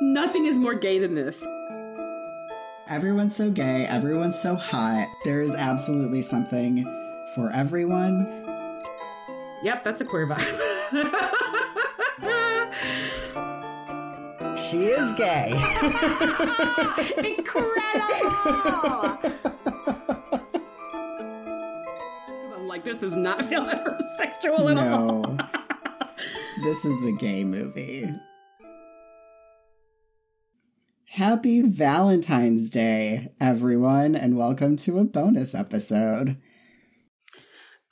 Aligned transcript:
Nothing 0.00 0.46
is 0.46 0.58
more 0.58 0.74
gay 0.74 0.98
than 0.98 1.14
this. 1.14 1.44
Everyone's 2.88 3.36
so 3.36 3.50
gay, 3.50 3.86
everyone's 3.86 4.38
so 4.40 4.56
hot. 4.56 5.08
There's 5.24 5.54
absolutely 5.54 6.22
something 6.22 6.84
for 7.34 7.52
everyone. 7.52 8.26
Yep, 9.62 9.84
that's 9.84 10.00
a 10.00 10.04
queer 10.04 10.26
vibe. 10.26 10.58
she 14.70 14.86
is 14.86 15.12
gay. 15.12 15.52
Incredible! 17.36 19.18
I'm 22.54 22.66
like, 22.66 22.84
this 22.84 22.98
does 22.98 23.16
not 23.16 23.44
feel 23.48 23.64
heterosexual 23.66 24.70
at 24.70 24.78
all. 24.78 25.22
no. 25.22 25.38
this 26.64 26.84
is 26.84 27.04
a 27.04 27.12
gay 27.12 27.44
movie. 27.44 28.08
Happy 31.20 31.60
Valentine's 31.60 32.70
Day, 32.70 33.28
everyone, 33.38 34.14
and 34.14 34.38
welcome 34.38 34.74
to 34.76 34.98
a 34.98 35.04
bonus 35.04 35.54
episode. 35.54 36.38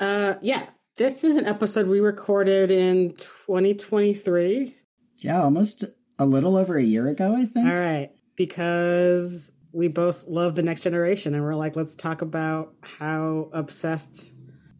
Uh, 0.00 0.36
yeah, 0.40 0.68
this 0.96 1.24
is 1.24 1.36
an 1.36 1.44
episode 1.44 1.88
we 1.88 2.00
recorded 2.00 2.70
in 2.70 3.10
2023. 3.18 4.74
Yeah, 5.18 5.42
almost 5.42 5.84
a 6.18 6.24
little 6.24 6.56
over 6.56 6.78
a 6.78 6.82
year 6.82 7.06
ago, 7.08 7.36
I 7.36 7.44
think. 7.44 7.68
All 7.68 7.78
right, 7.78 8.08
because 8.34 9.52
we 9.72 9.88
both 9.88 10.24
love 10.26 10.54
the 10.54 10.62
next 10.62 10.80
generation, 10.80 11.34
and 11.34 11.44
we're 11.44 11.54
like, 11.54 11.76
let's 11.76 11.96
talk 11.96 12.22
about 12.22 12.72
how 12.80 13.50
obsessed 13.52 14.32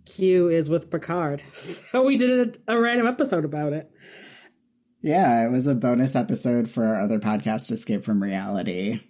Q 0.07 0.49
is 0.49 0.71
with 0.71 0.91
Picard. 0.91 1.43
So 1.93 2.07
we 2.07 2.17
did 2.17 2.63
a, 2.67 2.77
a 2.77 2.81
random 2.81 3.09
episode 3.09 3.45
about 3.45 3.75
it. 3.75 3.91
Yeah, 5.01 5.45
it 5.45 5.53
was 5.53 5.67
a 5.67 5.75
bonus 5.75 6.17
episode 6.17 6.69
for 6.69 6.85
our 6.85 7.01
other 7.01 7.21
podcast, 7.21 7.71
EsGAYpe 7.71 8.05
from 8.05 8.23
Reality. 8.23 9.01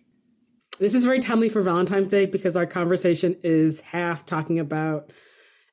This 0.78 0.94
is 0.94 1.02
very 1.02 1.20
timely 1.20 1.48
for 1.48 1.62
Valentine's 1.62 2.08
Day 2.08 2.26
because 2.26 2.56
our 2.56 2.66
conversation 2.66 3.36
is 3.42 3.80
half 3.80 4.26
talking 4.26 4.58
about 4.58 5.12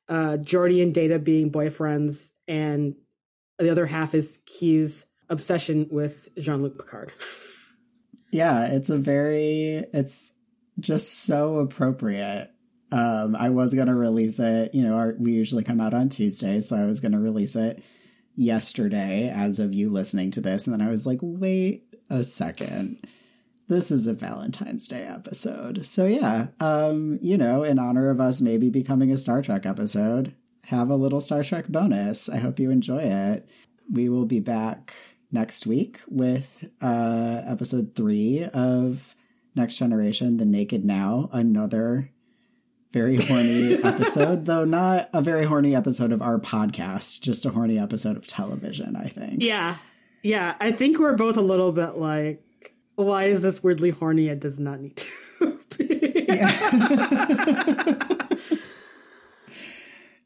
uh, 0.07 0.37
Geordi 0.37 0.81
and 0.81 0.93
Data 0.93 1.19
being 1.19 1.51
boyfriends, 1.51 2.17
and 2.47 2.95
the 3.59 3.69
other 3.69 3.85
half 3.85 4.15
is 4.15 4.39
Q's 4.45 5.05
obsession 5.29 5.87
with 5.91 6.29
Jean 6.37 6.63
Luc 6.63 6.77
Picard. 6.77 7.11
yeah, 8.31 8.67
it's 8.67 8.89
a 8.89 8.97
very, 8.97 9.83
it's 9.93 10.31
just 10.79 11.25
so 11.25 11.59
appropriate. 11.59 12.51
Um, 12.91 13.35
I 13.35 13.49
was 13.49 13.73
going 13.73 13.87
to 13.87 13.95
release 13.95 14.39
it, 14.39 14.73
you 14.73 14.83
know, 14.83 14.95
our, 14.95 15.15
we 15.19 15.33
usually 15.33 15.63
come 15.63 15.81
out 15.81 15.93
on 15.93 16.07
Tuesday, 16.07 16.61
so 16.61 16.77
I 16.77 16.85
was 16.85 17.01
going 17.01 17.11
to 17.11 17.19
release 17.19 17.57
it 17.57 17.83
yesterday 18.35 19.29
as 19.29 19.59
of 19.59 19.73
you 19.73 19.89
listening 19.89 20.31
to 20.31 20.41
this. 20.41 20.65
And 20.65 20.73
then 20.73 20.85
I 20.85 20.91
was 20.91 21.05
like, 21.05 21.19
wait 21.21 21.95
a 22.09 22.23
second. 22.23 23.07
This 23.67 23.89
is 23.89 24.05
a 24.05 24.13
Valentine's 24.13 24.87
Day 24.87 25.03
episode. 25.03 25.85
So 25.85 26.05
yeah, 26.05 26.47
um, 26.59 27.17
you 27.21 27.37
know, 27.37 27.63
in 27.63 27.79
honor 27.79 28.09
of 28.09 28.21
us 28.21 28.41
maybe 28.41 28.69
becoming 28.69 29.11
a 29.11 29.17
Star 29.17 29.41
Trek 29.41 29.65
episode, 29.65 30.35
have 30.65 30.89
a 30.89 30.95
little 30.95 31.21
Star 31.21 31.43
Trek 31.43 31.67
bonus. 31.67 32.29
I 32.29 32.37
hope 32.37 32.59
you 32.59 32.69
enjoy 32.69 33.03
it. 33.03 33.47
We 33.91 34.09
will 34.09 34.25
be 34.25 34.39
back 34.39 34.93
next 35.31 35.65
week 35.65 35.99
with 36.07 36.67
uh 36.81 37.41
episode 37.47 37.95
3 37.95 38.45
of 38.53 39.15
Next 39.55 39.77
Generation, 39.77 40.37
The 40.37 40.45
Naked 40.45 40.85
Now, 40.85 41.29
another 41.31 42.11
very 42.95 43.17
horny 43.17 43.73
episode, 43.83 44.45
though 44.45 44.63
not 44.63 45.09
a 45.11 45.21
very 45.21 45.45
horny 45.45 45.75
episode 45.75 46.13
of 46.13 46.21
our 46.21 46.39
podcast, 46.39 47.19
just 47.19 47.45
a 47.45 47.49
horny 47.49 47.77
episode 47.77 48.15
of 48.15 48.25
television, 48.25 48.95
I 48.95 49.09
think. 49.09 49.43
Yeah. 49.43 49.75
Yeah. 50.23 50.55
I 50.61 50.71
think 50.71 50.97
we're 50.97 51.17
both 51.17 51.35
a 51.35 51.41
little 51.41 51.73
bit 51.73 51.97
like, 51.97 52.41
why 52.95 53.25
is 53.25 53.41
this 53.41 53.61
weirdly 53.61 53.89
horny? 53.89 54.29
It 54.29 54.39
does 54.39 54.61
not 54.61 54.79
need 54.79 54.95
to 54.95 55.59
be. 55.77 56.25
yeah. 56.29 58.27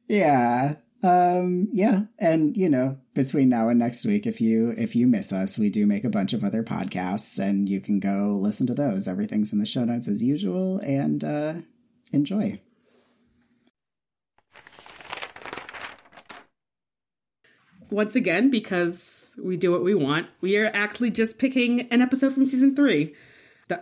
yeah. 0.07 0.75
Um, 1.01 1.69
yeah. 1.73 2.01
And 2.19 2.55
you 2.55 2.69
know, 2.69 2.99
between 3.15 3.49
now 3.49 3.69
and 3.69 3.79
next 3.79 4.05
week, 4.05 4.27
if 4.27 4.41
you 4.41 4.75
if 4.77 4.95
you 4.95 5.07
miss 5.07 5.33
us, 5.33 5.57
we 5.57 5.71
do 5.71 5.88
make 5.88 6.03
a 6.03 6.09
bunch 6.09 6.33
of 6.33 6.44
other 6.44 6.61
podcasts 6.61 7.39
and 7.39 7.67
you 7.67 7.81
can 7.81 7.99
go 7.99 8.38
listen 8.39 8.67
to 8.67 8.75
those. 8.75 9.07
Everything's 9.07 9.53
in 9.53 9.57
the 9.57 9.65
show 9.65 9.85
notes 9.85 10.07
as 10.07 10.21
usual. 10.21 10.77
And 10.83 11.23
uh 11.23 11.53
enjoy. 12.11 12.59
Once 17.89 18.15
again, 18.15 18.51
because 18.51 19.31
we 19.43 19.57
do 19.57 19.71
what 19.71 19.83
we 19.83 19.95
want, 19.95 20.27
we 20.41 20.57
are 20.57 20.69
actually 20.73 21.09
just 21.09 21.37
picking 21.37 21.81
an 21.91 22.01
episode 22.01 22.33
from 22.33 22.47
season 22.47 22.75
three 22.75 23.15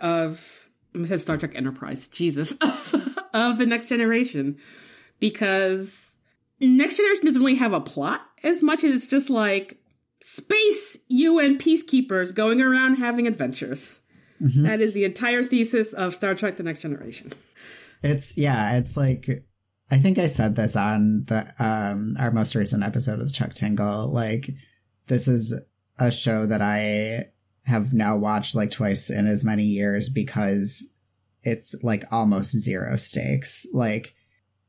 of 0.00 0.68
I 0.94 1.04
said 1.04 1.20
Star 1.20 1.36
Trek 1.36 1.52
Enterprise, 1.54 2.08
Jesus, 2.08 2.52
of 3.34 3.58
the 3.58 3.66
Next 3.66 3.88
Generation, 3.88 4.56
because 5.20 6.12
Next 6.60 6.96
Generation 6.96 7.26
doesn't 7.26 7.40
really 7.40 7.56
have 7.56 7.72
a 7.72 7.80
plot 7.80 8.22
as 8.42 8.62
much 8.62 8.84
as 8.84 8.94
it's 8.94 9.06
just 9.06 9.30
like 9.30 9.78
space 10.22 10.98
UN 11.08 11.58
peacekeepers 11.58 12.34
going 12.34 12.60
around 12.60 12.96
having 12.96 13.26
adventures. 13.26 14.00
Mm-hmm. 14.42 14.64
That 14.64 14.80
is 14.80 14.92
the 14.92 15.04
entire 15.04 15.42
thesis 15.42 15.92
of 15.92 16.14
Star 16.14 16.34
Trek: 16.34 16.56
The 16.56 16.62
Next 16.62 16.82
Generation. 16.82 17.32
It's 18.02 18.36
yeah, 18.36 18.76
it's 18.76 18.96
like 18.96 19.44
I 19.90 19.98
think 19.98 20.18
I 20.18 20.26
said 20.26 20.56
this 20.56 20.76
on 20.76 21.24
the 21.26 21.52
um 21.58 22.16
our 22.18 22.30
most 22.30 22.54
recent 22.54 22.82
episode 22.82 23.20
of 23.20 23.32
Chuck 23.32 23.54
Tingle. 23.54 24.08
Like 24.12 24.50
this 25.06 25.28
is 25.28 25.54
a 25.98 26.10
show 26.10 26.46
that 26.46 26.62
I 26.62 27.26
have 27.64 27.92
now 27.92 28.16
watched 28.16 28.54
like 28.54 28.70
twice 28.70 29.10
in 29.10 29.26
as 29.26 29.44
many 29.44 29.64
years 29.64 30.08
because 30.08 30.86
it's 31.42 31.74
like 31.82 32.04
almost 32.10 32.52
zero 32.52 32.96
stakes. 32.96 33.66
Like 33.72 34.14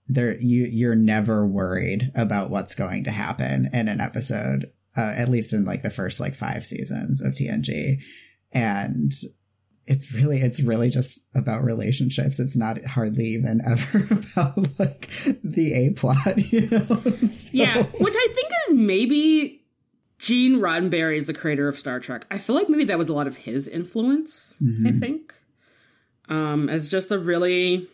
there 0.08 0.38
you 0.38 0.66
you're 0.66 0.96
never 0.96 1.46
worried 1.46 2.12
about 2.16 2.50
what's 2.50 2.76
going 2.76 3.04
to 3.06 3.12
happen 3.12 3.70
in 3.74 3.88
an 3.88 4.02
episode, 4.02 4.72
uh, 4.98 5.14
at 5.16 5.30
least 5.30 5.54
in 5.54 5.66
like 5.66 5.84
the 5.84 5.90
first 5.90 6.20
like 6.20 6.36
five 6.36 6.66
seasons 6.66 7.22
of 7.22 7.34
TNG. 7.34 8.00
And 8.52 9.14
it's 9.90 10.12
really 10.12 10.40
it's 10.40 10.60
really 10.60 10.90
just 10.90 11.20
about 11.34 11.64
relationships 11.64 12.40
it's 12.40 12.56
not 12.56 12.86
hardly 12.86 13.26
even 13.26 13.60
ever 13.68 14.08
about 14.12 14.80
like 14.80 15.10
the 15.44 15.74
a 15.74 15.90
plot 15.90 16.38
you 16.52 16.68
know 16.70 17.02
so. 17.32 17.50
yeah 17.52 17.84
which 17.84 18.16
i 18.16 18.28
think 18.34 18.52
is 18.68 18.76
maybe 18.76 19.66
gene 20.20 20.60
roddenberry 20.60 21.18
is 21.18 21.28
the 21.28 21.34
creator 21.34 21.68
of 21.68 21.78
star 21.78 22.00
trek 22.00 22.26
i 22.32 22.38
feel 22.38 22.56
like 22.56 22.70
maybe 22.70 22.86
that 22.86 22.98
was 22.98 23.10
a 23.10 23.14
lot 23.14 23.28
of 23.28 23.36
his 23.36 23.68
influence 23.68 24.54
mm-hmm. 24.62 24.88
i 24.88 24.92
think 24.92 25.34
um 26.30 26.70
as 26.70 26.88
just 26.88 27.12
a 27.12 27.18
really 27.18 27.88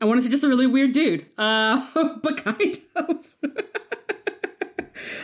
i 0.00 0.04
want 0.04 0.18
to 0.18 0.22
say 0.22 0.28
just 0.28 0.44
a 0.44 0.48
really 0.48 0.66
weird 0.66 0.92
dude 0.92 1.24
uh 1.38 1.86
but 2.22 2.36
kind 2.36 2.78
of 2.96 3.16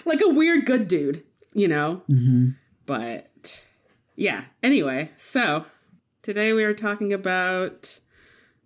like 0.04 0.21
a 0.21 0.28
weird 0.28 0.65
good 0.65 0.87
dude 0.87 1.25
you 1.54 1.66
know 1.66 2.03
mm-hmm. 2.09 2.50
but 2.84 3.31
yeah. 4.16 4.44
Anyway, 4.62 5.10
so 5.16 5.66
today 6.22 6.53
we 6.53 6.65
are 6.65 6.75
talking 6.75 7.12
about. 7.12 8.00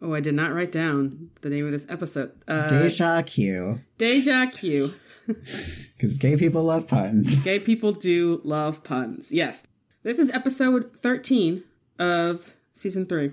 Oh, 0.03 0.15
I 0.15 0.21
did 0.21 0.35
not 0.35 0.55
write 0.55 0.73
down 0.73 1.29
the 1.43 1.51
name 1.51 1.67
of 1.67 1.73
this 1.73 1.85
episode. 1.91 2.33
Uh, 2.49 2.67
Deja 2.69 3.21
Q. 3.23 3.81
Deja 3.99 4.47
Q. 4.47 4.95
Because 5.97 6.17
gay 6.17 6.37
people 6.37 6.65
love 6.65 6.89
puns. 6.89 7.37
Gay 7.45 7.59
people 7.61 7.93
do 7.93 8.41
love 8.43 8.83
puns. 8.83 9.31
Yes. 9.31 9.63
This 10.03 10.19
is 10.19 10.31
episode 10.33 10.97
13 11.03 11.63
of 11.99 12.55
season 12.73 13.07
3. 13.07 13.31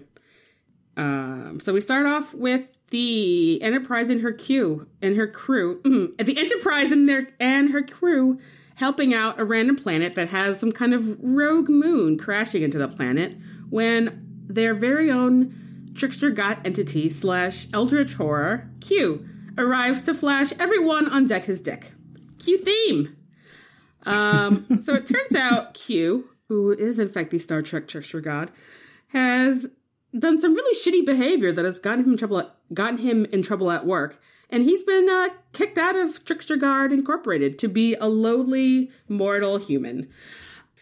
Um, 0.98 1.60
so 1.62 1.72
we 1.72 1.80
start 1.80 2.06
off 2.06 2.34
with 2.34 2.68
the 2.90 3.62
Enterprise 3.62 4.10
and 4.10 4.22
her 4.22 4.34
crew 4.34 4.88
and 5.02 5.16
her 5.16 5.28
crew. 5.28 5.82
the 6.20 6.38
Enterprise 6.38 6.92
and 6.92 7.08
their 7.08 7.30
and 7.40 7.72
her 7.72 7.82
crew 7.82 8.40
helping 8.78 9.12
out 9.12 9.40
a 9.40 9.44
random 9.44 9.76
planet 9.76 10.14
that 10.14 10.30
has 10.30 10.60
some 10.60 10.72
kind 10.72 10.94
of 10.94 11.18
rogue 11.20 11.68
moon 11.68 12.16
crashing 12.18 12.62
into 12.62 12.78
the 12.78 12.88
planet 12.88 13.36
when 13.70 14.24
their 14.48 14.74
very 14.74 15.12
own 15.12 15.92
trickster 15.96 16.30
god 16.30 16.60
entity 16.64 17.10
slash 17.10 17.68
eldritch 17.74 18.14
horror 18.14 18.70
q 18.80 19.28
arrives 19.58 20.02
to 20.02 20.14
flash 20.14 20.54
everyone 20.60 21.10
on 21.10 21.26
deck 21.26 21.46
his 21.46 21.60
dick. 21.60 21.92
Q 22.38 22.60
theme. 22.60 23.18
Um, 24.04 24.68
so 24.84 24.94
it 24.94 25.08
turns 25.08 25.36
out 25.36 25.74
q 25.74 26.30
who 26.48 26.72
is 26.72 27.00
in 27.00 27.10
fact 27.10 27.32
the 27.32 27.40
star 27.40 27.64
trek 27.64 27.88
trickster 27.88 28.22
god 28.22 28.52
has 29.08 29.68
done 30.18 30.40
some 30.40 30.54
really 30.54 30.76
shitty 30.76 31.04
behavior 31.04 31.52
that 31.52 31.66
has 31.66 31.80
gotten 31.80 32.06
him 32.06 32.12
in 32.12 32.18
trouble 32.18 32.38
at, 32.38 32.56
gotten 32.74 33.00
him 33.00 33.26
in 33.26 33.42
trouble 33.42 33.72
at 33.72 33.88
work 33.88 34.22
and 34.50 34.64
he's 34.64 34.84
been 34.84 35.10
uh, 35.10 35.30
kicked 35.54 35.78
out 35.78 35.96
of 35.96 36.24
Trickster 36.24 36.56
Guard 36.56 36.92
Incorporated 36.92 37.60
to 37.60 37.68
be 37.68 37.96
a 37.96 38.08
lowly 38.08 38.92
mortal 39.08 39.58
human. 39.58 40.10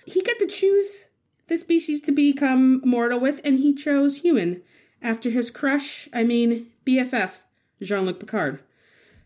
He 0.05 0.21
got 0.21 0.37
to 0.39 0.47
choose 0.47 1.07
the 1.47 1.57
species 1.57 2.01
to 2.01 2.11
become 2.11 2.81
mortal 2.83 3.19
with, 3.19 3.41
and 3.43 3.59
he 3.59 3.73
chose 3.73 4.17
human 4.17 4.61
after 5.01 5.29
his 5.29 5.51
crush, 5.51 6.09
I 6.13 6.23
mean 6.23 6.67
BFF, 6.85 7.31
Jean 7.81 8.05
Luc 8.05 8.19
Picard. 8.19 8.61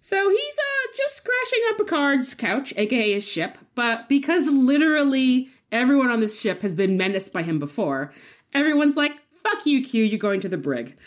So 0.01 0.29
he's 0.29 0.53
uh, 0.57 0.91
just 0.97 1.25
crashing 1.25 1.59
on 1.69 1.77
Picard's 1.77 2.33
couch, 2.33 2.73
aka 2.77 3.13
his 3.13 3.27
ship, 3.27 3.57
but 3.75 4.07
because 4.07 4.47
literally 4.47 5.49
Everyone 5.71 6.09
on 6.09 6.19
this 6.19 6.39
ship 6.39 6.61
has 6.63 6.73
been 6.73 6.97
menaced 6.97 7.31
by 7.31 7.43
him 7.43 7.59
before. 7.59 8.11
Everyone's 8.53 8.95
like, 8.95 9.11
fuck 9.43 9.65
you, 9.65 9.83
Q, 9.83 10.03
you're 10.03 10.17
going 10.17 10.41
to 10.41 10.49
the 10.49 10.57
brig. 10.57 10.97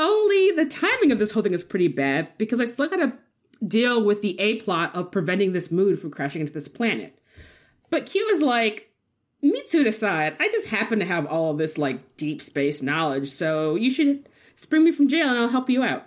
Only 0.00 0.52
the 0.52 0.64
timing 0.64 1.12
of 1.12 1.18
this 1.18 1.30
whole 1.30 1.42
thing 1.42 1.52
is 1.52 1.62
pretty 1.62 1.88
bad 1.88 2.28
because 2.38 2.58
I 2.58 2.64
still 2.64 2.88
gotta 2.88 3.12
deal 3.66 4.02
with 4.02 4.22
the 4.22 4.40
A 4.40 4.56
plot 4.56 4.96
of 4.96 5.10
preventing 5.10 5.52
this 5.52 5.70
moon 5.70 5.98
from 5.98 6.10
crashing 6.10 6.40
into 6.40 6.54
this 6.54 6.68
planet. 6.68 7.18
But 7.90 8.06
Q 8.06 8.26
is 8.28 8.40
like, 8.40 8.94
Mitsuru 9.44 9.88
aside, 9.88 10.36
I 10.40 10.48
just 10.48 10.68
happen 10.68 11.00
to 11.00 11.04
have 11.04 11.26
all 11.26 11.52
this 11.52 11.76
like 11.76 12.16
deep 12.16 12.40
space 12.40 12.80
knowledge, 12.80 13.30
so 13.30 13.74
you 13.74 13.90
should 13.90 14.26
spring 14.56 14.84
me 14.84 14.90
from 14.90 15.08
jail 15.08 15.28
and 15.28 15.38
I'll 15.38 15.48
help 15.48 15.68
you 15.68 15.82
out. 15.82 16.06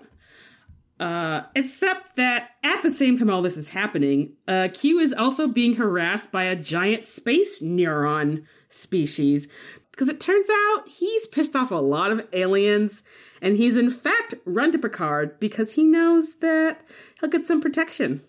Uh, 1.00 1.44
except 1.56 2.16
that 2.16 2.52
at 2.64 2.82
the 2.82 2.90
same 2.90 3.16
time 3.16 3.30
all 3.30 3.44
this 3.44 3.58
is 3.58 3.70
happening, 3.70 4.34
uh, 4.48 4.70
Q 4.74 4.98
is 4.98 5.14
also 5.14 5.48
being 5.48 5.76
harassed 5.76 6.32
by 6.32 6.46
a 6.46 6.56
giant 6.56 7.06
space 7.06 7.62
neuron 7.62 8.46
species 8.72 9.48
because 9.94 10.10
it 10.10 10.20
turns 10.20 10.50
out 10.50 10.88
he's 10.88 11.28
pissed 11.28 11.56
off 11.56 11.70
a 11.70 11.76
lot 11.76 12.12
of 12.12 12.28
aliens 12.34 13.04
and 13.42 13.56
he's 13.56 13.78
in 13.78 13.92
fact 13.92 14.34
run 14.44 14.72
to 14.72 14.80
Picard 14.80 15.40
because 15.40 15.74
he 15.74 15.84
knows 15.84 16.36
that 16.38 16.82
he'll 17.20 17.30
get 17.30 17.46
some 17.46 17.62
protection. 17.62 18.22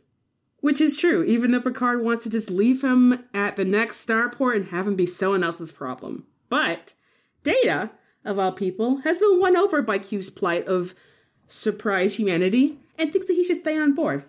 Which 0.60 0.80
is 0.80 0.96
true, 0.96 1.24
even 1.24 1.50
though 1.50 1.60
Picard 1.60 2.02
wants 2.02 2.22
to 2.22 2.30
just 2.30 2.50
leave 2.50 2.82
him 2.82 3.24
at 3.34 3.56
the 3.56 3.66
next 3.66 4.06
starport 4.06 4.56
and 4.56 4.66
have 4.66 4.86
him 4.86 4.94
be 4.94 5.04
someone 5.04 5.44
else's 5.44 5.72
problem. 5.72 6.26
But 6.48 6.94
Data, 7.42 7.90
of 8.24 8.38
all 8.38 8.52
people, 8.52 8.98
has 8.98 9.18
been 9.18 9.38
won 9.38 9.56
over 9.56 9.82
by 9.82 9.98
Q's 9.98 10.30
plight 10.30 10.66
of 10.66 10.94
surprise 11.48 12.14
humanity 12.16 12.78
and 12.98 13.12
thinks 13.12 13.28
that 13.28 13.34
he 13.34 13.44
should 13.44 13.56
stay 13.56 13.78
on 13.78 13.94
board. 13.94 14.24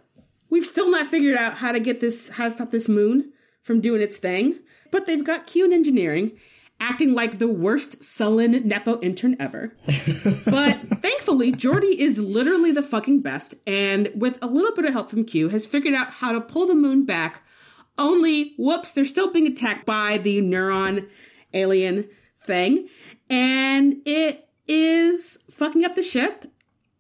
We've 0.50 0.66
still 0.66 0.92
not 0.92 1.08
figured 1.08 1.38
out 1.38 1.56
how 1.56 1.72
to 1.72 1.80
get 1.80 2.02
this, 2.02 2.30
how 2.30 2.46
to 2.46 2.52
stop 2.52 2.72
this 2.72 2.88
moon 2.88 3.32
from 3.64 3.82
doing 3.82 4.02
its 4.02 4.18
thing, 4.18 4.60
but 4.92 5.06
they've 5.06 5.24
got 5.24 5.48
Q 5.48 5.66
in 5.66 5.74
engineering, 5.74 6.34
acting 6.80 7.14
like 7.14 7.40
the 7.40 7.48
worst 7.48 8.04
sullen 8.04 8.68
Nepo 8.68 9.00
intern 9.02 9.36
ever. 9.40 9.76
but 10.46 10.80
thankfully, 11.02 11.52
Geordi 11.52 11.96
is 11.96 12.20
literally 12.20 12.72
the 12.72 12.82
fucking 12.82 13.22
best, 13.22 13.56
and 13.66 14.12
with 14.16 14.38
a 14.42 14.48
little 14.48 14.74
bit 14.74 14.86
of 14.86 14.94
help 14.94 15.10
from 15.10 15.26
Q, 15.26 15.50
has 15.50 15.66
figured 15.66 15.94
out 15.94 16.12
how 16.12 16.32
to 16.32 16.42
pull 16.42 16.68
the 16.68 16.76
moon 16.76 17.06
back. 17.06 17.44
Only, 17.98 18.54
whoops, 18.58 18.94
they're 18.94 19.06
still 19.06 19.32
being 19.32 19.48
attacked 19.48 19.86
by 19.86 20.18
the 20.18 20.42
neuron 20.42 21.08
alien 21.54 22.10
thing, 22.42 22.90
and 23.30 24.02
it 24.06 24.48
is 24.68 25.38
fucking 25.52 25.86
up 25.86 25.96
the 25.96 26.04
ship 26.04 26.52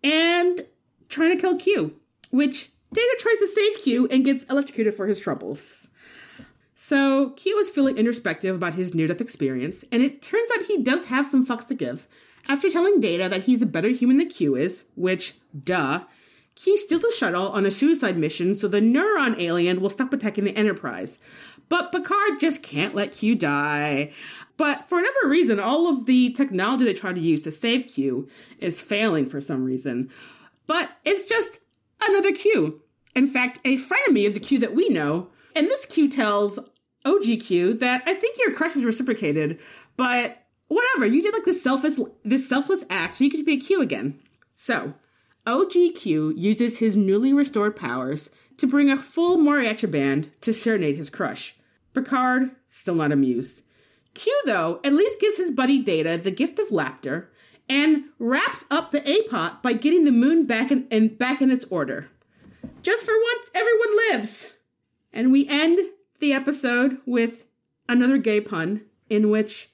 and 0.03 0.65
trying 1.09 1.35
to 1.35 1.41
kill 1.41 1.57
Q, 1.57 1.95
which 2.31 2.71
Data 2.93 3.17
tries 3.19 3.39
to 3.39 3.47
save 3.47 3.83
Q 3.83 4.07
and 4.07 4.23
gets 4.23 4.45
electrocuted 4.45 4.95
for 4.95 5.07
his 5.07 5.19
troubles. 5.19 5.87
So 6.87 7.31
Q 7.31 7.57
is 7.57 7.71
feeling 7.71 7.97
introspective 7.97 8.55
about 8.55 8.75
his 8.75 8.93
near 8.93 9.07
death 9.07 9.19
experience, 9.19 9.83
and 9.91 10.03
it 10.03 10.21
turns 10.21 10.51
out 10.51 10.67
he 10.67 10.83
does 10.83 11.05
have 11.05 11.25
some 11.25 11.43
fucks 11.43 11.65
to 11.69 11.73
give. 11.73 12.07
After 12.47 12.69
telling 12.69 12.99
Data 12.99 13.27
that 13.27 13.45
he's 13.45 13.63
a 13.63 13.65
better 13.65 13.87
human 13.89 14.19
than 14.19 14.29
Q 14.29 14.55
is, 14.55 14.85
which, 14.93 15.33
duh, 15.63 16.03
Q 16.53 16.77
steals 16.77 17.01
the 17.01 17.11
shuttle 17.17 17.49
on 17.49 17.65
a 17.65 17.71
suicide 17.71 18.19
mission 18.19 18.55
so 18.55 18.67
the 18.67 18.81
neuron 18.81 19.39
alien 19.39 19.81
will 19.81 19.89
stop 19.89 20.13
attacking 20.13 20.43
the 20.43 20.55
Enterprise. 20.55 21.17
But 21.69 21.91
Picard 21.91 22.39
just 22.39 22.61
can't 22.61 22.93
let 22.93 23.13
Q 23.13 23.33
die. 23.33 24.11
But 24.55 24.87
for 24.87 24.99
whatever 24.99 25.27
reason, 25.27 25.59
all 25.59 25.89
of 25.89 26.05
the 26.05 26.33
technology 26.33 26.85
they 26.85 26.93
try 26.93 27.13
to 27.13 27.19
use 27.19 27.41
to 27.41 27.51
save 27.51 27.87
Q 27.87 28.29
is 28.59 28.79
failing 28.79 29.25
for 29.25 29.41
some 29.41 29.63
reason. 29.63 30.11
But 30.67 30.91
it's 31.03 31.27
just 31.27 31.61
another 32.07 32.31
Q. 32.31 32.83
In 33.15 33.27
fact, 33.27 33.59
a 33.65 33.79
frenemy 33.79 34.27
of 34.27 34.35
the 34.35 34.39
Q 34.39 34.59
that 34.59 34.75
we 34.75 34.89
know. 34.89 35.29
And 35.55 35.67
this 35.67 35.87
Q 35.87 36.09
tells 36.09 36.59
OGQ 37.05 37.79
that 37.79 38.03
I 38.05 38.13
think 38.13 38.37
your 38.37 38.53
crush 38.53 38.75
is 38.75 38.83
reciprocated, 38.83 39.59
but 39.97 40.43
whatever, 40.67 41.05
you 41.05 41.21
did 41.21 41.33
like 41.33 41.45
this 41.45 41.61
selfless 41.61 41.99
this 42.23 42.47
selfless 42.47 42.83
act, 42.89 43.15
so 43.15 43.23
you 43.23 43.29
could 43.29 43.45
be 43.45 43.53
a 43.53 43.59
Q 43.59 43.81
again. 43.81 44.19
So, 44.55 44.93
OGQ 45.45 46.37
uses 46.37 46.79
his 46.79 46.97
newly 46.97 47.33
restored 47.33 47.75
powers 47.75 48.29
to 48.57 48.67
bring 48.67 48.89
a 48.89 48.97
full 48.97 49.37
mariachi 49.37 49.89
band 49.89 50.31
to 50.41 50.53
serenade 50.53 50.97
his 50.97 51.09
crush. 51.09 51.55
Picard, 51.93 52.51
still 52.67 52.95
not 52.95 53.11
amused. 53.11 53.61
Q, 54.13 54.33
though, 54.45 54.79
at 54.83 54.93
least 54.93 55.19
gives 55.19 55.37
his 55.37 55.51
buddy 55.51 55.81
Data 55.81 56.17
the 56.17 56.31
gift 56.31 56.57
of 56.57 56.71
laughter 56.71 57.29
and 57.67 58.05
wraps 58.19 58.65
up 58.71 58.91
the 58.91 59.07
A-pot 59.07 59.61
by 59.61 59.73
getting 59.73 60.05
the 60.05 60.11
moon 60.11 60.45
back 60.45 60.71
in, 60.71 60.87
in, 60.89 61.15
back 61.15 61.41
in 61.41 61.51
its 61.51 61.65
order. 61.69 62.09
Just 62.81 63.03
for 63.03 63.13
once, 63.13 63.51
everyone 63.53 63.97
lives! 64.09 64.53
And 65.11 65.31
we 65.31 65.47
end 65.47 65.79
the 66.19 66.33
episode 66.33 66.97
with 67.05 67.45
another 67.87 68.17
gay 68.17 68.41
pun 68.41 68.81
in 69.09 69.29
which 69.29 69.69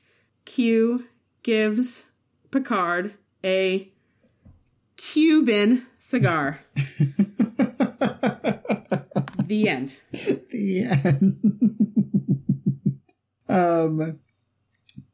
Q 0.45 1.05
gives 1.43 2.05
Picard 2.51 3.13
a 3.43 3.91
Cuban 4.97 5.88
cigar. 5.99 6.59
the 9.45 9.67
end. 9.67 9.95
The 10.11 10.83
end. 10.83 11.38
um 13.49 14.19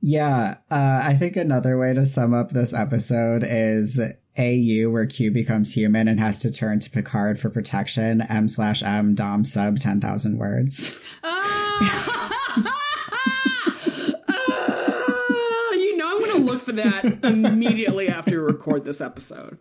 yeah, 0.10 0.58
uh, 0.72 1.02
I 1.04 1.18
think 1.20 1.36
another 1.36 1.78
way 1.78 1.94
to 1.94 2.06
sum 2.06 2.34
up 2.34 2.52
this 2.52 2.74
episode 2.74 3.44
is 3.46 4.00
AU, 4.38 4.90
where 4.90 5.06
Q 5.06 5.32
becomes 5.32 5.74
human 5.74 6.08
and 6.08 6.20
has 6.20 6.42
to 6.42 6.52
turn 6.52 6.80
to 6.82 6.90
Picard 6.90 7.40
for 7.40 7.50
protection. 7.50 8.22
M 8.22 8.48
slash 8.48 8.84
M 8.84 9.16
Dom 9.16 9.46
sub 9.46 9.80
ten 9.80 10.00
thousand 10.00 10.38
words. 10.38 10.98
Ah, 11.24 11.80
you 15.74 15.98
know 15.98 16.12
I'm 16.12 16.20
going 16.20 16.32
to 16.32 16.38
look 16.52 16.62
for 16.62 16.72
that 16.74 17.24
immediately 17.24 18.08
after 18.08 18.42
we 18.42 18.48
record 18.52 18.86
this 18.86 19.02
episode. 19.02 19.58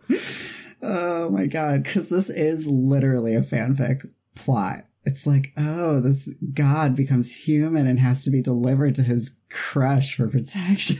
Oh 0.81 1.29
my 1.29 1.47
god, 1.47 1.83
because 1.83 2.09
this 2.09 2.29
is 2.29 2.67
literally 2.67 3.35
a 3.35 3.41
fanfic 3.41 4.09
plot. 4.35 4.85
It's 5.05 5.25
like, 5.25 5.53
oh, 5.57 6.01
this 6.01 6.29
god 6.53 6.95
becomes 6.95 7.33
human 7.33 7.87
and 7.87 7.99
has 7.99 8.23
to 8.25 8.29
be 8.29 8.41
delivered 8.41 8.95
to 8.95 9.03
his 9.03 9.31
crush 9.49 10.15
for 10.15 10.27
protection. 10.27 10.99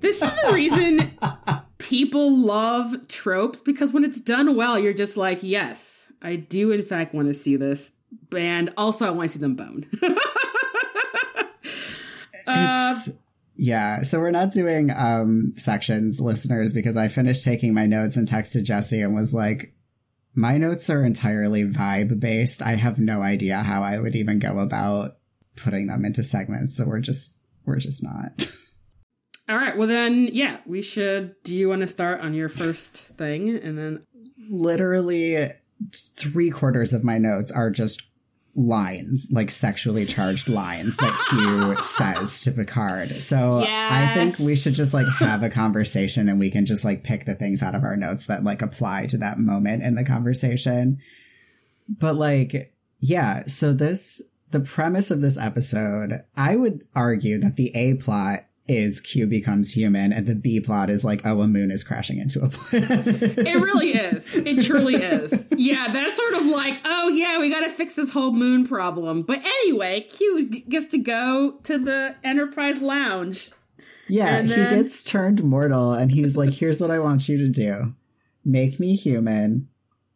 This 0.00 0.20
is 0.20 0.32
a 0.44 0.52
reason 0.52 1.16
people 1.92 2.34
love 2.38 3.06
tropes 3.06 3.60
because 3.60 3.92
when 3.92 4.02
it's 4.02 4.18
done 4.18 4.56
well, 4.56 4.78
you're 4.78 4.94
just 4.94 5.18
like, 5.18 5.42
yes, 5.42 6.06
I 6.22 6.36
do 6.36 6.70
in 6.70 6.82
fact 6.82 7.12
want 7.12 7.28
to 7.28 7.34
see 7.34 7.56
this. 7.56 7.92
And 8.34 8.72
also, 8.78 9.06
I 9.06 9.10
want 9.10 9.30
to 9.30 9.34
see 9.34 9.40
them 9.40 9.56
bone. 9.56 9.84
uh, 12.46 12.94
yeah 13.56 14.00
so 14.02 14.18
we're 14.18 14.30
not 14.30 14.50
doing 14.50 14.90
um 14.90 15.52
sections 15.56 16.18
listeners 16.20 16.72
because 16.72 16.96
i 16.96 17.06
finished 17.06 17.44
taking 17.44 17.72
my 17.74 17.86
notes 17.86 18.16
and 18.16 18.26
texted 18.26 18.64
jesse 18.64 19.02
and 19.02 19.14
was 19.14 19.32
like 19.32 19.72
my 20.34 20.56
notes 20.56 20.90
are 20.90 21.04
entirely 21.04 21.64
vibe 21.64 22.18
based 22.18 22.62
i 22.62 22.74
have 22.74 22.98
no 22.98 23.22
idea 23.22 23.58
how 23.58 23.82
i 23.82 23.98
would 23.98 24.16
even 24.16 24.40
go 24.40 24.58
about 24.58 25.18
putting 25.54 25.86
them 25.86 26.04
into 26.04 26.24
segments 26.24 26.76
so 26.76 26.84
we're 26.84 26.98
just 26.98 27.34
we're 27.64 27.78
just 27.78 28.02
not 28.02 28.48
all 29.52 29.58
right. 29.58 29.76
Well, 29.76 29.88
then, 29.88 30.28
yeah, 30.32 30.58
we 30.66 30.82
should. 30.82 31.36
Do 31.44 31.54
you 31.54 31.68
want 31.68 31.82
to 31.82 31.86
start 31.86 32.20
on 32.20 32.34
your 32.34 32.48
first 32.48 32.96
thing 32.96 33.50
and 33.50 33.78
then? 33.78 34.02
literally 34.50 35.50
three 35.92 36.50
quarters 36.50 36.92
of 36.92 37.04
my 37.04 37.18
notes 37.18 37.50
are 37.50 37.70
just 37.70 38.02
lines 38.54 39.28
like 39.30 39.50
sexually 39.50 40.04
charged 40.04 40.46
lines 40.46 40.98
that 40.98 41.18
q 41.30 41.74
says 41.82 42.42
to 42.42 42.52
picard 42.52 43.22
so 43.22 43.64
i 43.66 44.12
think 44.14 44.38
we 44.38 44.54
should 44.54 44.74
just 44.74 44.92
like 44.92 45.06
have 45.06 45.42
a 45.42 45.48
conversation 45.50 46.28
and 46.28 46.38
we 46.38 46.50
can 46.50 46.66
just 46.66 46.84
like 46.84 47.02
pick 47.02 47.24
the 47.24 47.34
things 47.34 47.62
out 47.62 47.74
of 47.74 47.82
our 47.82 47.96
notes 47.96 48.26
that 48.26 48.44
like 48.44 48.60
apply 48.60 49.06
to 49.06 49.16
that 49.16 49.38
moment 49.38 49.82
in 49.82 49.94
the 49.94 50.04
conversation 50.04 50.98
but 51.88 52.14
like 52.14 52.74
yeah 53.00 53.42
so 53.46 53.72
this 53.72 54.20
the 54.50 54.60
premise 54.60 55.10
of 55.10 55.22
this 55.22 55.38
episode 55.38 56.22
i 56.36 56.54
would 56.54 56.84
argue 56.94 57.38
that 57.38 57.56
the 57.56 57.74
a 57.74 57.94
plot 57.94 58.44
is 58.68 59.00
q 59.00 59.26
becomes 59.26 59.72
human 59.72 60.12
and 60.12 60.26
the 60.26 60.34
b 60.34 60.60
plot 60.60 60.88
is 60.88 61.04
like 61.04 61.20
oh 61.24 61.40
a 61.40 61.48
moon 61.48 61.70
is 61.70 61.82
crashing 61.82 62.18
into 62.18 62.40
a 62.42 62.48
planet 62.48 62.88
It 63.52 63.60
really 63.60 63.90
is. 63.90 64.34
It 64.34 64.64
truly 64.64 64.94
is. 64.96 65.46
Yeah, 65.56 65.88
that's 65.92 66.16
sort 66.16 66.34
of 66.34 66.46
like, 66.46 66.80
oh 66.84 67.08
yeah, 67.08 67.38
we 67.38 67.50
got 67.50 67.60
to 67.60 67.70
fix 67.70 67.94
this 67.94 68.10
whole 68.10 68.32
moon 68.32 68.66
problem. 68.66 69.22
But 69.22 69.40
anyway, 69.44 70.02
Q 70.02 70.48
gets 70.48 70.86
to 70.86 70.98
go 70.98 71.58
to 71.64 71.78
the 71.78 72.14
Enterprise 72.24 72.78
Lounge. 72.78 73.50
Yeah, 74.08 74.36
And 74.36 74.48
he 74.48 74.54
gets 74.54 75.04
turned 75.04 75.42
mortal 75.42 75.92
and 75.92 76.10
he's 76.10 76.36
like, 76.36 76.52
here's 76.52 76.80
what 76.80 76.90
I 76.90 76.98
want 76.98 77.28
you 77.28 77.38
to 77.38 77.48
do 77.48 77.94
make 78.44 78.80
me 78.80 78.94
human, 78.94 79.68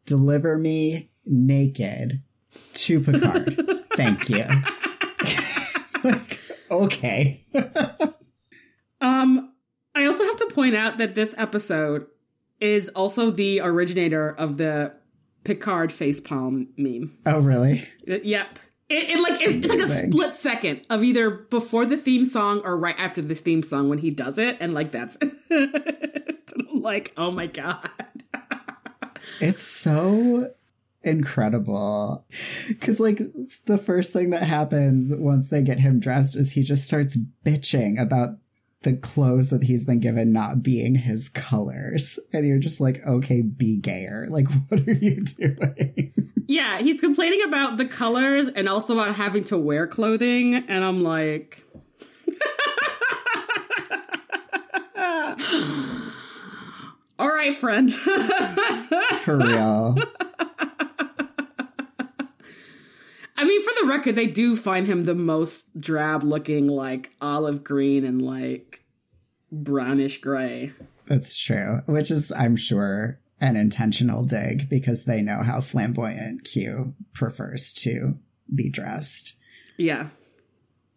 deliver 0.05 0.59
me 0.59 1.11
naked 1.25 2.23
to 2.75 3.01
Picard. 3.01 3.85
Thank 3.97 4.29
you. 4.29 4.45
Like, 6.05 6.39
okay. 6.71 7.45
Um, 9.01 9.53
I 9.95 10.07
also 10.07 10.25
have 10.25 10.37
to 10.37 10.47
point 10.47 10.77
out 10.77 10.99
that 10.99 11.15
this 11.15 11.35
episode 11.37 12.07
is 12.61 12.89
also 12.91 13.31
the 13.31 13.61
originator 13.61 14.29
of 14.29 14.57
the 14.57 14.95
Picard 15.45 15.91
facepalm 15.91 16.69
meme. 16.77 17.17
Oh, 17.25 17.39
really? 17.39 17.89
Uh, 18.09 18.19
Yep. 18.23 18.59
It, 18.89 19.11
it 19.11 19.21
like 19.21 19.41
it's, 19.41 19.53
it's 19.53 19.67
like 19.67 19.81
a 19.81 19.89
split 19.89 20.35
second 20.37 20.87
of 20.91 21.03
either 21.03 21.29
before 21.29 21.87
the 21.87 21.97
theme 21.97 22.25
song 22.25 22.61
or 22.65 22.77
right 22.77 22.95
after 22.97 23.21
the 23.21 23.35
theme 23.35 23.65
song 23.65 23.89
when 23.89 23.99
he 23.99 24.11
does 24.11 24.39
it, 24.39 24.59
and 24.61 24.75
like 24.75 24.93
that's 24.93 25.19
like, 26.73 27.13
oh 27.17 27.33
my 27.33 27.47
god. 27.47 27.91
It's 29.41 29.65
so 29.65 30.51
incredible. 31.03 32.25
Because, 32.69 33.01
like, 33.01 33.21
the 33.67 33.77
first 33.77 34.13
thing 34.13 34.31
that 34.31 34.43
happens 34.45 35.13
once 35.15 35.51
they 35.51 35.63
get 35.63 35.79
him 35.79 36.01
dressed 36.01 36.37
is 36.37 36.53
he 36.53 36.63
just 36.63 36.85
starts 36.85 37.19
bitching 37.45 38.01
about 38.01 38.39
the 38.87 38.97
clothes 38.97 39.51
that 39.51 39.65
he's 39.65 39.85
been 39.85 39.99
given 39.99 40.33
not 40.33 40.63
being 40.63 40.95
his 40.95 41.29
colors. 41.29 42.21
And 42.33 42.47
you're 42.47 42.61
just 42.61 42.81
like, 42.81 43.05
okay, 43.05 43.43
be 43.43 43.79
gayer. 43.79 44.29
Like, 44.31 44.47
what 44.69 44.87
are 44.87 44.93
you 44.93 45.23
doing? 45.23 46.15
Yeah, 46.47 46.79
he's 46.79 47.01
complaining 47.01 47.43
about 47.43 47.79
the 47.79 47.87
colors 47.87 48.47
and 48.47 48.69
also 48.69 48.95
about 48.95 49.17
having 49.17 49.43
to 49.45 49.59
wear 49.59 49.89
clothing, 49.89 50.55
and 50.55 50.85
I'm 50.85 51.03
like. 51.03 51.65
All 57.19 57.29
right, 57.29 57.57
friend. 57.57 57.93
For 59.23 59.37
real. 59.37 59.97
I 63.37 63.45
mean, 63.45 63.63
for 63.63 63.73
the 63.81 63.89
record, 63.89 64.17
they 64.17 64.27
do 64.27 64.57
find 64.57 64.87
him 64.87 65.05
the 65.05 65.15
most 65.15 65.67
drab 65.79 66.23
looking, 66.23 66.67
like 66.69 67.11
olive 67.21 67.63
green 67.63 68.05
and 68.05 68.23
like 68.23 68.85
brownish 69.53 70.21
gray. 70.21 70.73
That's 71.07 71.37
true. 71.37 71.83
Which 71.87 72.11
is, 72.11 72.33
I'm 72.33 72.57
sure, 72.57 73.19
an 73.41 73.57
intentional 73.57 74.25
dig 74.25 74.69
because 74.69 75.05
they 75.05 75.21
know 75.21 75.43
how 75.43 75.61
flamboyant 75.61 76.45
Q 76.45 76.95
prefers 77.13 77.73
to 77.75 78.17
be 78.55 78.71
dressed. 78.71 79.35
Yeah. 79.77 80.09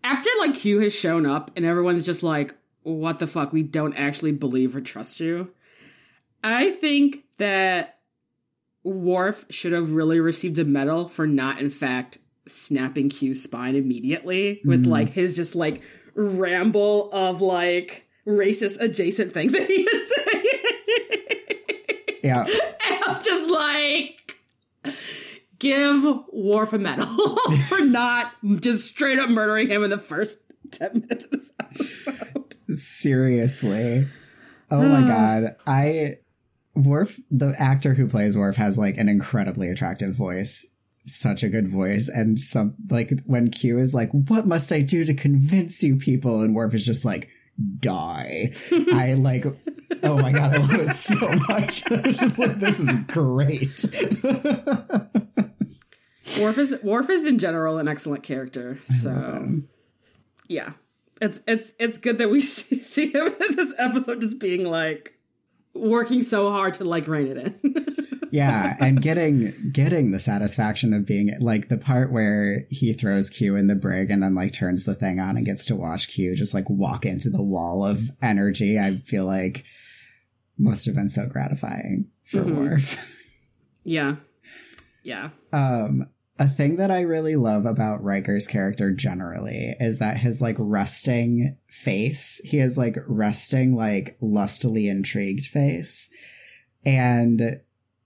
After 0.03 0.29
like 0.39 0.55
Q 0.55 0.79
has 0.79 0.95
shown 0.95 1.25
up 1.25 1.51
and 1.55 1.65
everyone's 1.65 2.05
just 2.05 2.23
like, 2.23 2.55
what 2.83 3.19
the 3.19 3.27
fuck? 3.27 3.51
We 3.51 3.63
don't 3.63 3.95
actually 3.95 4.31
believe 4.31 4.75
or 4.75 4.81
trust 4.81 5.19
you. 5.19 5.51
I 6.43 6.71
think 6.71 7.25
that 7.37 7.97
Worf 8.83 9.45
should 9.49 9.73
have 9.73 9.91
really 9.91 10.21
received 10.21 10.57
a 10.57 10.63
medal 10.63 11.09
for 11.09 11.27
not, 11.27 11.59
in 11.59 11.69
fact, 11.69 12.17
snapping 12.47 13.09
Q's 13.09 13.43
spine 13.43 13.75
immediately 13.75 14.61
with 14.65 14.85
Mhm. 14.85 14.87
like 14.87 15.09
his 15.09 15.33
just 15.35 15.55
like 15.55 15.81
ramble 16.15 17.11
of 17.11 17.41
like 17.41 18.05
racist 18.27 18.77
adjacent 18.79 19.33
things 19.33 19.51
that 19.53 19.65
he 19.67 19.73
is 19.83 20.11
saying. 20.25 20.45
Yeah. 22.23 22.43
And 22.43 23.03
I'm 23.05 23.23
just 23.23 23.49
like, 23.49 24.37
give 25.59 26.03
Worf 26.33 26.73
a 26.73 26.79
medal 26.79 27.05
for 27.67 27.79
not 27.81 28.31
just 28.61 28.85
straight 28.85 29.19
up 29.19 29.29
murdering 29.29 29.69
him 29.69 29.83
in 29.83 29.89
the 29.89 29.97
first 29.97 30.39
10 30.71 31.01
minutes 31.01 31.25
of 31.25 31.31
this 31.31 31.51
episode. 31.59 32.55
Seriously. 32.73 34.07
Oh 34.71 34.81
my 34.87 35.01
god. 35.07 35.55
I 35.65 36.17
Worf 36.75 37.19
the 37.31 37.53
actor 37.59 37.93
who 37.93 38.07
plays 38.07 38.37
Worf 38.37 38.55
has 38.57 38.77
like 38.77 38.97
an 38.97 39.09
incredibly 39.09 39.69
attractive 39.69 40.13
voice. 40.13 40.65
Such 41.09 41.43
a 41.43 41.49
good 41.49 41.67
voice. 41.67 42.09
And 42.09 42.39
some 42.39 42.75
like 42.89 43.11
when 43.25 43.49
Q 43.51 43.79
is 43.79 43.93
like, 43.93 44.11
What 44.11 44.47
must 44.47 44.71
I 44.71 44.81
do 44.81 45.03
to 45.05 45.13
convince 45.13 45.83
you 45.83 45.97
people? 45.97 46.41
And 46.41 46.55
Worf 46.55 46.73
is 46.73 46.85
just 46.85 47.05
like, 47.05 47.29
die. 47.81 48.53
I 48.93 49.13
like 49.13 49.45
oh 50.03 50.17
my 50.17 50.31
god, 50.31 50.55
I 50.55 50.57
love 50.57 50.73
it 50.73 50.95
so 50.95 51.29
much. 51.47 51.83
I'm 51.91 52.15
just 52.15 52.39
like, 52.39 52.59
this 52.59 52.79
is 52.79 52.95
great. 53.07 53.85
Worf 56.39 56.57
is, 56.57 56.81
Worf 56.83 57.09
is 57.09 57.25
in 57.25 57.39
general 57.39 57.79
an 57.79 57.87
excellent 57.87 58.23
character. 58.23 58.79
So, 59.01 59.61
yeah. 60.47 60.73
It's 61.21 61.41
it's 61.47 61.73
it's 61.79 61.97
good 61.97 62.19
that 62.19 62.29
we 62.29 62.39
see, 62.45 62.79
see 62.79 63.11
him 63.11 63.27
in 63.27 63.55
this 63.55 63.73
episode 63.77 64.21
just 64.21 64.39
being 64.39 64.63
like 64.63 65.19
working 65.73 66.21
so 66.21 66.49
hard 66.49 66.75
to 66.75 66.85
like 66.85 67.07
rein 67.07 67.27
it 67.27 67.37
in. 67.63 68.07
Yeah 68.31 68.75
and 68.81 69.01
getting 69.01 69.53
getting 69.71 70.11
the 70.11 70.19
satisfaction 70.19 70.93
of 70.93 71.05
being 71.05 71.33
like 71.39 71.69
the 71.69 71.77
part 71.77 72.11
where 72.11 72.65
he 72.69 72.93
throws 72.93 73.29
q 73.29 73.55
in 73.55 73.67
the 73.67 73.75
brig 73.75 74.09
and 74.11 74.21
then 74.23 74.35
like 74.35 74.53
turns 74.53 74.83
the 74.83 74.95
thing 74.95 75.19
on 75.19 75.37
and 75.37 75.45
gets 75.45 75.65
to 75.65 75.75
watch 75.75 76.07
q 76.09 76.35
just 76.35 76.53
like 76.53 76.69
walk 76.69 77.05
into 77.05 77.29
the 77.29 77.41
wall 77.41 77.85
of 77.85 78.11
energy 78.21 78.77
i 78.79 78.97
feel 78.97 79.25
like 79.25 79.63
must 80.57 80.85
have 80.85 80.95
been 80.95 81.09
so 81.09 81.25
gratifying 81.25 82.07
for 82.25 82.43
Mhm. 82.43 82.55
Worf. 82.55 82.97
yeah. 83.83 84.15
Yeah. 85.03 85.29
um 85.53 86.07
a 86.37 86.47
thing 86.47 86.75
that 86.77 86.91
i 86.91 87.01
really 87.01 87.35
love 87.35 87.65
about 87.65 88.03
Riker's 88.03 88.47
character 88.47 88.91
generally 88.91 89.75
is 89.79 89.99
that 89.99 90.17
his 90.17 90.41
like 90.41 90.55
resting 90.59 91.57
face 91.67 92.39
he 92.45 92.57
has 92.57 92.77
like 92.77 92.97
resting 93.07 93.75
like 93.75 94.17
lustily 94.21 94.87
intrigued 94.87 95.45
face 95.47 96.09
and 96.85 97.59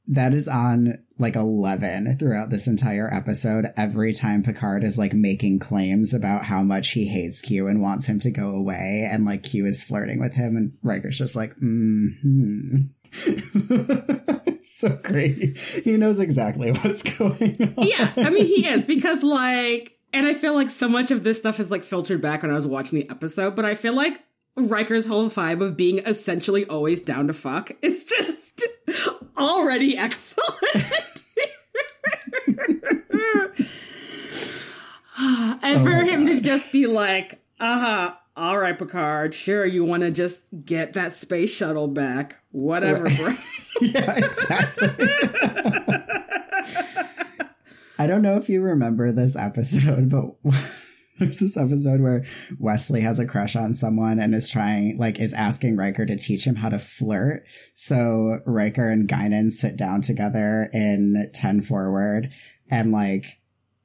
that 0.07 0.33
is 0.33 0.47
on 0.47 0.99
like 1.17 1.35
11 1.35 2.17
throughout 2.17 2.49
this 2.49 2.67
entire 2.67 3.11
episode 3.13 3.67
every 3.77 4.13
time 4.13 4.43
picard 4.43 4.83
is 4.83 4.97
like 4.97 5.13
making 5.13 5.59
claims 5.59 6.13
about 6.13 6.43
how 6.43 6.61
much 6.61 6.89
he 6.91 7.05
hates 7.07 7.41
q 7.41 7.67
and 7.67 7.81
wants 7.81 8.05
him 8.05 8.19
to 8.19 8.29
go 8.29 8.49
away 8.49 9.07
and 9.09 9.25
like 9.25 9.43
q 9.43 9.65
is 9.65 9.81
flirting 9.81 10.19
with 10.19 10.33
him 10.33 10.57
and 10.57 10.73
Riker's 10.83 11.17
just 11.17 11.35
like 11.35 11.55
mm-hmm. 11.57 12.81
So 14.75 14.89
great. 15.01 15.55
He 15.57 15.91
knows 15.97 16.19
exactly 16.19 16.71
what's 16.71 17.03
going 17.03 17.73
on. 17.77 17.87
Yeah, 17.87 18.11
I 18.17 18.29
mean 18.29 18.45
he 18.45 18.67
is 18.67 18.83
because 18.83 19.23
like 19.23 19.97
and 20.11 20.27
I 20.27 20.33
feel 20.33 20.53
like 20.53 20.69
so 20.69 20.89
much 20.89 21.09
of 21.11 21.23
this 21.23 21.37
stuff 21.37 21.59
is 21.59 21.71
like 21.71 21.83
filtered 21.83 22.21
back 22.21 22.41
when 22.41 22.51
I 22.51 22.55
was 22.55 22.67
watching 22.67 22.99
the 22.99 23.09
episode, 23.09 23.55
but 23.55 23.65
I 23.65 23.75
feel 23.75 23.93
like 23.93 24.19
Riker's 24.55 25.05
whole 25.05 25.29
vibe 25.29 25.61
of 25.63 25.75
being 25.75 25.99
essentially 25.99 26.65
always 26.65 27.01
down 27.01 27.27
to 27.27 27.33
fuck 27.33 27.71
is 27.81 28.03
just 28.03 28.63
already 29.37 29.97
excellent. 29.97 30.53
and 35.17 35.81
Oh 35.81 35.83
for 35.83 35.89
my 35.89 36.03
him 36.03 36.27
to 36.27 36.39
just 36.39 36.71
be 36.71 36.85
like, 36.85 37.39
uh-huh, 37.59 38.13
all 38.35 38.57
right, 38.57 38.77
Picard, 38.77 39.33
sure 39.33 39.65
you 39.65 39.83
want 39.85 40.01
to 40.03 40.11
just 40.11 40.43
get 40.65 40.93
that 40.93 41.13
space 41.13 41.53
shuttle 41.53 41.87
back. 41.87 42.37
Whatever, 42.51 43.05
Right. 43.05 43.37
yeah 43.81 44.17
exactly 44.17 44.89
I 47.99 48.07
don't 48.07 48.21
know 48.21 48.37
if 48.37 48.49
you 48.49 48.61
remember 48.61 49.11
this 49.11 49.35
episode, 49.35 50.09
but 50.09 50.35
there's 51.23 51.39
this 51.39 51.57
episode 51.57 52.01
where 52.01 52.25
Wesley 52.59 53.01
has 53.01 53.19
a 53.19 53.25
crush 53.25 53.55
on 53.55 53.75
someone 53.75 54.19
and 54.19 54.35
is 54.35 54.49
trying, 54.49 54.97
like, 54.97 55.19
is 55.19 55.33
asking 55.33 55.77
Riker 55.77 56.05
to 56.05 56.17
teach 56.17 56.45
him 56.45 56.55
how 56.55 56.69
to 56.69 56.79
flirt. 56.79 57.45
So 57.75 58.39
Riker 58.45 58.89
and 58.89 59.07
Guinan 59.07 59.51
sit 59.51 59.77
down 59.77 60.01
together 60.01 60.69
in 60.73 61.29
10 61.33 61.61
forward 61.61 62.31
and, 62.69 62.91
like, 62.91 63.39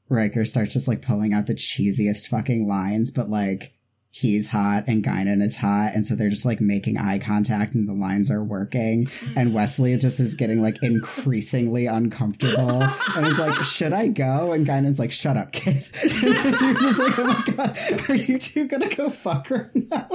Riker 0.09 0.45
starts 0.45 0.73
just, 0.73 0.89
like, 0.89 1.03
pulling 1.03 1.35
out 1.35 1.47
the 1.47 1.55
cheesiest 1.55 2.29
fucking 2.29 2.67
lines, 2.67 3.11
but, 3.11 3.31
like, 3.31 3.73
he's 4.11 4.49
hot 4.49 4.85
and 4.87 5.05
Guinan 5.05 5.43
is 5.43 5.57
hot. 5.57 5.93
And 5.95 6.07
so 6.07 6.15
they're 6.15 6.31
just, 6.31 6.45
like, 6.45 6.61
making 6.61 6.99
eye 6.99 7.19
contact 7.19 7.75
and 7.75 7.89
the 7.89 7.93
lines 7.93 8.31
are 8.31 8.43
working 8.43 9.09
and 9.37 9.55
Wesley 9.55 9.97
just 9.97 10.21
is 10.21 10.35
getting 10.35 10.63
like 10.63 10.83
increasingly 10.83 11.87
uncomfortable. 11.87 12.83
And 13.15 13.27
he's 13.27 13.39
like, 13.39 13.63
"Should 13.65 13.93
I 13.93 14.09
go?" 14.09 14.53
And 14.53 14.67
Guinan's 14.67 14.99
like, 14.99 15.13
"Shut 15.13 15.37
up, 15.37 15.53
kid." 15.53 15.89
You're 16.23 16.75
just 16.75 16.99
like, 16.99 17.19
"Oh 17.19 17.25
my 17.25 17.45
god, 17.55 18.11
are 18.11 18.15
you 18.15 18.39
two 18.39 18.67
gonna 18.67 18.89
go 18.95 19.11
fuck 19.11 19.49
her 19.49 19.71
now?" 19.75 20.09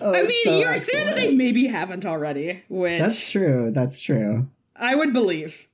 Oh, 0.00 0.12
I 0.12 0.22
mean, 0.22 0.44
so 0.44 0.58
you're 0.58 0.76
saying 0.76 1.06
that 1.06 1.14
they 1.16 1.32
maybe 1.32 1.66
haven't 1.66 2.04
already, 2.04 2.62
which 2.68 2.98
That's 2.98 3.30
true. 3.30 3.70
That's 3.70 4.00
true. 4.00 4.48
I 4.74 4.94
would 4.94 5.12
believe. 5.12 5.68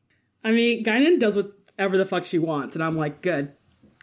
I 0.44 0.50
mean, 0.50 0.84
Guinan 0.84 1.18
does 1.18 1.36
whatever 1.36 1.96
the 1.96 2.04
fuck 2.04 2.26
she 2.26 2.38
wants, 2.38 2.76
and 2.76 2.84
I'm 2.84 2.96
like, 2.96 3.22
good. 3.22 3.52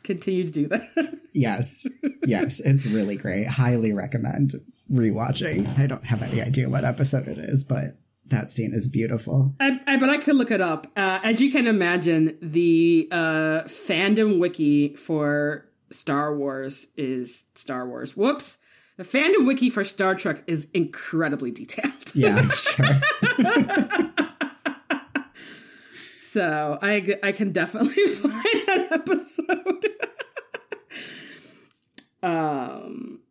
Continue 0.07 0.45
to 0.45 0.51
do 0.51 0.67
that. 0.69 1.13
Yes, 1.33 1.85
yes, 2.25 2.59
it's 2.59 2.87
really 2.87 3.15
great. 3.15 3.45
Highly 3.45 3.93
recommend 3.93 4.55
rewatching. 4.91 5.77
I 5.77 5.85
don't 5.85 6.03
have 6.03 6.23
any 6.23 6.41
idea 6.41 6.67
what 6.67 6.83
episode 6.83 7.27
it 7.27 7.37
is, 7.37 7.63
but 7.63 7.99
that 8.25 8.49
scene 8.49 8.73
is 8.73 8.87
beautiful. 8.87 9.53
I, 9.59 9.79
I 9.85 9.97
but 9.97 10.09
I 10.09 10.17
could 10.17 10.35
look 10.35 10.49
it 10.49 10.61
up. 10.61 10.87
Uh, 10.97 11.19
as 11.23 11.39
you 11.39 11.51
can 11.51 11.67
imagine, 11.67 12.39
the 12.41 13.07
uh, 13.11 13.65
fandom 13.65 14.39
wiki 14.39 14.95
for 14.95 15.67
Star 15.91 16.35
Wars 16.35 16.87
is 16.95 17.43
Star 17.53 17.87
Wars. 17.87 18.17
Whoops. 18.17 18.57
The 18.95 19.03
fandom 19.03 19.45
wiki 19.45 19.69
for 19.69 19.83
Star 19.83 20.15
Trek 20.15 20.43
is 20.47 20.67
incredibly 20.73 21.51
detailed. 21.51 22.15
Yeah, 22.15 22.35
I'm 22.39 22.49
sure. 22.49 24.06
So 26.37 26.77
I, 26.83 27.17
I 27.23 27.31
can 27.31 27.51
definitely 27.51 28.05
find 28.15 28.33
that 28.67 28.87
episode. 28.91 29.89
um, 32.21 33.21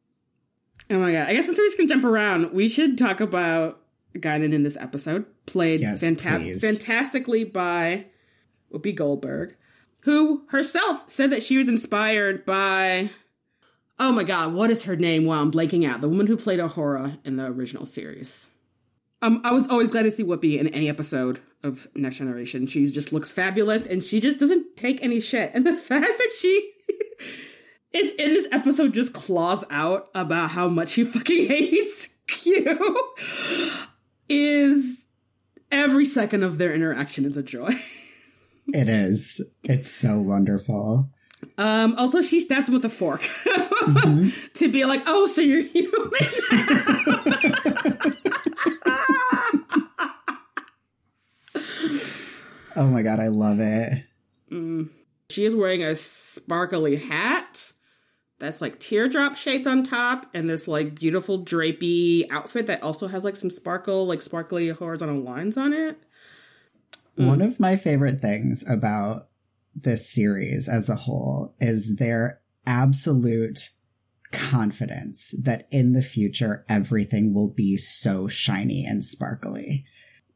oh 0.91 0.99
my 0.99 1.13
god! 1.13 1.29
I 1.29 1.35
guess 1.35 1.45
since 1.47 1.57
we're 1.57 1.67
just 1.67 1.77
gonna 1.77 1.89
jump 1.89 2.03
around, 2.03 2.53
we 2.53 2.69
should 2.69 2.99
talk 2.99 3.21
about 3.21 3.81
Guinan 4.17 4.53
in 4.53 4.65
this 4.65 4.77
episode, 4.77 5.25
played 5.47 5.83
Yes, 5.83 6.03
fanta- 6.03 6.61
fantastically 6.61 7.45
by 7.45 8.07
Whoopi 8.73 8.93
Goldberg, 8.93 9.55
who 10.01 10.43
herself 10.49 11.09
said 11.09 11.31
that 11.31 11.45
she 11.45 11.59
was 11.59 11.69
inspired 11.69 12.45
by. 12.45 13.09
Oh 14.01 14.11
my 14.11 14.25
god, 14.25 14.53
what 14.53 14.73
is 14.73 14.83
her 14.83 14.97
name? 14.97 15.27
Wow, 15.27 15.43
I'm 15.43 15.53
blanking 15.53 15.89
out. 15.89 16.01
The 16.01 16.09
woman 16.09 16.27
who 16.27 16.37
played 16.37 16.59
Uhura 16.59 17.19
in 17.25 17.37
the 17.37 17.45
original 17.45 17.87
series. 17.87 18.49
Um, 19.23 19.41
I 19.45 19.53
was 19.53 19.67
always 19.69 19.89
glad 19.89 20.03
to 20.03 20.11
see 20.11 20.25
Whoopi 20.25 20.59
in 20.59 20.69
any 20.69 20.89
episode 20.89 21.41
of 21.63 21.89
Next 21.95 22.17
Generation. 22.19 22.67
She 22.67 22.87
just 22.87 23.13
looks 23.13 23.33
fabulous 23.33 23.87
and 23.87 24.05
she 24.05 24.21
just 24.21 24.39
doesn't 24.39 24.77
take 24.77 25.03
any 25.03 25.21
shit. 25.21 25.51
And 25.55 25.67
the 25.67 25.75
fact 25.77 26.07
that 26.07 26.31
she 26.39 26.73
is 27.93 28.13
in 28.13 28.35
this 28.35 28.47
episode 28.53 28.93
just 28.93 29.13
claws 29.13 29.65
out 29.71 30.09
about 30.15 30.51
how 30.51 30.69
much 30.69 30.91
she 30.91 31.05
fucking 31.05 31.49
hates 31.49 32.09
Q 32.27 33.15
is 34.29 35.05
every 35.71 36.05
second 36.05 36.43
of 36.43 36.59
their 36.59 36.75
interaction 36.75 37.25
is 37.25 37.37
a 37.37 37.43
joy. 37.43 37.71
it 38.75 38.89
is. 38.89 39.41
It's 39.65 39.91
so 39.91 40.19
wonderful. 40.19 41.09
Um, 41.59 41.95
also, 41.97 42.23
she 42.23 42.41
stabs 42.41 42.69
him 42.69 42.75
with 42.75 42.85
a 42.85 42.91
fork 42.91 43.23
mm-hmm. 43.23 44.31
to 44.55 44.69
be 44.69 44.85
like, 44.85 45.03
"Oh, 45.07 45.27
so 45.27 45.41
you're 45.43 45.63
human." 45.63 46.13
Oh 52.77 52.87
my 52.87 53.03
god, 53.03 53.21
I 53.21 53.29
love 53.29 53.61
it. 53.61 54.05
Mm. 54.53 54.91
She 55.29 55.45
is 55.45 55.55
wearing 55.55 55.83
a 55.83 55.97
sparkly 55.97 56.97
hat 56.97 57.73
that's 58.39 58.61
like 58.61 58.79
teardrop 58.79 59.37
shaped 59.37 59.67
on 59.67 59.83
top, 59.83 60.27
and 60.35 60.49
this 60.49 60.69
like 60.69 60.95
beautiful 60.95 61.45
drapey 61.45 62.31
outfit 62.31 62.67
that 62.67 62.83
also 62.83 63.09
has 63.09 63.25
like 63.25 63.37
some 63.37 63.51
sparkle, 63.51 64.07
like 64.07 64.23
sparkly 64.23 64.69
horizontal 64.69 65.23
lines 65.23 65.57
on 65.57 65.73
it. 65.73 65.99
Mm. 67.19 67.27
One 67.27 67.43
of 67.43 67.59
my 67.59 67.77
favorite 67.77 68.21
things 68.21 68.65
about 68.69 69.29
this 69.75 70.11
series 70.11 70.69
as 70.69 70.89
a 70.89 70.97
whole 70.97 71.55
is 71.61 71.97
their 71.97 72.41
absolute 72.67 73.71
confidence 74.33 75.35
that 75.43 75.69
in 75.71 75.93
the 75.93 76.03
future 76.03 76.65
everything 76.69 77.33
will 77.33 77.49
be 77.49 77.77
so 77.77 78.29
shiny 78.29 78.85
and 78.85 79.05
sparkly. 79.05 79.85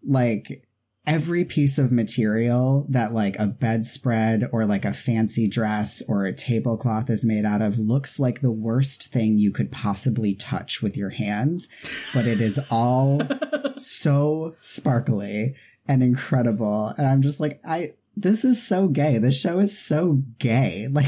Like 0.07 0.67
every 1.07 1.45
piece 1.45 1.79
of 1.79 1.91
material 1.91 2.87
that 2.91 3.15
like 3.15 3.39
a 3.39 3.47
bedspread 3.47 4.49
or 4.53 4.67
like 4.67 4.85
a 4.85 4.93
fancy 4.93 5.49
dress 5.49 6.03
or 6.09 6.25
a 6.25 6.33
tablecloth 6.33 7.09
is 7.09 7.25
made 7.25 7.45
out 7.45 7.63
of 7.63 7.79
looks 7.79 8.19
like 8.19 8.41
the 8.41 8.51
worst 8.51 9.11
thing 9.11 9.39
you 9.39 9.51
could 9.51 9.73
possibly 9.73 10.35
touch 10.35 10.83
with 10.83 10.97
your 10.97 11.11
hands, 11.11 11.69
but 12.13 12.27
it 12.27 12.41
is 12.41 12.61
all 12.71 13.21
so 13.79 14.55
sparkly 14.61 15.55
and 15.89 16.03
incredible. 16.03 16.95
And 16.97 17.07
I'm 17.07 17.23
just 17.23 17.41
like, 17.41 17.61
I 17.65 17.95
this 18.17 18.45
is 18.45 18.63
so 18.63 18.87
gay. 18.87 19.19
This 19.19 19.39
show 19.39 19.59
is 19.61 19.79
so 19.79 20.23
gay. 20.39 20.89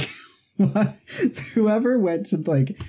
Like 0.59 1.09
whoever 1.55 1.99
went 1.99 2.27
to 2.27 2.37
like 2.37 2.81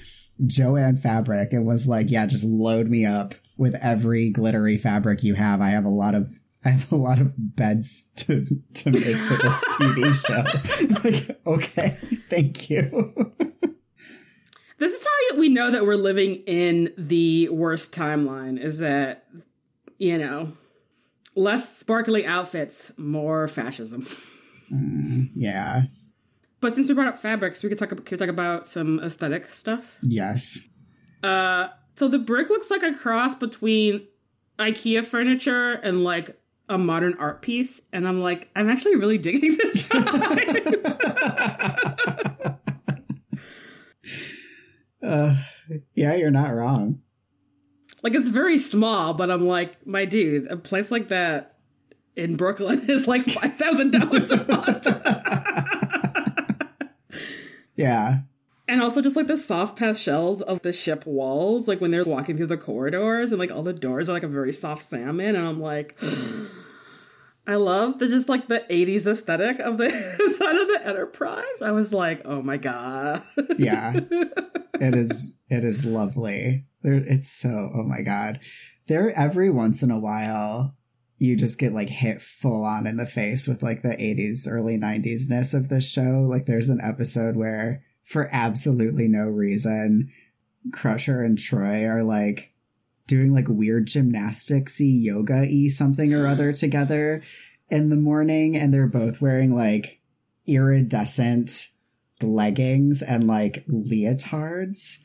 Jo-Ann 0.46 0.98
Fabric 0.98 1.54
and 1.54 1.66
was 1.66 1.88
like, 1.88 2.12
yeah, 2.12 2.26
just 2.28 2.44
load 2.44 2.88
me 2.88 3.06
up 3.06 3.34
with 3.58 3.74
every 3.76 4.30
glittery 4.30 4.78
fabric 4.78 5.24
you 5.24 5.34
have. 5.34 5.60
I 5.60 5.70
have 5.70 5.86
a 5.86 5.90
lot 5.90 6.14
of 6.14 6.30
I 6.66 6.70
have 6.70 6.92
a 6.92 6.96
lot 6.96 7.20
of 7.20 7.34
beds 7.38 8.08
to 8.18 8.46
to 8.74 8.92
make 8.92 9.18
for 9.18 9.38
this 9.38 9.64
TV 9.76 10.16
show. 10.16 11.04
like, 11.10 11.40
okay, 11.46 11.98
thank 12.30 12.70
you. 12.70 13.34
this 14.78 14.94
is 14.94 15.02
how 15.02 15.38
we 15.38 15.50
know 15.50 15.72
that 15.72 15.86
we're 15.86 15.96
living 15.96 16.36
in 16.48 16.94
the 16.98 17.50
worst 17.50 17.92
timeline. 17.92 18.60
Is 18.60 18.78
that 18.78 19.26
you 19.98 20.18
know 20.18 20.54
less 21.36 21.78
sparkly 21.78 22.26
outfits, 22.26 22.92
more 22.98 23.48
fascism. 23.48 24.08
Mm, 24.72 25.32
yeah. 25.36 25.84
But 26.62 26.76
since 26.76 26.88
we 26.88 26.96
brought 26.96 27.08
up 27.08 27.20
fabrics, 27.20 27.62
we 27.62 27.70
could 27.70 27.78
talk. 27.78 27.90
Can 27.90 28.06
we 28.10 28.18
talk 28.18 28.30
about 28.30 28.68
some 28.68 29.00
aesthetic 29.02 29.50
stuff? 29.50 29.98
Yes. 30.02 30.60
Uh, 31.22 31.68
so 31.96 32.08
the 32.08 32.20
brig 32.20 32.50
looks 32.50 32.70
like 32.70 32.84
a 32.84 32.94
cross 32.94 33.36
between 33.36 34.08
IKEA 34.60 35.06
furniture 35.06 35.74
and 35.74 36.04
like 36.04 36.40
a 36.70 36.78
modern 36.78 37.16
art 37.20 37.42
piece, 37.42 37.82
and 37.92 38.08
I'm 38.08 38.22
like, 38.22 38.48
I'm 38.56 38.70
actually 38.70 38.96
really 38.96 39.18
digging 39.18 39.58
this. 39.58 39.90
uh, 45.04 45.36
yeah, 45.94 46.16
you're 46.16 46.32
not 46.32 46.54
wrong. 46.54 47.02
Like 48.02 48.16
it's 48.16 48.30
very 48.30 48.58
small, 48.58 49.14
but 49.14 49.30
I'm 49.32 49.48
like, 49.48 49.86
my 49.88 50.04
dude, 50.06 50.52
a 50.52 50.58
place 50.58 50.92
like 50.92 51.08
that 51.10 51.54
in 52.16 52.36
Brooklyn 52.36 52.86
is 52.90 53.08
like 53.08 53.24
five 53.24 53.56
thousand 53.56 53.92
dollars 53.92 54.32
a 54.32 54.44
month. 54.46 54.88
yeah. 57.76 58.20
And 58.68 58.82
also 58.82 59.02
just 59.02 59.16
like 59.18 59.28
the 59.28 59.38
soft 59.38 59.78
pastels 59.78 60.42
of 60.42 60.62
the 60.62 60.72
ship 60.72 61.06
walls, 61.06 61.68
like 61.68 61.82
when 61.82 61.92
they're 61.92 62.06
walking 62.06 62.38
through 62.38 62.48
the 62.48 62.58
corridors 62.58 63.32
and 63.32 63.40
like 63.40 63.52
all 63.52 63.64
the 63.64 63.74
doors 63.74 64.10
are 64.10 64.14
like 64.14 64.24
a 64.24 64.28
very 64.28 64.54
soft 64.54 64.90
salmon, 64.90 65.36
and 65.36 65.46
I'm 65.46 65.60
like 65.60 65.98
I 67.46 67.56
love 67.56 68.00
the 68.00 68.08
just 68.08 68.30
like 68.30 68.48
the 68.48 68.66
80s 68.70 69.06
aesthetic 69.06 69.60
of 69.60 69.78
the 69.78 69.90
side 70.38 70.56
of 70.56 70.68
the 70.68 70.82
Enterprise. 70.86 71.62
I 71.62 71.72
was 71.72 71.92
like, 71.92 72.22
oh 72.24 72.42
my 72.42 72.58
god. 72.58 73.24
yeah. 73.58 74.00
It 74.80 74.96
is 74.96 75.28
it 75.50 75.66
is 75.66 75.84
lovely. 75.84 76.66
It's 76.84 77.32
so 77.32 77.72
oh 77.76 77.84
my 77.84 78.02
god. 78.02 78.40
There 78.88 79.12
every 79.18 79.50
once 79.50 79.84
in 79.84 79.92
a 79.92 80.00
while 80.00 80.76
you 81.18 81.36
just 81.36 81.58
get 81.58 81.74
like 81.74 81.90
hit 81.90 82.22
full 82.22 82.64
on 82.64 82.88
in 82.88 82.98
the 82.98 83.06
face 83.06 83.48
with 83.48 83.62
like 83.62 83.82
the 83.82 83.90
80s 83.90 84.48
early 84.48 84.78
90s 84.78 85.30
ness 85.30 85.54
of 85.54 85.70
this 85.70 85.90
show. 85.90 86.26
Like 86.30 86.46
there's 86.46 86.70
an 86.70 86.82
episode 86.82 87.36
where 87.36 87.84
for 88.04 88.30
absolutely 88.34 89.08
no 89.08 89.24
reason 89.24 90.12
Crusher 90.72 91.22
and 91.22 91.38
Troi 91.38 91.86
are 91.88 92.04
like 92.04 92.52
doing 93.08 93.34
like 93.34 93.48
weird 93.50 93.88
gymnasticsy 93.88 95.02
yoga 95.04 95.46
y 95.50 95.68
something 95.68 96.14
or 96.14 96.28
other 96.28 96.54
together 96.54 97.22
in 97.70 97.90
the 97.90 97.96
morning 97.96 98.56
and 98.56 98.74
they're 98.74 98.88
both 98.88 99.22
wearing 99.22 99.56
like 99.56 100.00
iridescent 100.48 101.70
leggings 102.22 103.02
and 103.02 103.28
like 103.28 103.66
leotards. 103.68 105.00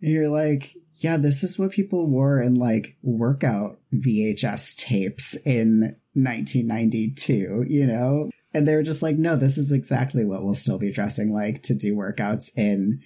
And 0.00 0.10
you're 0.10 0.28
like 0.28 0.74
yeah 0.96 1.16
this 1.16 1.42
is 1.42 1.58
what 1.58 1.72
people 1.72 2.06
wore 2.06 2.40
in 2.40 2.54
like 2.54 2.96
workout 3.02 3.78
vhs 3.92 4.76
tapes 4.76 5.34
in 5.44 5.96
1992 6.14 7.64
you 7.68 7.86
know 7.86 8.30
and 8.54 8.66
they 8.66 8.74
were 8.74 8.82
just 8.82 9.02
like 9.02 9.16
no 9.16 9.36
this 9.36 9.58
is 9.58 9.72
exactly 9.72 10.24
what 10.24 10.42
we'll 10.44 10.54
still 10.54 10.78
be 10.78 10.92
dressing 10.92 11.32
like 11.32 11.62
to 11.62 11.74
do 11.74 11.94
workouts 11.94 12.50
in 12.56 13.02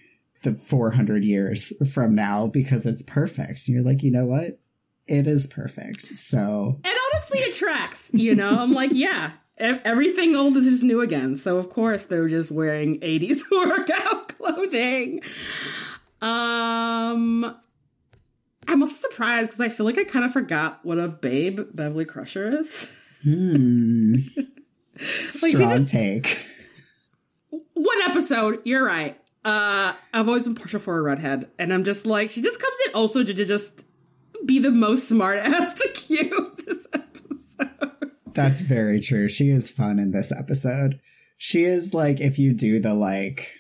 the 0.47 0.55
400 0.55 1.25
years 1.25 1.73
from 1.93 2.15
now 2.15 2.47
because 2.47 2.87
it's 2.87 3.03
perfect. 3.03 3.67
And 3.67 3.75
you're 3.75 3.85
like, 3.85 4.03
you 4.03 4.11
know 4.11 4.27
what? 4.27 4.59
It 5.07 5.27
is 5.27 5.47
perfect. 5.47 6.07
So. 6.07 6.81
And 6.85 6.95
honestly, 7.15 7.41
it 7.41 7.55
tracks. 7.57 8.11
You 8.13 8.35
know, 8.35 8.51
I'm 8.51 8.73
like, 8.73 8.91
yeah, 8.95 9.33
everything 9.59 10.35
old 10.35 10.57
is 10.57 10.65
just 10.65 10.83
new 10.83 11.01
again. 11.01 11.37
So, 11.37 11.59
of 11.59 11.71
course, 11.71 12.05
they're 12.05 12.29
just 12.29 12.51
wearing 12.51 13.01
80s 13.01 13.43
workout 13.51 14.37
clothing. 14.37 15.21
Um. 16.23 17.57
I'm 18.69 18.83
also 18.83 18.97
surprised 18.97 19.53
because 19.53 19.61
I 19.61 19.69
feel 19.69 19.87
like 19.87 19.97
I 19.97 20.03
kind 20.03 20.25
of 20.25 20.33
forgot 20.33 20.81
what 20.83 20.99
a 20.99 21.07
babe 21.07 21.61
Beverly 21.73 22.05
Crusher 22.05 22.59
is. 22.59 22.89
Hmm. 23.23 24.17
like 25.43 25.55
Strong 25.55 25.81
just, 25.81 25.93
take. 25.93 26.45
One 27.75 28.03
episode, 28.03 28.63
you're 28.65 28.85
right. 28.85 29.19
Uh, 29.45 29.95
I've 30.13 30.29
always 30.29 30.43
been 30.43 30.55
partial 30.55 30.81
for 30.81 30.99
a 30.99 31.03
redhead, 31.03 31.49
and 31.59 31.73
I'm 31.73 31.85
just 31.85 32.05
like, 32.05 32.31
she 32.31 32.43
just 32.43 32.59
comes 32.59 32.77
in 32.87 32.95
also 32.95 33.23
to, 33.23 33.33
to 33.33 33.45
just 33.45 33.85
be 34.45 34.59
the 34.59 34.71
most 34.71 35.09
smart 35.09 35.39
ass 35.45 35.75
to 35.75 35.89
Q 35.89 36.57
this 36.67 36.87
episode. 36.93 38.11
That's 38.35 38.61
very 38.61 39.01
true. 39.01 39.29
She 39.29 39.51
is 39.51 39.71
fun 39.71 39.99
in 39.99 40.11
this 40.11 40.33
episode. 40.33 41.01
She 41.39 41.65
is 41.65 41.95
like, 41.95 42.21
if 42.21 42.39
you 42.39 42.53
do 42.55 42.81
the 42.81 42.95
like, 42.95 43.53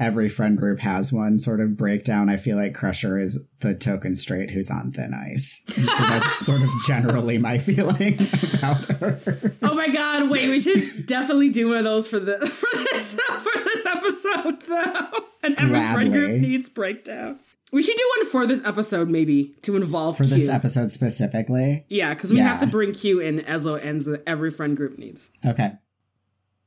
every 0.00 0.28
friend 0.28 0.56
group 0.56 0.80
has 0.80 1.12
one 1.12 1.38
sort 1.38 1.60
of 1.60 1.76
breakdown. 1.76 2.28
I 2.28 2.36
feel 2.36 2.56
like 2.56 2.74
Crusher 2.74 3.18
is 3.18 3.38
the 3.60 3.74
token 3.74 4.14
straight 4.16 4.50
who's 4.50 4.70
on 4.70 4.92
thin 4.92 5.14
ice. 5.14 5.62
And 5.76 5.88
so 5.88 5.98
that's 5.98 6.38
sort 6.46 6.62
of 6.62 6.68
generally 6.86 7.38
my 7.38 7.58
feeling 7.58 8.14
about 8.54 8.84
her. 8.98 9.52
Oh 9.62 9.74
my 9.74 9.88
god, 9.88 10.30
wait, 10.30 10.48
we 10.48 10.60
should 10.60 11.06
definitely 11.06 11.50
do 11.50 11.68
one 11.68 11.78
of 11.78 11.84
those 11.84 12.08
for 12.08 12.20
the 12.20 12.38
for 12.46 12.78
this 12.92 13.14
for 13.14 13.64
this 13.64 13.86
episode 13.86 14.62
though. 14.62 15.24
And 15.42 15.54
every 15.58 15.70
Gladly. 15.70 15.94
friend 15.94 16.12
group 16.12 16.40
needs 16.40 16.68
breakdown. 16.68 17.40
We 17.70 17.82
should 17.82 17.96
do 17.96 18.12
one 18.16 18.30
for 18.30 18.46
this 18.46 18.64
episode, 18.64 19.10
maybe 19.10 19.54
to 19.62 19.76
involve 19.76 20.16
for 20.16 20.24
Q. 20.24 20.34
this 20.34 20.48
episode 20.48 20.90
specifically. 20.90 21.84
Yeah, 21.88 22.14
because 22.14 22.30
we 22.30 22.38
yeah. 22.38 22.48
have 22.48 22.60
to 22.60 22.66
bring 22.66 22.92
Q 22.92 23.20
in 23.20 23.40
as 23.40 23.66
ends 23.66 24.06
that 24.06 24.22
every 24.26 24.50
friend 24.50 24.74
group 24.74 24.98
needs. 24.98 25.30
Okay 25.44 25.72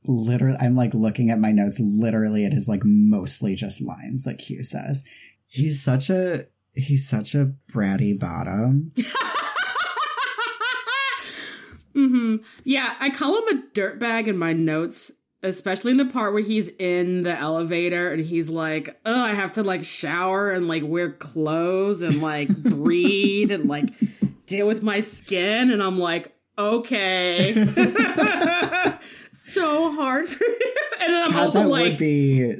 literally 0.06 0.58
i'm 0.60 0.74
like 0.74 0.94
looking 0.94 1.30
at 1.30 1.38
my 1.38 1.52
notes 1.52 1.78
literally 1.80 2.44
it 2.44 2.52
is 2.52 2.66
like 2.68 2.82
mostly 2.84 3.54
just 3.54 3.80
lines 3.80 4.24
that 4.24 4.38
q 4.38 4.62
says. 4.62 5.04
He's 5.46 5.82
such 5.82 6.08
a 6.10 6.46
he's 6.72 7.08
such 7.08 7.34
a 7.34 7.52
bratty 7.72 8.18
bottom. 8.18 8.92
Mm-hmm. 11.94 12.36
Yeah 12.64 12.96
i 13.00 13.10
call 13.10 13.36
him 13.36 13.58
a 13.58 13.62
dirtbag 13.74 14.26
in 14.26 14.38
my 14.38 14.54
notes 14.54 15.12
especially 15.42 15.90
in 15.90 15.96
the 15.96 16.06
part 16.06 16.32
where 16.32 16.42
he's 16.42 16.68
in 16.78 17.22
the 17.22 17.36
elevator 17.36 18.10
and 18.12 18.24
he's 18.24 18.48
like, 18.48 18.98
"Oh, 19.04 19.20
I 19.20 19.34
have 19.34 19.52
to 19.54 19.62
like 19.62 19.84
shower 19.84 20.50
and 20.50 20.68
like 20.68 20.82
wear 20.84 21.10
clothes 21.10 22.02
and 22.02 22.22
like 22.22 22.48
breathe 22.56 23.50
and 23.50 23.68
like 23.68 23.90
deal 24.46 24.66
with 24.66 24.82
my 24.82 25.00
skin," 25.00 25.70
and 25.70 25.82
I'm 25.82 25.98
like, 25.98 26.34
"Okay." 26.58 27.52
so 29.52 29.92
hard 29.92 30.28
for 30.28 30.44
you. 30.44 30.58
And 31.04 31.16
I'm 31.16 31.32
God, 31.32 31.40
also 31.40 31.58
that 31.60 31.68
like, 31.68 31.84
would 31.84 31.98
be 31.98 32.54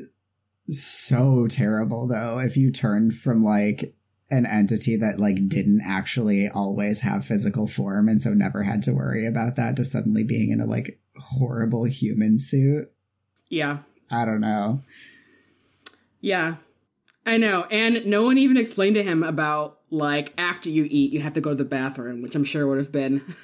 so 0.71 1.47
terrible 1.49 2.09
though 2.09 2.39
if 2.41 2.57
you 2.57 2.73
turned 2.73 3.15
from 3.15 3.45
like 3.45 3.95
an 4.31 4.47
entity 4.47 4.97
that 4.97 5.21
like 5.21 5.49
didn't 5.49 5.83
actually 5.87 6.49
always 6.49 7.01
have 7.01 7.25
physical 7.25 7.69
form 7.69 8.09
and 8.09 8.21
so 8.21 8.35
never 8.35 8.65
had 8.65 8.83
to 8.83 8.93
worry 8.93 9.27
about 9.27 9.55
that 9.57 9.77
to 9.77 9.85
suddenly 9.85 10.25
being 10.25 10.51
in 10.51 10.61
a 10.61 10.67
like 10.67 10.99
horrible 11.21 11.85
human 11.85 12.37
suit. 12.39 12.91
yeah, 13.49 13.79
I 14.11 14.25
don't 14.25 14.41
know. 14.41 14.83
yeah, 16.21 16.57
I 17.25 17.37
know. 17.37 17.65
And 17.71 18.05
no 18.07 18.25
one 18.25 18.39
even 18.39 18.57
explained 18.57 18.97
to 18.97 19.05
him 19.05 19.23
about 19.23 19.79
like 19.91 20.33
after 20.37 20.69
you 20.69 20.89
eat, 20.91 21.13
you 21.13 21.21
have 21.21 21.35
to 21.35 21.41
go 21.41 21.51
to 21.51 21.57
the 21.57 21.65
bathroom, 21.65 22.23
which 22.23 22.35
I'm 22.35 22.43
sure 22.45 22.67
would 22.67 22.79
have 22.79 22.91
been. 22.91 23.23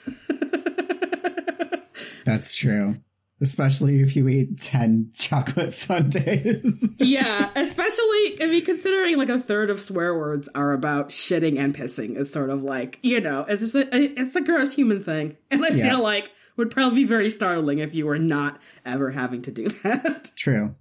That's 2.24 2.56
true. 2.56 2.96
Especially 3.40 4.01
if 4.01 4.16
you 4.16 4.27
eat 4.29 4.59
10 4.59 5.11
chocolate 5.14 5.72
sundaes. 5.74 6.88
yeah, 6.98 7.51
especially 7.55 8.42
I 8.42 8.46
mean, 8.46 8.64
considering 8.64 9.16
like 9.16 9.29
a 9.29 9.38
third 9.38 9.70
of 9.70 9.81
swear 9.81 10.16
words 10.18 10.48
are 10.55 10.72
about 10.72 11.11
shitting 11.11 11.59
and 11.59 11.74
pissing 11.74 12.16
is 12.16 12.33
sort 12.33 12.51
of 12.51 12.62
like 12.62 12.98
you 13.03 13.20
know 13.20 13.44
it's 13.48 13.61
just 13.62 13.74
a, 13.77 13.87
it's 13.94 14.35
a 14.35 14.40
gross 14.40 14.72
human 14.72 15.03
thing, 15.05 15.37
and 15.51 15.64
I 15.64 15.68
Yeah. 15.68 15.90
feel 15.90 16.03
like 16.03 16.31
would 16.57 16.72
probably 16.72 17.03
be 17.05 17.09
very 17.09 17.31
startling 17.31 17.79
if 17.79 17.94
you 17.94 18.07
were 18.07 18.18
not 18.18 18.61
ever 18.85 19.11
having 19.11 19.42
to 19.42 19.53
do 19.53 19.68
that. 19.85 20.33
True. 20.35 20.74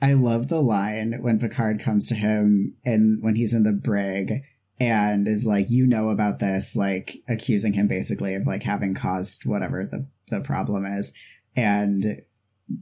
I 0.00 0.12
love 0.14 0.46
the 0.48 0.62
line 0.62 1.18
when 1.20 1.40
Picard 1.40 1.80
comes 1.80 2.08
to 2.08 2.14
him 2.14 2.76
and 2.86 3.20
when 3.22 3.34
he's 3.34 3.52
in 3.52 3.64
the 3.64 3.72
brig 3.72 4.42
and 4.78 5.26
is 5.28 5.44
like, 5.44 5.68
you 5.68 5.86
know 5.86 6.08
about 6.10 6.38
this, 6.38 6.74
like 6.76 7.18
accusing 7.28 7.72
him 7.74 7.86
basically 7.88 8.34
of 8.36 8.46
like 8.46 8.62
having 8.62 8.94
caused 8.94 9.44
whatever 9.44 9.84
the, 9.84 10.06
the 10.28 10.40
problem 10.40 10.86
is. 10.86 11.12
And 11.56 12.22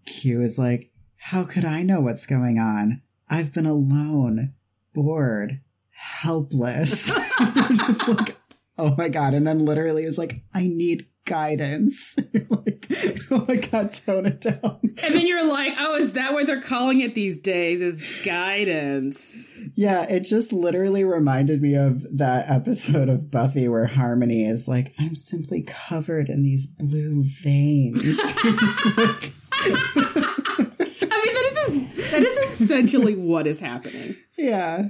Q 0.06 0.42
is 0.42 0.58
like, 0.58 0.90
how 1.16 1.44
could 1.44 1.64
I 1.64 1.82
know 1.82 2.00
what's 2.00 2.26
going 2.26 2.58
on? 2.58 3.02
I've 3.28 3.52
been 3.52 3.66
alone, 3.66 4.54
bored, 4.94 5.60
helpless. 5.90 7.06
Just 7.76 8.08
like, 8.08 8.36
oh 8.78 8.94
my 8.96 9.08
God. 9.08 9.34
And 9.34 9.46
then 9.46 9.64
literally 9.64 10.04
was 10.04 10.18
like, 10.18 10.40
I 10.54 10.68
need 10.68 11.06
guidance. 11.28 12.16
Like, 12.50 12.86
oh 13.30 13.44
my 13.46 13.56
God, 13.56 13.92
tone 13.92 14.26
it 14.26 14.40
down. 14.40 14.78
And 15.02 15.14
then 15.14 15.26
you're 15.26 15.46
like, 15.46 15.74
oh, 15.78 15.96
is 15.96 16.12
that 16.12 16.32
what 16.32 16.46
they're 16.46 16.60
calling 16.62 17.00
it 17.00 17.14
these 17.14 17.36
days? 17.38 17.80
Is 17.82 18.02
guidance? 18.24 19.20
Yeah, 19.74 20.02
it 20.02 20.20
just 20.20 20.52
literally 20.52 21.04
reminded 21.04 21.60
me 21.60 21.74
of 21.74 22.06
that 22.16 22.48
episode 22.50 23.08
of 23.08 23.30
Buffy 23.30 23.68
where 23.68 23.86
Harmony 23.86 24.44
is 24.44 24.66
like, 24.68 24.94
I'm 24.98 25.14
simply 25.16 25.62
covered 25.62 26.28
in 26.28 26.42
these 26.42 26.66
blue 26.66 27.22
veins. 27.22 28.02
Like, 28.96 29.32
I 29.52 31.22
mean, 31.24 31.34
that 31.34 31.52
is 31.68 32.10
that 32.10 32.22
is 32.22 32.60
essentially 32.60 33.16
what 33.16 33.46
is 33.46 33.60
happening. 33.60 34.16
yeah. 34.36 34.88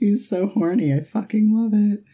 He's 0.00 0.28
so 0.28 0.46
horny. 0.48 0.92
I 0.94 1.00
fucking 1.02 1.50
love 1.50 1.72
it. 1.74 2.04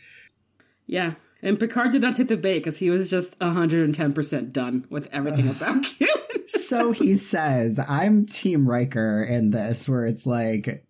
Yeah. 0.87 1.15
And 1.45 1.61
Picard 1.61 1.93
did 1.93 2.01
not 2.01 2.17
take 2.17 2.29
the 2.29 2.39
bait 2.39 2.61
because 2.61 2.79
he 2.79 2.89
was 2.89 3.11
just 3.11 3.39
110% 3.39 4.53
done 4.53 4.87
with 4.89 5.09
everything 5.13 5.49
about 5.49 5.83
Q. 5.85 6.09
So 6.49 6.91
he 6.93 7.17
says, 7.17 7.79
I'm 7.79 8.25
Team 8.25 8.67
Riker 8.67 9.23
in 9.23 9.51
this, 9.51 9.87
where 9.87 10.07
it's 10.07 10.27
like, 10.27 10.87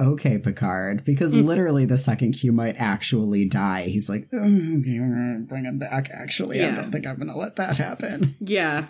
okay, 0.00 0.38
Picard, 0.38 1.04
because 1.04 1.34
literally 1.34 1.84
the 1.84 1.98
second 1.98 2.32
Q 2.34 2.52
might 2.52 2.76
actually 2.78 3.46
die. 3.46 3.84
He's 3.88 4.08
like, 4.08 4.28
oh, 4.32 4.38
okay, 4.38 5.00
we're 5.00 5.08
gonna 5.08 5.40
bring 5.40 5.64
him 5.64 5.80
back. 5.80 6.10
Actually, 6.12 6.62
I 6.64 6.76
don't 6.76 6.92
think 6.92 7.04
I'm 7.04 7.16
going 7.16 7.28
to 7.28 7.36
let 7.36 7.56
that 7.56 7.76
happen. 7.76 8.36
yeah. 8.40 8.86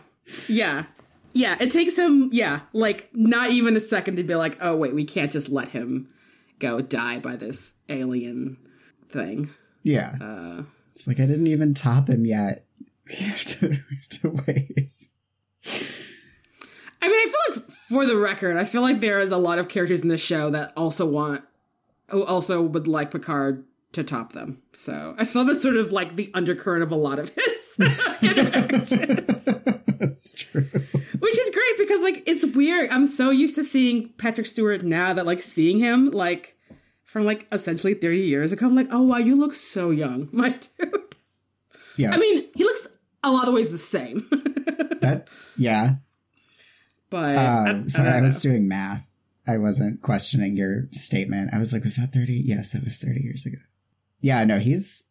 Yeah. 0.46 0.84
Yeah. 1.32 1.56
It 1.58 1.70
takes 1.70 1.96
him, 1.96 2.28
yeah, 2.32 2.60
like 2.74 3.08
not 3.14 3.50
even 3.50 3.76
a 3.76 3.80
second 3.80 4.16
to 4.16 4.22
be 4.24 4.34
like, 4.34 4.58
oh, 4.60 4.76
wait, 4.76 4.94
we 4.94 5.06
can't 5.06 5.32
just 5.32 5.48
let 5.48 5.68
him 5.68 6.08
go 6.58 6.82
die 6.82 7.18
by 7.18 7.36
this 7.36 7.72
alien 7.88 8.58
thing. 9.08 9.48
Yeah. 9.82 10.14
Uh, 10.20 10.62
It's 10.98 11.06
like 11.06 11.20
I 11.20 11.26
didn't 11.26 11.46
even 11.46 11.74
top 11.74 12.08
him 12.08 12.26
yet. 12.26 12.64
We 13.08 13.14
have 13.24 13.42
to, 13.42 13.68
we 13.70 13.76
have 13.76 14.08
to 14.20 14.28
wait. 14.46 15.08
I 17.00 17.08
mean, 17.08 17.16
I 17.16 17.32
feel 17.32 17.56
like, 17.56 17.70
for 17.70 18.06
the 18.06 18.18
record, 18.18 18.58
I 18.58 18.66
feel 18.66 18.82
like 18.82 19.00
there 19.00 19.20
is 19.20 19.30
a 19.30 19.38
lot 19.38 19.58
of 19.58 19.68
characters 19.68 20.02
in 20.02 20.08
this 20.08 20.20
show 20.20 20.50
that 20.50 20.74
also 20.76 21.06
want, 21.06 21.42
who 22.10 22.22
also 22.22 22.60
would 22.60 22.86
like 22.86 23.10
Picard 23.10 23.64
to 23.92 24.04
top 24.04 24.34
them. 24.34 24.60
So 24.74 25.14
I 25.16 25.24
feel 25.24 25.46
that's 25.46 25.62
sort 25.62 25.78
of 25.78 25.90
like 25.90 26.16
the 26.16 26.30
undercurrent 26.34 26.82
of 26.82 26.92
a 26.92 26.96
lot 26.96 27.18
of 27.18 27.34
his 27.34 27.88
interactions. 28.20 29.44
That's 29.98 30.32
true. 30.34 30.68
Which 31.18 31.38
is 31.38 31.48
great 31.48 31.78
because, 31.78 32.02
like, 32.02 32.24
it's 32.26 32.44
weird. 32.44 32.90
I'm 32.90 33.06
so 33.06 33.30
used 33.30 33.54
to 33.54 33.64
seeing 33.64 34.10
Patrick 34.18 34.46
Stewart 34.46 34.82
now 34.82 35.14
that, 35.14 35.24
like, 35.24 35.42
seeing 35.42 35.78
him, 35.78 36.10
like, 36.10 36.57
from, 37.08 37.24
like, 37.24 37.46
essentially 37.52 37.94
30 37.94 38.20
years 38.20 38.52
ago, 38.52 38.66
I'm 38.66 38.74
like, 38.76 38.88
oh, 38.90 39.02
wow, 39.02 39.16
you 39.18 39.34
look 39.36 39.54
so 39.54 39.90
young, 39.90 40.28
my 40.32 40.50
dude. 40.78 41.14
Yeah. 41.96 42.12
I 42.12 42.16
mean, 42.16 42.48
he 42.54 42.62
looks 42.64 42.86
a 43.24 43.30
lot 43.32 43.48
of 43.48 43.54
ways 43.54 43.70
the 43.70 43.78
same. 43.78 44.26
that 45.00 45.26
yeah. 45.56 45.96
but, 47.10 47.36
I- 47.36 47.70
Um, 47.70 47.84
I 47.84 47.88
sorry, 47.88 48.08
I, 48.08 48.12
don't 48.14 48.22
was 48.24 48.44
know. 48.44 48.50
doing 48.52 48.68
math. 48.68 49.04
I 49.46 49.56
wasn't 49.56 50.02
questioning 50.02 50.56
your 50.56 50.88
statement. 50.92 51.50
I 51.54 51.58
was 51.58 51.72
like, 51.72 51.82
was 51.82 51.96
that 51.96 52.12
30? 52.12 52.34
Yes, 52.44 52.72
that 52.72 52.84
was 52.84 52.98
30 52.98 53.20
years 53.22 53.46
ago. 53.46 53.56
Yeah, 54.20 54.44
no, 54.44 54.58
he's 54.58 55.04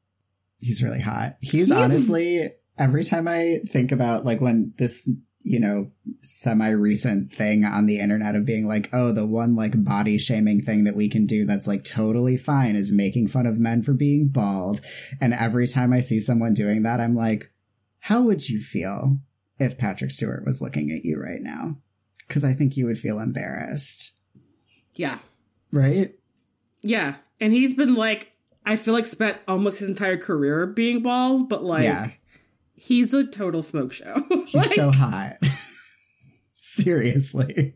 he's 0.59 0.83
really 0.83 1.01
hot. 1.01 1.37
He's, 1.41 1.67
He's- 1.67 1.71
honestly 1.71 2.51
every 2.77 3.03
time 3.03 3.27
I 3.27 3.61
think 3.67 3.91
about 3.91 4.23
like 4.25 4.39
when 4.39 4.73
this, 4.77 5.09
you 5.47 5.59
know, 5.59 5.89
semi 6.21 6.69
recent 6.69 7.33
thing 7.33 7.63
on 7.63 7.85
the 7.85 7.99
internet 7.99 8.35
of 8.35 8.45
being 8.45 8.67
like, 8.67 8.89
oh, 8.93 9.11
the 9.11 9.25
one 9.25 9.55
like 9.55 9.83
body 9.83 10.17
shaming 10.17 10.61
thing 10.61 10.83
that 10.83 10.95
we 10.95 11.09
can 11.09 11.25
do 11.25 11.45
that's 11.45 11.67
like 11.67 11.83
totally 11.83 12.35
fine 12.37 12.75
is 12.75 12.91
making 12.91 13.27
fun 13.27 13.45
of 13.45 13.59
men 13.59 13.81
for 13.81 13.93
being 13.93 14.27
bald. 14.27 14.81
And 15.21 15.33
every 15.33 15.67
time 15.67 15.93
I 15.93 16.01
see 16.01 16.19
someone 16.19 16.53
doing 16.53 16.83
that, 16.83 16.99
I'm 16.99 17.15
like, 17.15 17.51
how 17.99 18.21
would 18.23 18.47
you 18.49 18.59
feel 18.61 19.17
if 19.59 19.77
Patrick 19.77 20.11
Stewart 20.11 20.45
was 20.45 20.61
looking 20.61 20.91
at 20.91 21.05
you 21.05 21.17
right 21.19 21.41
now? 21.41 21.77
Because 22.27 22.43
I 22.43 22.53
think 22.53 22.75
you 22.75 22.85
would 22.85 22.99
feel 22.99 23.19
embarrassed, 23.19 24.11
Yeah. 24.95 25.19
right? 25.71 26.13
Yeah. 26.81 27.15
And 27.39 27.53
he's 27.53 27.73
been, 27.73 27.95
like, 27.95 28.31
I 28.65 28.75
feel 28.75 28.93
like 28.93 29.07
spent 29.07 29.37
almost 29.47 29.79
his 29.79 29.87
entire 29.89 30.17
career 30.17 30.65
being 30.67 31.01
bald, 31.01 31.47
but, 31.49 31.63
like, 31.63 31.83
Yeah. 31.83 32.11
He's 32.77 33.13
a 33.13 33.25
total 33.25 33.61
smoke 33.61 33.91
show. 33.91 34.15
He's 34.45 34.55
Like, 34.55 34.73
so 34.73 34.91
hot. 34.91 35.37
Seriously. 36.55 37.75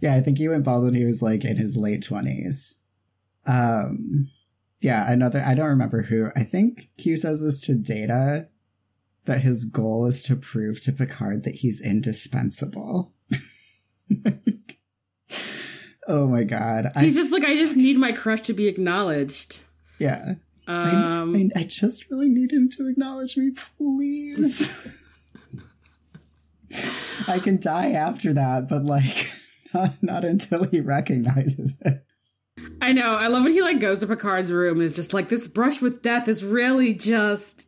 Yeah, 0.00 0.14
I 0.14 0.20
think 0.20 0.38
he 0.38 0.48
went 0.48 0.64
bald 0.64 0.84
when 0.84 0.94
he 0.94 1.04
was 1.04 1.22
like 1.22 1.44
in 1.44 1.56
his 1.56 1.76
late 1.76 2.04
20s. 2.06 2.74
Um 3.46 4.28
yeah, 4.80 5.10
another 5.10 5.42
I 5.46 5.54
don't 5.54 5.68
remember 5.68 6.02
who. 6.02 6.30
I 6.34 6.44
think 6.44 6.90
Q 6.98 7.16
says 7.16 7.40
this 7.40 7.60
to 7.62 7.74
Data 7.74 8.48
that 9.24 9.42
his 9.42 9.64
goal 9.64 10.06
is 10.06 10.22
to 10.24 10.34
prove 10.36 10.80
to 10.80 10.92
Picard 10.92 11.44
that 11.44 11.54
he's 11.56 11.80
indispensable. 11.80 13.12
oh 16.08 16.26
my 16.26 16.42
god. 16.42 16.90
I 16.96 17.04
He's 17.04 17.14
just 17.14 17.30
like, 17.30 17.44
I 17.44 17.54
just 17.54 17.76
need 17.76 17.96
my 17.96 18.10
crush 18.12 18.40
to 18.42 18.52
be 18.52 18.66
acknowledged. 18.68 19.60
yeah. 19.98 20.34
I- 20.72 21.20
Um, 21.22 21.34
I, 21.56 21.60
I 21.60 21.62
just 21.64 22.10
really 22.10 22.28
need 22.28 22.52
him 22.52 22.68
to 22.70 22.88
acknowledge 22.88 23.36
me, 23.36 23.50
please. 23.52 24.70
I 27.28 27.38
can 27.38 27.58
die 27.60 27.92
after 27.92 28.32
that, 28.32 28.68
but 28.68 28.84
like 28.84 29.32
not, 29.74 30.02
not 30.02 30.24
until 30.24 30.64
he 30.64 30.80
recognizes 30.80 31.76
it. 31.82 32.04
I 32.80 32.92
know. 32.92 33.14
I 33.14 33.28
love 33.28 33.44
when 33.44 33.52
he 33.52 33.62
like 33.62 33.80
goes 33.80 34.00
to 34.00 34.06
Picard's 34.06 34.50
room 34.50 34.76
and 34.78 34.84
is 34.84 34.92
just 34.92 35.12
like, 35.12 35.28
this 35.28 35.46
brush 35.48 35.80
with 35.80 36.02
death 36.02 36.28
is 36.28 36.44
really 36.44 36.94
just 36.94 37.66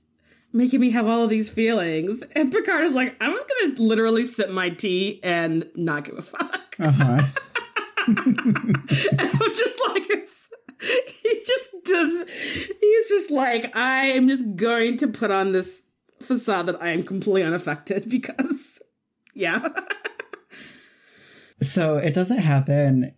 making 0.53 0.81
me 0.81 0.91
have 0.91 1.07
all 1.07 1.25
of 1.25 1.31
these 1.31 1.49
feelings. 1.49 2.23
And 2.33 2.53
Picard 2.53 2.85
is 2.85 2.93
like, 2.93 3.17
I'm 3.21 3.33
just 3.33 3.47
gonna 3.49 3.75
literally 3.83 4.27
sip 4.27 4.51
my 4.51 4.71
tea 4.71 5.21
and 5.23 5.69
not 5.75 6.05
give 6.05 6.19
a 6.19 6.23
fuck. 6.23 6.77
Uh-huh. 6.79 7.27
and 8.07 8.77
I'm 9.21 9.55
just 9.55 9.81
like, 9.89 10.03
it's 10.11 10.49
he 11.23 11.43
just 11.47 11.71
does 11.85 12.27
like, 13.35 13.75
I 13.77 14.07
am 14.09 14.29
just 14.29 14.57
going 14.57 14.97
to 14.99 15.09
put 15.09 15.31
on 15.31 15.53
this 15.53 15.83
facade 16.23 16.67
that 16.67 16.83
I 16.83 16.91
am 16.91 17.03
completely 17.03 17.43
unaffected 17.43 18.09
because 18.09 18.81
yeah. 19.35 19.69
So 21.61 21.97
it 21.97 22.15
doesn't 22.15 22.39
happen. 22.39 23.15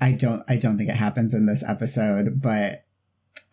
I 0.00 0.12
don't 0.12 0.42
I 0.48 0.56
don't 0.56 0.76
think 0.76 0.90
it 0.90 0.96
happens 0.96 1.34
in 1.34 1.46
this 1.46 1.62
episode, 1.66 2.40
but 2.40 2.84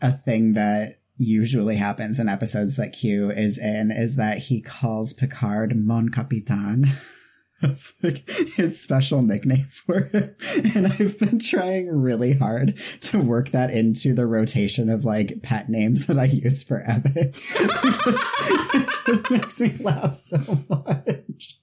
a 0.02 0.18
thing 0.18 0.54
that 0.54 1.00
usually 1.18 1.78
happens 1.78 2.20
in 2.20 2.28
episodes 2.28 2.76
that 2.76 2.94
Q 2.94 3.32
is 3.32 3.58
in 3.58 3.92
is 3.92 4.16
that 4.18 4.40
he 4.40 4.62
calls 4.62 5.14
Picard 5.14 5.76
Mon 5.76 6.10
Capitaine. 6.10 6.92
That's 7.64 7.94
like 8.04 8.30
his 8.30 8.82
special 8.82 9.22
nickname 9.22 9.68
for 9.70 10.02
him. 10.02 10.36
And 10.76 10.88
I've 10.88 11.18
been 11.18 11.40
trying 11.40 11.88
really 11.88 12.34
hard 12.34 12.78
to 13.02 13.20
work 13.20 13.52
that 13.52 13.72
into 13.72 14.14
the 14.14 14.26
rotation 14.26 14.90
of 14.90 15.06
like 15.06 15.42
pet 15.44 15.70
names 15.70 16.08
that 16.08 16.20
I 16.20 16.26
use 16.26 16.62
for 16.62 16.82
Evan. 16.82 17.16
it 17.16 18.90
just 19.06 19.32
makes 19.32 19.62
me 19.62 19.78
laugh 19.80 20.18
so 20.18 20.40
much. 20.70 21.58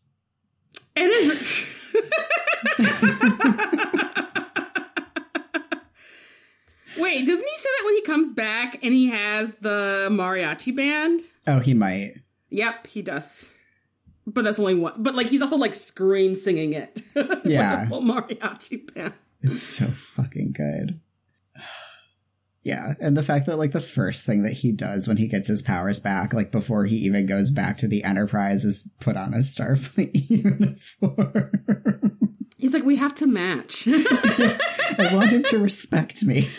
It 0.97 1.11
is. 1.11 1.67
Wait, 6.99 7.27
doesn't 7.27 7.47
he 7.47 7.57
say 7.57 7.69
that 7.77 7.83
when 7.85 7.95
he 7.95 8.03
comes 8.03 8.31
back 8.31 8.83
and 8.83 8.95
he 8.95 9.09
has 9.11 9.55
the 9.57 10.09
mariachi 10.11 10.75
band? 10.75 11.21
Oh, 11.47 11.59
he 11.59 11.75
might. 11.75 12.15
Yep, 12.49 12.87
he 12.87 13.03
does. 13.03 13.53
But 14.27 14.45
that's 14.45 14.59
only 14.59 14.75
one. 14.75 14.95
But 14.99 15.15
like 15.15 15.29
he's 15.29 15.43
also 15.43 15.57
like 15.57 15.75
scream 15.75 16.35
singing 16.35 16.73
it. 16.75 17.03
Yeah. 17.45 17.87
The 17.87 17.97
mariachi 17.97 18.95
band. 18.95 19.15
It's 19.43 19.63
so 19.63 19.87
fucking 19.87 20.53
good. 20.53 21.01
Yeah, 22.63 22.93
and 23.01 23.17
the 23.17 23.23
fact 23.23 23.47
that 23.47 23.57
like 23.57 23.73
the 23.73 23.81
first 23.81 24.27
thing 24.27 24.43
that 24.43 24.53
he 24.53 24.71
does 24.71 25.09
when 25.09 25.17
he 25.17 25.29
gets 25.29 25.49
his 25.49 25.63
powers 25.63 25.99
back, 25.99 26.35
like 26.35 26.53
before 26.53 26.85
he 26.85 26.97
even 26.99 27.25
goes 27.25 27.51
back 27.51 27.79
to 27.79 27.89
the 27.89 28.05
Enterprise, 28.05 28.67
is 28.67 28.87
put 29.01 29.17
on 29.17 29.33
a 29.33 29.39
Starfleet 29.39 30.29
uniform. 30.29 32.19
He's 32.59 32.75
like, 32.75 32.85
we 32.85 32.97
have 32.97 33.15
to 33.15 33.27
match. 33.27 33.89
I 33.89 35.11
want 35.15 35.31
him 35.31 35.43
to 35.45 35.59
respect 35.59 36.23
me. 36.23 36.51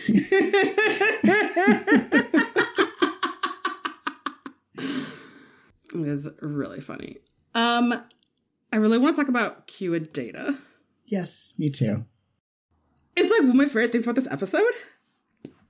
it 4.77 6.07
is 6.07 6.27
really 6.41 6.81
funny. 6.81 7.17
Um, 7.53 8.01
I 8.71 8.77
really 8.77 8.97
want 8.97 9.15
to 9.15 9.21
talk 9.21 9.29
about 9.29 9.67
Q 9.67 9.93
and 9.93 10.11
Data. 10.13 10.57
yes, 11.05 11.53
me 11.57 11.69
too. 11.69 12.05
It's 13.15 13.29
like 13.29 13.41
one 13.41 13.49
of 13.49 13.55
my 13.55 13.65
favorite 13.65 13.91
things 13.91 14.05
about 14.05 14.15
this 14.15 14.27
episode. 14.29 14.73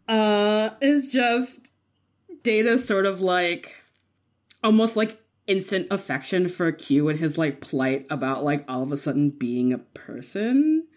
Uh, 0.08 0.72
is 0.82 1.10
just 1.10 1.72
Data 2.44 2.78
sort 2.78 3.06
of 3.06 3.22
like 3.22 3.76
almost 4.64 4.96
like 4.96 5.20
instant 5.48 5.88
affection 5.90 6.50
for 6.50 6.72
Q 6.72 7.10
and 7.10 7.20
his 7.20 7.38
like 7.38 7.62
plight 7.62 8.06
about 8.10 8.44
like 8.44 8.64
all 8.68 8.84
of 8.84 8.92
a 8.92 8.98
sudden 8.98 9.32
being 9.32 9.74
a 9.74 9.78
person 9.80 10.88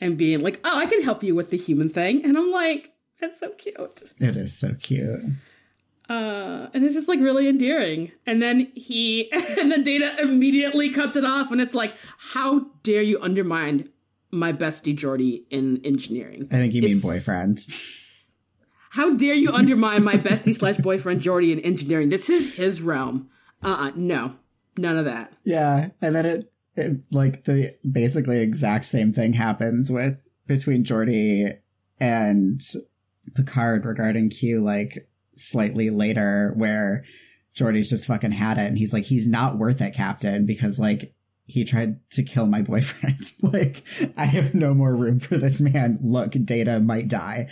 and 0.00 0.16
being 0.16 0.40
like, 0.40 0.60
oh, 0.64 0.78
I 0.78 0.86
can 0.86 1.02
help 1.02 1.22
you 1.22 1.34
with 1.34 1.50
the 1.50 1.56
human 1.56 1.88
thing. 1.88 2.24
And 2.24 2.36
I'm 2.36 2.50
like, 2.50 2.92
that's 3.20 3.40
so 3.40 3.50
cute. 3.50 4.12
It 4.18 4.36
is 4.36 4.56
so 4.56 4.74
cute. 4.74 5.22
Uh, 6.08 6.68
and 6.72 6.84
it's 6.84 6.94
just 6.94 7.08
like 7.08 7.20
really 7.20 7.48
endearing. 7.48 8.10
And 8.26 8.40
then 8.40 8.72
he, 8.74 9.30
and 9.58 9.70
then 9.70 9.82
Data 9.82 10.16
immediately 10.20 10.90
cuts 10.90 11.16
it 11.16 11.24
off, 11.24 11.50
and 11.52 11.60
it's 11.60 11.74
like, 11.74 11.94
how 12.18 12.66
dare 12.82 13.02
you 13.02 13.20
undermine 13.20 13.90
my 14.30 14.52
bestie 14.52 14.96
Geordi 14.96 15.44
in 15.50 15.84
engineering? 15.84 16.48
I 16.50 16.56
think 16.56 16.74
you 16.74 16.82
mean 16.82 17.00
boyfriend. 17.00 17.66
How 18.90 19.14
dare 19.14 19.34
you 19.34 19.52
undermine 19.52 20.02
my 20.02 20.14
bestie 20.14 20.54
slash 20.54 20.76
boyfriend 20.76 21.20
Geordi 21.20 21.52
in 21.52 21.60
engineering? 21.60 22.08
This 22.08 22.30
is 22.30 22.54
his 22.54 22.80
realm. 22.80 23.28
Uh 23.62 23.68
uh 23.68 23.92
no. 23.94 24.34
None 24.78 24.96
of 24.96 25.04
that. 25.06 25.32
Yeah, 25.44 25.88
and 26.00 26.14
then 26.14 26.24
it, 26.24 26.52
it 26.76 27.02
like 27.10 27.44
the 27.44 27.74
basically 27.90 28.40
exact 28.40 28.84
same 28.84 29.12
thing 29.12 29.32
happens 29.32 29.90
with 29.90 30.22
between 30.46 30.84
Geordi 30.84 31.58
and 32.00 32.60
Picard 33.34 33.84
regarding 33.84 34.30
Q 34.30 34.60
like 34.60 35.07
slightly 35.38 35.90
later 35.90 36.52
where 36.56 37.04
Geordi's 37.56 37.90
just 37.90 38.06
fucking 38.06 38.32
had 38.32 38.58
it 38.58 38.66
and 38.66 38.78
he's 38.78 38.92
like 38.92 39.04
he's 39.04 39.26
not 39.26 39.58
worth 39.58 39.80
it, 39.80 39.94
Captain, 39.94 40.46
because 40.46 40.78
like 40.78 41.14
he 41.46 41.64
tried 41.64 41.98
to 42.10 42.22
kill 42.22 42.46
my 42.46 42.62
boyfriend. 42.62 43.32
like 43.42 43.82
I 44.16 44.26
have 44.26 44.54
no 44.54 44.74
more 44.74 44.94
room 44.94 45.18
for 45.18 45.38
this 45.38 45.60
man. 45.60 45.98
Look, 46.02 46.32
Data 46.32 46.80
might 46.80 47.08
die. 47.08 47.48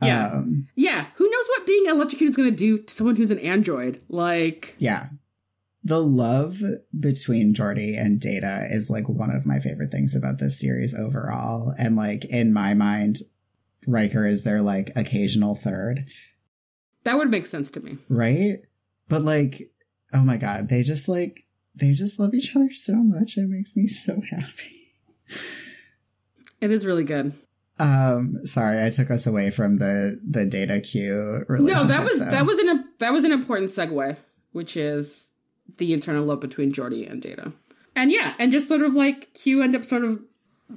Yeah. 0.00 0.28
Um, 0.28 0.68
Yeah, 0.76 1.06
who 1.16 1.28
knows 1.28 1.48
what 1.48 1.66
being 1.66 1.86
electrocuted 1.86 2.30
is 2.30 2.36
going 2.36 2.50
to 2.50 2.56
do 2.56 2.78
to 2.78 2.94
someone 2.94 3.16
who's 3.16 3.30
an 3.30 3.40
android? 3.40 4.00
Like, 4.08 4.76
yeah. 4.78 5.08
The 5.84 6.00
love 6.00 6.62
between 6.98 7.54
Geordi 7.54 7.98
and 7.98 8.20
Data 8.20 8.66
is 8.70 8.90
like 8.90 9.08
one 9.08 9.30
of 9.30 9.46
my 9.46 9.58
favorite 9.58 9.90
things 9.90 10.14
about 10.14 10.38
this 10.38 10.58
series 10.58 10.94
overall. 10.94 11.72
And 11.78 11.96
like 11.96 12.24
in 12.26 12.52
my 12.52 12.74
mind, 12.74 13.18
Riker 13.86 14.26
is 14.26 14.42
their 14.42 14.60
like 14.60 14.92
occasional 14.96 15.54
third, 15.54 16.06
that 17.08 17.16
would 17.16 17.30
make 17.30 17.46
sense 17.46 17.70
to 17.72 17.80
me. 17.80 17.96
right? 18.08 18.60
But 19.08 19.24
like, 19.24 19.70
oh 20.12 20.20
my 20.20 20.36
god, 20.36 20.68
they 20.68 20.82
just 20.82 21.08
like 21.08 21.44
they 21.74 21.92
just 21.92 22.18
love 22.18 22.34
each 22.34 22.54
other 22.54 22.70
so 22.72 22.94
much. 22.94 23.36
It 23.38 23.48
makes 23.48 23.74
me 23.76 23.86
so 23.88 24.20
happy. 24.30 24.92
It 26.60 26.70
is 26.70 26.84
really 26.84 27.04
good. 27.04 27.32
Um, 27.78 28.40
sorry, 28.44 28.84
I 28.84 28.90
took 28.90 29.10
us 29.10 29.26
away 29.26 29.50
from 29.50 29.76
the 29.76 30.20
the 30.28 30.44
Data 30.44 30.80
Q. 30.80 31.44
No, 31.48 31.84
that 31.84 32.02
was 32.02 32.18
relationship, 32.18 32.18
that 32.18 32.30
though. 32.30 32.44
was 32.44 32.58
an 32.58 32.84
that 32.98 33.12
was 33.12 33.24
an 33.24 33.32
important 33.32 33.70
segue, 33.70 34.16
which 34.52 34.76
is 34.76 35.26
the 35.76 35.92
internal 35.92 36.24
love 36.24 36.40
between 36.40 36.72
Geordi 36.72 37.08
and 37.10 37.22
Data. 37.22 37.52
And 37.94 38.10
yeah, 38.10 38.34
and 38.38 38.50
just 38.52 38.66
sort 38.68 38.82
of 38.82 38.94
like 38.94 39.32
Q 39.34 39.62
end 39.62 39.76
up 39.76 39.84
sort 39.84 40.04
of 40.04 40.20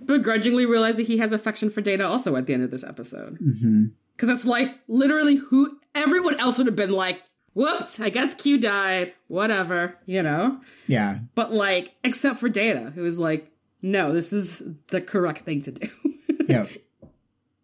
begrudgingly 0.06 0.65
realizing 0.65 1.06
he 1.06 1.17
has 1.17 1.34
affection 1.34 1.70
for 1.70 1.82
Data 1.82 2.06
also 2.08 2.36
at 2.36 2.46
the 2.46 2.54
end 2.54 2.63
of 2.63 2.72
this 2.72 2.84
episode. 2.84 3.39
Mhm. 3.39 3.91
Because 4.15 4.30
it's 4.30 4.46
like 4.46 4.76
literally 4.88 5.36
who 5.36 5.80
everyone 5.95 6.39
else 6.39 6.58
would 6.58 6.67
have 6.67 6.75
been 6.75 6.91
like, 6.91 7.21
whoops, 7.54 7.99
I 7.99 8.10
guess 8.10 8.34
Q 8.34 8.58
died, 8.58 9.13
whatever, 9.27 9.97
you 10.06 10.23
know? 10.23 10.60
Yeah, 10.88 11.19
But 11.36 11.54
like, 11.54 11.95
except 12.04 12.39
for 12.39 12.49
Data, 12.49 12.91
who 12.95 13.04
was 13.04 13.19
like, 13.19 13.51
no, 13.82 14.13
this 14.13 14.32
is 14.32 14.62
the 14.88 15.01
correct 15.01 15.43
thing 15.45 15.62
to 15.63 15.71
do. 15.71 15.89
yeah. 16.47 16.67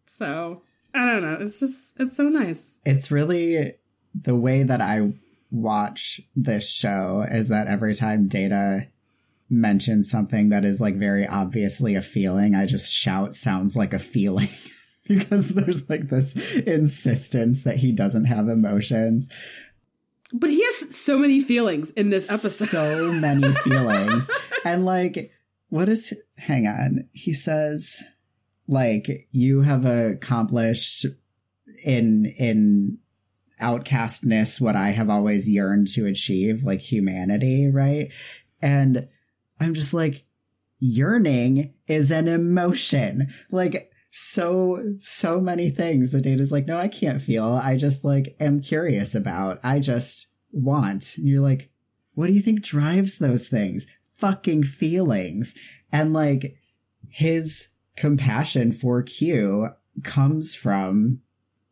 so 0.08 0.62
I 0.94 1.06
don't 1.06 1.22
know. 1.22 1.38
It's 1.42 1.60
just, 1.60 1.94
it's 2.00 2.18
so 2.18 2.24
nice. 2.24 2.78
it's 2.86 3.12
really 3.12 3.76
the 4.20 4.36
way 4.36 4.64
that 4.64 4.82
I 4.82 5.12
watch 5.52 6.20
this 6.36 6.68
show 6.70 7.26
is 7.30 7.50
that 7.50 7.68
every 7.68 7.96
time 7.96 8.28
Data 8.28 8.88
mentions 9.50 10.10
something 10.12 10.50
that 10.50 10.66
is 10.66 10.82
like 10.82 10.96
very 10.96 11.26
obviously 11.28 11.96
a 11.96 12.02
feeling, 12.02 12.56
I 12.56 12.66
just 12.66 12.92
shout 12.92 13.36
sounds 13.36 13.78
like 13.78 13.94
a 13.94 14.00
feeling. 14.00 14.50
because 15.10 15.50
there's 15.50 15.90
like 15.90 16.10
this 16.10 16.36
insistence 16.36 17.64
that 17.64 17.78
he 17.78 17.92
doesn't 17.92 18.26
have 18.26 18.50
emotions. 18.50 19.30
But 20.34 20.50
he 20.50 20.64
has 20.64 20.96
so 20.96 21.18
many 21.18 21.40
feelings 21.40 21.92
in 21.92 22.10
this 22.10 22.30
episode. 22.30 22.68
So 22.68 23.12
many 23.12 23.54
feelings. 23.64 24.30
and 24.66 24.86
like, 24.86 25.32
what 25.70 25.88
is, 25.88 26.14
hang 26.38 26.68
on. 26.68 27.08
He 27.14 27.34
says, 27.34 28.04
like, 28.68 29.28
you 29.32 29.62
have 29.62 29.86
accomplished 29.86 31.06
in, 31.84 32.26
in, 32.38 32.98
outcastness 33.62 34.62
what 34.62 34.76
I 34.76 34.90
have 34.92 35.10
always 35.10 35.50
yearned 35.50 35.88
to 35.90 36.06
achieve, 36.06 36.64
like 36.64 36.80
humanity, 36.80 37.68
right? 37.68 38.12
And 38.62 39.08
I'm 39.60 39.74
just 39.74 39.94
like, 39.94 40.26
yearning 40.80 41.74
is 41.88 42.12
an 42.12 42.28
emotion. 42.28 43.34
Like, 43.52 43.92
so, 44.20 44.84
so 45.00 45.40
many 45.40 45.70
things. 45.70 46.12
The 46.12 46.22
data's 46.22 46.52
like, 46.52 46.66
no, 46.66 46.78
I 46.78 46.88
can't 46.88 47.22
feel. 47.22 47.46
I 47.62 47.76
just 47.76 48.04
like 48.04 48.36
am 48.40 48.62
curious 48.62 49.14
about. 49.16 49.60
I 49.64 49.80
just 49.80 50.28
want. 50.52 51.16
And 51.18 51.28
you're 51.28 51.42
like, 51.42 51.70
what 52.16 52.28
do 52.28 52.34
you 52.34 52.42
think 52.42 52.62
drives 52.62 53.18
those 53.20 53.48
things? 53.48 53.86
Fucking 54.16 54.64
feelings. 54.64 55.54
And 55.92 56.14
like, 56.14 56.56
his 57.10 57.70
compassion 57.96 58.72
for 58.72 59.02
Q 59.04 59.70
comes 60.04 60.54
from 60.56 61.22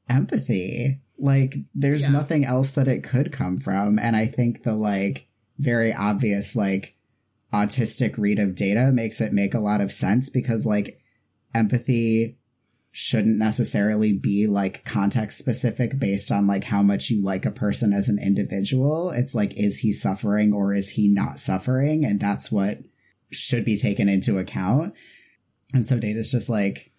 empathy. 0.10 1.00
Like 1.18 1.56
there's 1.74 2.04
Yeah. 2.04 2.10
nothing 2.10 2.46
else 2.46 2.72
that 2.72 2.88
it 2.88 3.04
could 3.04 3.32
come 3.32 3.60
from. 3.60 4.00
And 4.00 4.16
I 4.16 4.26
think 4.26 4.64
the 4.64 4.74
like 4.76 5.28
very 5.58 5.94
obvious 5.94 6.56
like 6.56 6.96
autistic 7.54 8.18
read 8.18 8.40
of 8.40 8.56
data 8.56 8.92
makes 8.92 9.22
it 9.22 9.34
make 9.34 9.54
a 9.54 9.60
lot 9.60 9.82
of 9.82 9.92
sense 9.94 10.30
because 10.30 10.66
like 10.66 11.00
empathy 11.56 12.38
shouldn't 12.92 13.38
necessarily 13.38 14.14
be 14.14 14.48
like 14.48 14.86
context 14.86 15.38
specific 15.38 16.00
based 16.00 16.32
on 16.32 16.48
like 16.48 16.64
how 16.64 16.82
much 16.82 17.10
you 17.10 17.22
like 17.22 17.46
a 17.46 17.52
person 17.52 17.92
as 17.92 18.08
an 18.08 18.18
individual. 18.20 19.12
It's 19.12 19.36
like, 19.36 19.54
is 19.58 19.80
he 19.80 19.92
suffering 19.92 20.54
or 20.54 20.74
is 20.74 20.92
he 20.92 21.08
not 21.10 21.40
suffering? 21.40 22.06
And 22.06 22.20
that's 22.20 22.52
what 22.52 22.80
should 23.32 23.66
be 23.66 23.76
taken 23.76 24.08
into 24.08 24.38
account. 24.38 24.94
And 25.74 25.86
so 25.86 26.00
Data's 26.00 26.32
just 26.32 26.50
like, 26.50 26.92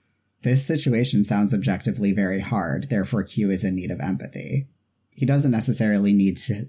this 0.42 0.66
situation 0.66 1.25
sounds 1.25 1.55
objectively 1.55 2.12
very 2.12 2.40
hard, 2.40 2.88
therefore 2.90 3.23
Q 3.23 3.51
is 3.51 3.64
in 3.64 3.75
need 3.75 3.90
of 3.90 4.01
empathy. 4.01 4.66
He 5.14 5.25
doesn't 5.25 5.51
necessarily 5.51 6.12
need 6.12 6.37
to 6.38 6.69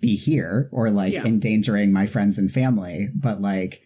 be 0.00 0.14
here 0.14 0.68
or 0.72 0.90
like 0.90 1.14
Yeah. 1.14 1.24
endangering 1.24 1.90
my 1.90 2.06
friends 2.06 2.38
and 2.38 2.52
family, 2.52 3.08
but 3.14 3.40
like 3.40 3.80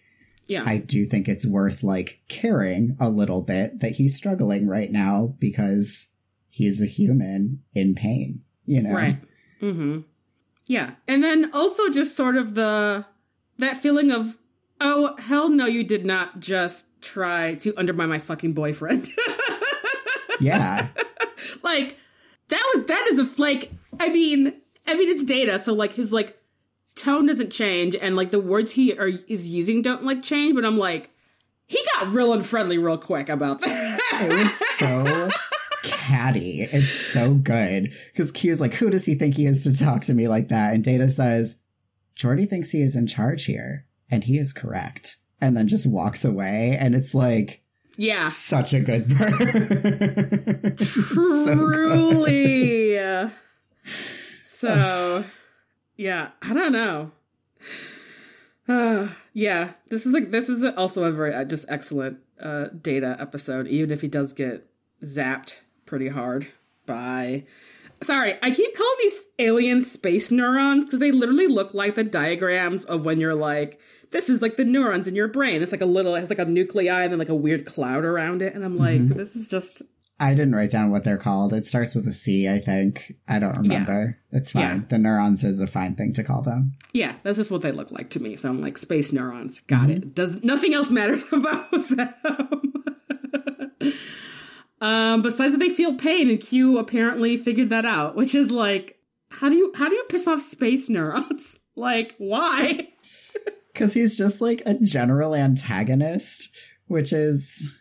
Yeah. 0.53 0.65
I 0.67 0.77
do 0.77 1.07
think 1.07 1.29
it's 1.29 1.47
worth 1.47 1.83
like 1.83 2.21
caring 2.29 2.97
a 3.01 3.09
little 3.09 3.41
bit 3.41 3.81
that 3.81 3.93
he's 3.93 4.15
struggling 4.15 4.67
right 4.69 4.93
now 4.93 5.35
because 5.39 6.09
he's 6.51 6.83
a 6.83 6.87
human 6.87 7.63
in 7.75 7.95
pain. 7.95 8.43
you 8.67 8.83
know? 8.83 8.93
Right. 8.93 9.19
Mm-hmm. 9.63 10.01
Yeah. 10.67 10.91
And 11.09 11.25
then 11.25 11.51
also 11.55 11.89
just 11.89 12.15
sort 12.17 12.37
of 12.37 12.55
the 12.55 13.07
that 13.59 13.79
feeling 13.79 14.11
of, 14.11 14.37
oh 14.81 15.17
hell 15.19 15.49
no, 15.49 15.65
you 15.65 15.85
did 15.85 16.05
not 16.05 16.41
just 16.41 16.87
try 17.01 17.55
to 17.57 17.73
undermine 17.79 18.11
my 18.11 18.19
fucking 18.19 18.53
boyfriend. 18.53 19.11
Yeah. 20.41 20.89
like 21.63 21.97
that 22.49 22.73
was 22.75 22.87
that 22.87 23.07
is 23.13 23.19
a 23.21 23.41
like 23.41 23.71
I 24.01 24.09
mean 24.09 24.53
I 24.87 24.95
mean 24.95 25.09
it's 25.09 25.23
data, 25.25 25.59
so 25.59 25.73
like 25.73 25.93
his 25.93 26.13
like 26.13 26.37
tone 26.95 27.27
doesn't 27.27 27.51
change 27.51 27.97
and 27.97 28.17
like 28.17 28.31
the 28.31 28.41
words 28.41 28.73
he 28.73 28.97
are 28.97 29.09
is 29.09 29.49
using 29.49 29.83
don't 29.83 30.05
like 30.05 30.23
change, 30.23 30.55
but 30.55 30.65
I'm 30.65 30.79
like 30.79 31.11
he 31.67 31.81
got 31.95 32.13
real 32.13 32.33
unfriendly 32.33 32.79
real 32.79 32.99
quick 32.99 33.29
about 33.29 33.61
that. 33.61 34.01
it 34.23 34.43
was 34.43 34.53
so 34.77 35.31
catty. 35.83 36.63
It's 36.63 36.93
so 36.93 37.35
good. 37.35 37.93
Because 38.13 38.33
Q's 38.33 38.61
like, 38.61 38.75
who 38.75 38.91
does 38.91 39.05
he 39.05 39.15
think 39.15 39.35
he 39.37 39.47
is 39.47 39.65
to 39.65 39.77
talk 39.77 40.05
to 40.05 40.15
me 40.15 40.29
like 40.29 40.49
that? 40.49 40.75
And 40.75 40.85
Data 40.85 41.09
says, 41.09 41.57
Geordi 42.17 42.49
thinks 42.49 42.71
he 42.71 42.83
is 42.83 42.95
in 42.95 43.07
charge 43.07 43.45
here, 43.47 43.87
and 44.11 44.23
he 44.23 44.39
is 44.39 44.53
correct. 44.53 45.17
And 45.41 45.57
then 45.57 45.67
just 45.67 45.87
walks 45.87 46.25
away, 46.25 46.77
and 46.79 46.95
it's 46.95 47.15
like 47.15 47.63
yeah. 47.97 48.29
such 48.29 48.75
a 48.75 48.81
good 48.81 49.09
burn. 49.17 50.77
Truly. 51.07 52.83
So, 54.45 54.69
so, 54.69 55.25
yeah, 55.97 56.31
I 56.41 56.55
don't 56.55 56.73
know. 56.73 57.11
Uh, 58.69 59.09
yeah, 59.33 59.73
this 59.89 60.07
is 60.07 60.13
like 60.13 60.31
this 60.31 60.49
is 60.49 60.65
also 60.65 61.05
a 61.05 61.13
very 61.13 61.35
uh, 61.35 61.45
just 61.45 61.67
excellent 61.69 62.19
uh, 62.41 62.67
data 62.81 63.17
episode, 63.19 63.67
even 63.69 63.91
if 63.91 64.01
he 64.01 64.09
does 64.09 64.33
get 64.33 64.67
zapped 65.03 65.59
pretty 65.87 66.09
hard 66.09 66.49
by. 66.87 67.45
Sorry, 68.03 68.35
I 68.43 68.51
keep 68.51 68.77
calling 68.77 68.97
these 68.99 69.27
alien 69.39 69.81
space 69.81 70.33
neurons 70.33 70.85
because 70.85 70.99
they 70.99 71.13
literally 71.13 71.47
look 71.47 71.73
like 71.73 71.95
the 71.95 72.03
diagrams 72.03 72.85
of 72.85 73.05
when 73.05 73.21
you're 73.21 73.35
like, 73.35 73.79
this 74.11 74.29
is 74.29 74.43
like 74.43 74.57
the 74.57 74.65
neurons 74.65 75.07
in 75.07 75.15
your 75.15 75.29
brain. 75.29 75.63
It's 75.63 75.71
like 75.71 75.83
a 75.83 75.87
little, 75.87 76.17
it 76.17 76.21
has 76.21 76.31
like 76.31 76.41
a 76.41 76.45
nuclei 76.45 77.03
and 77.03 77.13
then 77.13 77.19
like 77.21 77.29
a 77.29 77.35
weird 77.35 77.65
cloud 77.65 78.05
around 78.05 78.43
it. 78.43 78.55
And 78.55 78.65
I'm 78.65 78.77
like, 78.77 79.01
mm-hmm. 79.01 79.19
this 79.19 79.37
is 79.37 79.47
just. 79.47 79.83
I 80.23 80.35
didn't 80.35 80.55
write 80.55 80.71
down 80.71 80.91
what 80.93 81.03
they're 81.03 81.19
called. 81.19 81.53
It 81.53 81.67
starts 81.67 81.97
with 81.97 82.07
a 82.07 82.13
C, 82.13 82.49
I 82.49 82.61
think. 82.61 83.17
I 83.27 83.41
don't 83.41 83.57
remember. 83.57 84.19
Yeah. 84.31 84.39
It's 84.39 84.53
fine. 84.53 84.63
Yeah. 84.63 84.81
The 84.89 84.99
neurons 84.99 85.43
is 85.43 85.61
a 85.61 85.67
fine 85.67 85.97
thing 85.97 86.13
to 86.13 86.23
call 86.23 86.43
them. 86.43 86.75
Yeah, 86.93 87.17
that's 87.25 87.39
just 87.39 87.51
what 87.51 87.63
they 87.63 87.73
look 87.73 87.91
like 87.91 88.11
to 88.11 88.21
me. 88.21 88.37
So 88.37 88.49
I'm 88.49 88.61
like, 88.61 88.79
space 88.79 89.13
neurons. 89.13 89.61
Got 89.67 89.89
mm-hmm. 89.89 89.91
it. 89.91 90.15
Does 90.15 90.45
nothing 90.45 90.75
else 90.75 90.91
matters 90.91 91.27
about 91.33 91.71
them. 91.89 92.75
Um, 94.83 95.23
besides 95.23 95.53
that 95.53 95.59
they 95.59 95.69
feel 95.69 95.95
pain, 95.95 96.29
and 96.29 96.41
Q 96.41 96.77
apparently 96.79 97.37
figured 97.37 97.71
that 97.71 97.87
out, 97.87 98.17
which 98.17 98.35
is 98.35 98.51
like, 98.51 98.99
how 99.31 99.49
do 99.49 99.55
you 99.55 99.73
how 99.77 99.89
do 99.89 99.95
you 99.95 100.03
piss 100.09 100.27
off 100.27 100.43
space 100.43 100.89
neurons? 100.89 101.57
like, 101.77 102.17
why? 102.19 102.89
Because 103.73 103.95
he's 103.95 104.19
just 104.19 104.41
like 104.41 104.61
a 104.67 104.75
general 104.75 105.37
antagonist, 105.37 106.51
which 106.89 107.13
is 107.13 107.73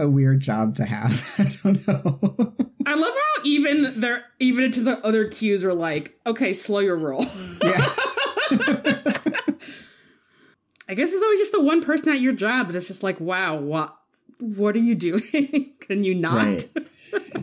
a 0.00 0.08
weird 0.08 0.40
job 0.40 0.74
to 0.76 0.84
have. 0.84 1.24
I 1.38 1.56
don't 1.62 1.86
know. 1.86 2.54
I 2.86 2.94
love 2.94 3.14
how 3.14 3.42
even 3.44 4.00
their 4.00 4.24
even 4.38 4.64
into 4.64 4.82
the 4.82 4.98
other 5.06 5.28
Qs 5.28 5.62
are 5.62 5.74
like, 5.74 6.18
okay, 6.26 6.54
slow 6.54 6.80
your 6.80 6.96
roll. 6.96 7.24
Yeah. 7.62 7.94
I 10.88 10.94
guess 10.94 11.10
there's 11.10 11.22
always 11.22 11.38
just 11.38 11.52
the 11.52 11.62
one 11.62 11.82
person 11.82 12.08
at 12.08 12.20
your 12.20 12.32
job 12.32 12.66
that 12.66 12.76
is 12.76 12.88
just 12.88 13.04
like, 13.04 13.20
wow, 13.20 13.56
what 13.56 13.96
what 14.38 14.74
are 14.74 14.80
you 14.80 14.94
doing? 14.94 15.72
Can 15.80 16.02
you 16.02 16.14
not? 16.14 16.46
Right. 16.46 16.68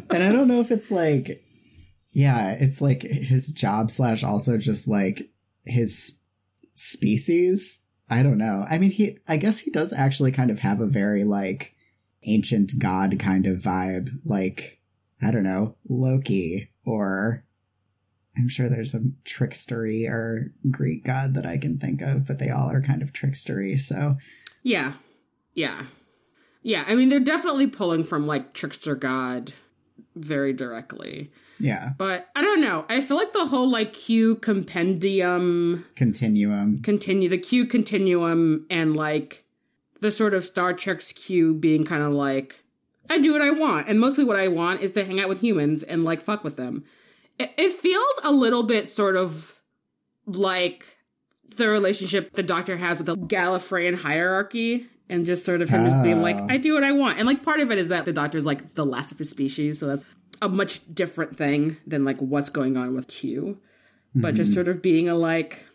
and 0.10 0.24
I 0.24 0.30
don't 0.30 0.48
know 0.48 0.60
if 0.60 0.72
it's 0.72 0.92
like, 0.92 1.44
yeah, 2.12 2.52
it's 2.52 2.82
like 2.82 3.04
his 3.04 3.52
job 3.52 3.92
slash 3.92 4.24
also 4.24 4.58
just 4.58 4.88
like 4.88 5.30
his 5.64 6.14
species. 6.74 7.80
I 8.10 8.24
don't 8.24 8.38
know. 8.38 8.66
I 8.70 8.78
mean, 8.78 8.92
he, 8.92 9.18
I 9.28 9.38
guess 9.38 9.60
he 9.60 9.70
does 9.70 9.92
actually 9.94 10.32
kind 10.32 10.50
of 10.50 10.60
have 10.60 10.80
a 10.82 10.86
very 10.86 11.24
like 11.24 11.74
ancient 12.28 12.78
god 12.80 13.18
kind 13.20 13.46
of 13.46 13.60
vibe. 13.60 14.20
Like, 14.26 14.80
I 15.22 15.32
don't 15.32 15.44
know, 15.44 15.76
Loki 15.88 16.70
or 16.86 17.44
I'm 18.38 18.50
sure 18.50 18.70
there's 18.70 18.94
a 18.94 19.02
trickstery 19.26 20.08
or 20.08 20.54
Greek 20.70 21.04
god 21.04 21.34
that 21.34 21.46
I 21.46 21.58
can 21.58 21.80
think 21.80 22.02
of, 22.02 22.28
but 22.28 22.38
they 22.38 22.50
all 22.50 22.70
are 22.70 22.82
kind 22.82 23.02
of 23.02 23.14
trickstery. 23.14 23.80
So, 23.80 24.18
yeah, 24.62 24.94
yeah. 25.54 25.88
Yeah, 26.62 26.84
I 26.86 26.96
mean 26.96 27.10
they're 27.10 27.20
definitely 27.20 27.68
pulling 27.68 28.04
from 28.04 28.28
like 28.28 28.54
Trickster 28.54 28.96
God 28.96 29.54
very 30.16 30.54
directly. 30.54 31.32
Yeah. 31.60 31.94
But 31.98 32.28
I 32.36 32.42
don't 32.42 32.62
know. 32.62 32.86
I 32.90 33.02
feel 33.02 33.18
like 33.18 33.34
the 33.34 33.48
whole 33.48 33.70
like 33.70 33.94
Q 33.94 34.36
compendium 34.36 35.86
continuum 35.96 36.82
continue 36.82 37.30
the 37.30 37.38
Q 37.38 37.66
continuum 37.66 38.66
and 38.70 38.96
like 38.96 39.46
the 40.02 40.12
sort 40.12 40.34
of 40.34 40.46
Star 40.46 40.74
Trek's 40.74 41.12
Q 41.12 41.54
being 41.54 41.84
kind 41.84 42.02
of 42.02 42.12
like 42.14 42.64
I 43.10 43.18
do 43.20 43.32
what 43.32 43.42
I 43.42 43.52
want 43.52 43.88
and 43.88 44.00
mostly 44.00 44.24
what 44.24 44.40
I 44.40 44.48
want 44.48 44.82
is 44.82 44.94
to 44.94 45.06
hang 45.06 45.20
out 45.20 45.30
with 45.30 45.42
humans 45.42 45.84
and 45.84 46.04
like 46.04 46.22
fuck 46.22 46.44
with 46.44 46.58
them. 46.58 46.84
It, 47.40 47.52
it 47.58 47.74
feels 47.74 48.20
a 48.24 48.32
little 48.32 48.64
bit 48.64 48.90
sort 48.90 49.16
of 49.16 49.60
like 50.26 50.98
the 51.56 51.70
relationship 51.70 52.34
the 52.34 52.44
doctor 52.44 52.78
has 52.78 52.98
with 52.98 53.08
the 53.08 53.16
Gallifreyan 53.16 53.96
hierarchy 53.96 54.88
and 55.10 55.26
just 55.26 55.46
sort 55.46 55.62
of 55.62 55.70
him 55.70 55.82
oh. 55.82 55.90
just 55.90 56.04
being 56.04 56.22
like, 56.22 56.36
oh. 56.36 56.48
I 56.50 56.58
do 56.58 56.74
what 56.74 56.84
I 56.84 56.92
want. 56.92 57.18
And 57.18 57.28
like 57.28 57.44
part 57.44 57.60
of 57.60 57.72
it 57.72 57.78
is 57.78 57.90
that 57.90 58.06
the 58.06 58.14
doctor's 58.14 58.46
like 58.46 58.76
the 58.76 58.86
last 58.86 59.12
of 59.12 59.20
his 59.20 59.30
species, 59.30 59.80
so 59.80 59.88
that's 59.88 60.06
a 60.42 60.50
much 60.50 60.82
different 60.94 61.38
thing 61.38 61.78
than 61.88 62.06
like 62.06 62.20
what's 62.22 62.50
going 62.50 62.78
on 62.78 62.96
with 62.96 63.08
Q. 63.08 63.58
Mm-hmm. 64.10 64.22
But 64.22 64.36
just 64.36 64.52
mm-hmm. 64.52 64.56
sort 64.56 64.68
of 64.68 64.82
being 64.82 65.10
a 65.10 65.16
like, 65.16 65.66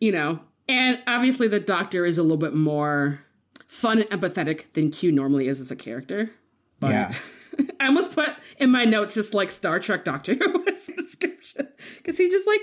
you 0.00 0.12
know, 0.12 0.40
and 0.68 1.00
obviously 1.06 1.48
the 1.48 1.60
doctor 1.60 2.06
is 2.06 2.18
a 2.18 2.22
little 2.22 2.36
bit 2.36 2.54
more 2.54 3.20
fun 3.68 4.02
and 4.02 4.10
empathetic 4.10 4.72
than 4.72 4.90
Q 4.90 5.12
normally 5.12 5.46
is 5.46 5.60
as 5.60 5.70
a 5.70 5.76
character. 5.76 6.32
But 6.80 6.90
yeah. 6.90 7.14
I 7.80 7.86
almost 7.86 8.10
put 8.10 8.30
in 8.58 8.70
my 8.70 8.84
notes 8.84 9.14
just 9.14 9.34
like 9.34 9.50
Star 9.50 9.78
Trek 9.78 10.04
Doctor 10.04 10.34
Who 10.38 10.58
description 10.96 11.68
because 11.96 12.18
he 12.18 12.28
just 12.28 12.46
like 12.46 12.60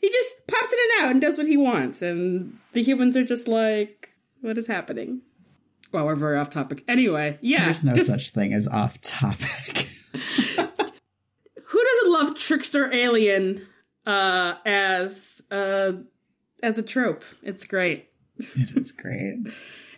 he 0.00 0.10
just 0.10 0.34
pops 0.46 0.72
in 0.72 0.78
and 0.78 1.04
out 1.04 1.10
and 1.10 1.20
does 1.20 1.38
what 1.38 1.46
he 1.46 1.56
wants, 1.56 2.02
and 2.02 2.58
the 2.72 2.82
humans 2.82 3.16
are 3.16 3.24
just 3.24 3.48
like, 3.48 4.10
what 4.40 4.58
is 4.58 4.66
happening? 4.66 5.22
Well, 5.92 6.06
we're 6.06 6.14
very 6.16 6.38
off 6.38 6.50
topic. 6.50 6.84
Anyway, 6.88 7.38
yeah. 7.40 7.66
There's 7.66 7.84
no 7.84 7.94
just, 7.94 8.08
such 8.08 8.30
thing 8.30 8.52
as 8.52 8.66
off 8.68 9.00
topic. 9.00 9.88
who 10.12 11.84
doesn't 11.84 12.12
love 12.12 12.36
trickster 12.36 12.92
alien 12.92 13.66
uh, 14.04 14.54
as 14.64 15.42
uh, 15.50 15.92
as 16.62 16.78
a 16.78 16.82
trope? 16.82 17.24
It's 17.42 17.64
great. 17.64 18.08
It 18.38 18.76
is 18.76 18.92
great. 18.92 19.38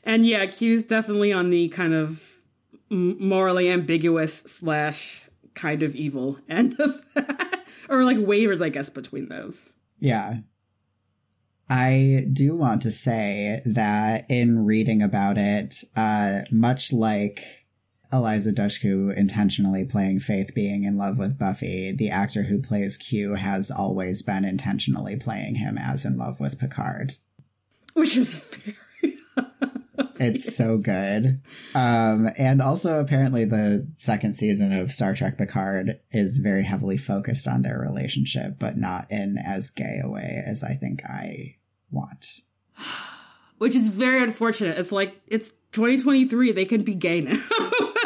And 0.09 0.27
yeah, 0.27 0.47
Q's 0.47 0.85
definitely 0.85 1.35
on 1.35 1.51
the 1.51 1.69
kind 1.69 1.93
of 1.93 2.25
morally 2.89 3.71
ambiguous 3.71 4.39
slash 4.47 5.29
kind 5.53 5.83
of 5.83 5.95
evil 5.95 6.39
end 6.49 6.81
of 6.81 7.05
that. 7.15 7.61
or 7.91 8.05
like 8.05 8.17
wavers, 8.19 8.63
I 8.63 8.71
guess, 8.71 8.89
between 8.89 9.29
those. 9.29 9.75
Yeah. 10.01 10.39
I 11.69 12.25
do 12.33 12.57
want 12.57 12.81
to 12.83 12.91
say 12.91 13.61
that 13.67 14.25
in 14.31 14.65
reading 14.65 15.03
about 15.03 15.37
it, 15.37 15.85
uh, 15.95 16.41
much 16.51 16.95
like 16.95 17.45
Eliza 18.11 18.53
Dushku 18.53 19.15
intentionally 19.15 19.85
playing 19.85 20.21
Faith 20.21 20.55
being 20.55 20.85
in 20.85 20.97
love 20.97 21.19
with 21.19 21.39
Buffy, 21.39 21.93
the 21.93 22.09
actor 22.09 22.45
who 22.45 22.63
plays 22.63 22.97
Q 22.97 23.35
has 23.35 23.71
always 23.71 24.23
been 24.23 24.47
intentionally 24.47 25.17
playing 25.17 25.57
him 25.57 25.77
as 25.77 26.07
in 26.07 26.17
love 26.17 26.41
with 26.41 26.59
Picard. 26.59 27.19
Which 27.93 28.17
is 28.17 28.33
very. 28.39 28.75
It's 30.19 30.57
so 30.57 30.77
good. 30.77 31.41
Um, 31.75 32.31
and 32.37 32.61
also, 32.61 33.01
apparently, 33.01 33.45
the 33.45 33.87
second 33.97 34.37
season 34.37 34.73
of 34.73 34.93
Star 34.93 35.15
Trek 35.15 35.39
Picard 35.39 36.01
is 36.11 36.39
very 36.39 36.65
heavily 36.65 36.97
focused 36.97 37.47
on 37.47 37.63
their 37.63 37.79
relationship, 37.79 38.59
but 38.59 38.77
not 38.77 39.11
in 39.11 39.39
as 39.39 39.71
gay 39.71 40.01
a 40.03 40.09
way 40.09 40.43
as 40.45 40.63
I 40.63 40.75
think 40.75 41.05
I 41.05 41.57
want. 41.91 42.41
Which 43.59 43.75
is 43.75 43.89
very 43.89 44.23
unfortunate. 44.23 44.79
It's 44.79 44.93
like 44.93 45.21
it's 45.27 45.49
2023. 45.73 46.53
They 46.53 46.65
can 46.65 46.83
be 46.83 46.95
gay 46.95 47.23
now. 47.23 47.33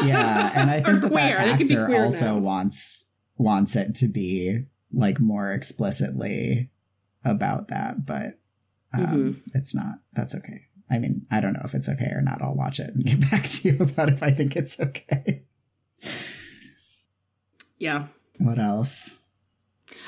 yeah, 0.03 0.51
and 0.55 0.71
I 0.71 0.81
think 0.81 1.03
that, 1.03 1.13
that 1.13 1.61
actor 1.61 1.95
also 1.95 2.35
now. 2.35 2.39
wants 2.39 3.05
wants 3.37 3.77
it 3.77 3.95
to 3.97 4.09
be 4.09 4.65
like 4.93 5.21
more 5.21 5.53
explicitly 5.53 6.71
about 7.25 7.69
that, 7.69 8.05
but 8.07 8.39
um, 8.95 9.03
mm-hmm. 9.03 9.59
it's 9.59 9.75
not. 9.75 9.97
That's 10.13 10.35
okay. 10.35 10.63
I 10.93 10.99
mean, 10.99 11.27
I 11.31 11.41
don't 11.41 11.55
know 11.55 11.63
if 11.65 11.75
it's 11.75 11.89
okay 11.89 12.11
or 12.11 12.21
not. 12.21 12.43
I'll 12.43 12.55
watch 12.55 12.79
it 12.79 12.95
and 12.95 13.05
get 13.05 13.31
back 13.31 13.49
to 13.49 13.71
you 13.71 13.79
about 13.81 14.11
if 14.11 14.23
I 14.23 14.31
think 14.31 14.55
it's 14.55 14.79
okay. 14.79 15.43
Yeah. 17.79 18.09
What 18.39 18.59
else? 18.59 19.15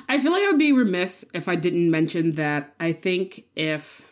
I 0.09 0.18
feel 0.18 0.32
like 0.32 0.43
I 0.43 0.49
would 0.49 0.59
be 0.59 0.72
remiss 0.72 1.24
if 1.32 1.49
I 1.49 1.57
didn't 1.57 1.91
mention 1.91 2.32
that 2.32 2.74
I 2.78 2.93
think 2.93 3.45
if 3.57 4.03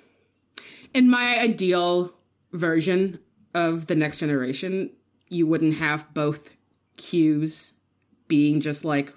in 0.94 1.10
my 1.10 1.38
ideal 1.38 2.12
version 2.52 3.18
of 3.54 3.86
the 3.86 3.94
next 3.94 4.18
generation, 4.18 4.90
you 5.28 5.46
wouldn't 5.46 5.76
have 5.76 6.12
both 6.14 6.50
Qs 6.98 7.70
being 8.28 8.60
just 8.60 8.84
like 8.84 9.14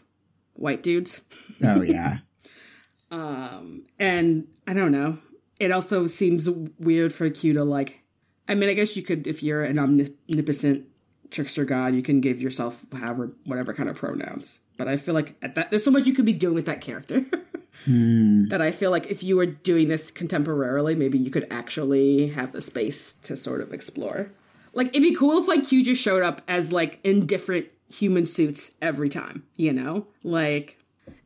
white 0.53 0.83
dudes. 0.83 1.21
Oh 1.63 1.81
yeah. 1.81 2.19
um, 3.11 3.85
and 3.99 4.47
I 4.67 4.73
don't 4.73 4.91
know. 4.91 5.19
It 5.59 5.71
also 5.71 6.07
seems 6.07 6.49
weird 6.79 7.13
for 7.13 7.29
Q 7.29 7.53
to 7.53 7.63
like. 7.63 8.01
I 8.47 8.55
mean, 8.55 8.69
I 8.69 8.73
guess 8.73 8.95
you 8.95 9.01
could, 9.01 9.25
if 9.25 9.41
you're 9.41 9.63
an 9.63 9.79
omnipotent 9.79 10.85
trickster 11.31 11.65
god, 11.65 11.95
you 11.95 12.01
can 12.01 12.21
give 12.21 12.41
yourself 12.41 12.85
however 12.93 13.31
whatever 13.45 13.73
kind 13.73 13.89
of 13.89 13.95
pronouns. 13.95 14.59
But 14.77 14.87
I 14.87 14.97
feel 14.97 15.13
like 15.13 15.35
at 15.41 15.55
that 15.55 15.69
there's 15.69 15.83
so 15.83 15.91
much 15.91 16.05
you 16.05 16.13
could 16.13 16.25
be 16.25 16.33
doing 16.33 16.55
with 16.55 16.65
that 16.65 16.81
character. 16.81 17.21
mm. 17.87 18.49
That 18.49 18.61
I 18.61 18.71
feel 18.71 18.91
like 18.91 19.07
if 19.07 19.23
you 19.23 19.37
were 19.37 19.45
doing 19.45 19.87
this 19.87 20.11
contemporarily, 20.11 20.97
maybe 20.97 21.17
you 21.17 21.31
could 21.31 21.47
actually 21.49 22.27
have 22.29 22.51
the 22.51 22.61
space 22.61 23.13
to 23.23 23.37
sort 23.37 23.61
of 23.61 23.73
explore. 23.73 24.31
Like 24.73 24.87
it'd 24.87 25.01
be 25.01 25.15
cool 25.15 25.41
if 25.41 25.47
like 25.47 25.67
Q 25.67 25.83
just 25.83 26.01
showed 26.01 26.23
up 26.23 26.41
as 26.47 26.71
like 26.71 26.99
in 27.03 27.25
different 27.25 27.67
human 27.89 28.25
suits 28.25 28.71
every 28.81 29.09
time, 29.09 29.43
you 29.55 29.71
know? 29.71 30.07
Like 30.23 30.77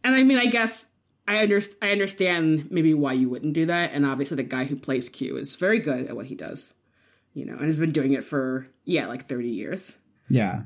and 0.04 0.16
I 0.16 0.24
mean 0.24 0.38
I 0.38 0.46
guess 0.46 0.86
I 1.30 1.44
under, 1.44 1.62
I 1.80 1.92
understand 1.92 2.72
maybe 2.72 2.96
why 2.96 3.14
you 3.14 3.30
wouldn't 3.30 3.54
do 3.54 3.68
that, 3.68 3.92
and 3.94 4.04
obviously 4.04 4.38
the 4.38 4.44
guy 4.44 4.66
who 4.66 4.76
plays 4.76 5.10
Q 5.10 5.38
is 5.38 5.56
very 5.56 5.78
good 5.78 6.08
at 6.08 6.16
what 6.16 6.26
he 6.26 6.34
does, 6.34 6.74
you 7.36 7.46
know, 7.46 7.54
and 7.54 7.66
has 7.66 7.78
been 7.78 7.92
doing 7.92 8.14
it 8.14 8.24
for 8.24 8.66
yeah 8.84 9.06
like 9.06 9.30
thirty 9.30 9.50
years. 9.50 9.96
Yeah, 10.28 10.64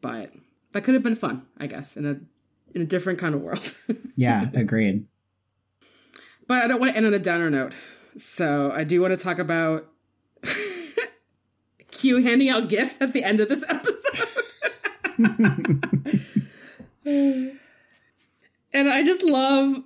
but 0.00 0.32
that 0.70 0.84
could 0.84 0.94
have 0.94 1.02
been 1.02 1.16
fun, 1.16 1.42
I 1.58 1.66
guess, 1.66 1.96
in 1.96 2.06
a 2.06 2.20
in 2.76 2.82
a 2.82 2.84
different 2.84 3.18
kind 3.18 3.34
of 3.34 3.40
world. 3.40 3.74
yeah, 4.16 4.50
agreed. 4.54 5.04
But 6.46 6.62
I 6.62 6.68
don't 6.68 6.78
want 6.78 6.92
to 6.92 6.96
end 6.96 7.06
on 7.06 7.14
a 7.14 7.18
downer 7.18 7.50
note, 7.50 7.74
so 8.16 8.70
I 8.70 8.84
do 8.84 9.02
want 9.02 9.18
to 9.18 9.20
talk 9.20 9.40
about 9.40 9.88
Q 11.90 12.22
handing 12.22 12.50
out 12.50 12.68
gifts 12.68 12.98
at 13.00 13.12
the 13.12 13.24
end 13.24 13.40
of 13.40 13.48
this 13.48 13.64
episode. 13.68 13.98
and 18.72 18.88
I 18.88 19.04
just 19.04 19.22
love 19.22 19.82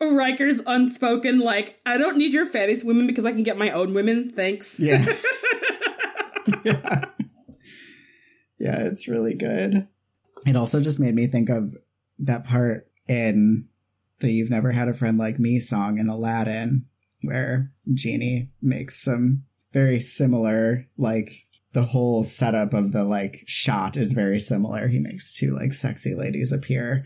Riker's 0.00 0.60
unspoken, 0.66 1.38
like, 1.38 1.80
I 1.86 1.96
don't 1.98 2.16
need 2.16 2.32
your 2.32 2.46
fantasy 2.46 2.86
women 2.86 3.06
because 3.06 3.24
I 3.24 3.32
can 3.32 3.42
get 3.42 3.58
my 3.58 3.70
own 3.70 3.94
women. 3.94 4.30
Thanks. 4.30 4.78
Yeah. 4.78 5.04
yeah. 6.64 7.04
Yeah, 8.58 8.84
it's 8.84 9.06
really 9.06 9.34
good. 9.34 9.86
It 10.46 10.56
also 10.56 10.80
just 10.80 10.98
made 10.98 11.14
me 11.14 11.26
think 11.26 11.50
of 11.50 11.76
that 12.20 12.46
part 12.46 12.90
in 13.06 13.68
the 14.20 14.32
You've 14.32 14.50
Never 14.50 14.72
Had 14.72 14.88
a 14.88 14.94
Friend 14.94 15.18
Like 15.18 15.38
Me 15.38 15.60
song 15.60 15.98
in 15.98 16.08
Aladdin, 16.08 16.86
where 17.22 17.70
Genie 17.92 18.50
makes 18.62 19.02
some 19.02 19.44
very 19.72 20.00
similar, 20.00 20.86
like, 20.96 21.46
the 21.74 21.84
whole 21.84 22.24
setup 22.24 22.72
of 22.72 22.92
the 22.92 23.04
like 23.04 23.44
shot 23.46 23.98
is 23.98 24.14
very 24.14 24.40
similar. 24.40 24.88
He 24.88 24.98
makes 24.98 25.34
two 25.34 25.54
like 25.54 25.74
sexy 25.74 26.14
ladies 26.14 26.50
appear 26.50 27.04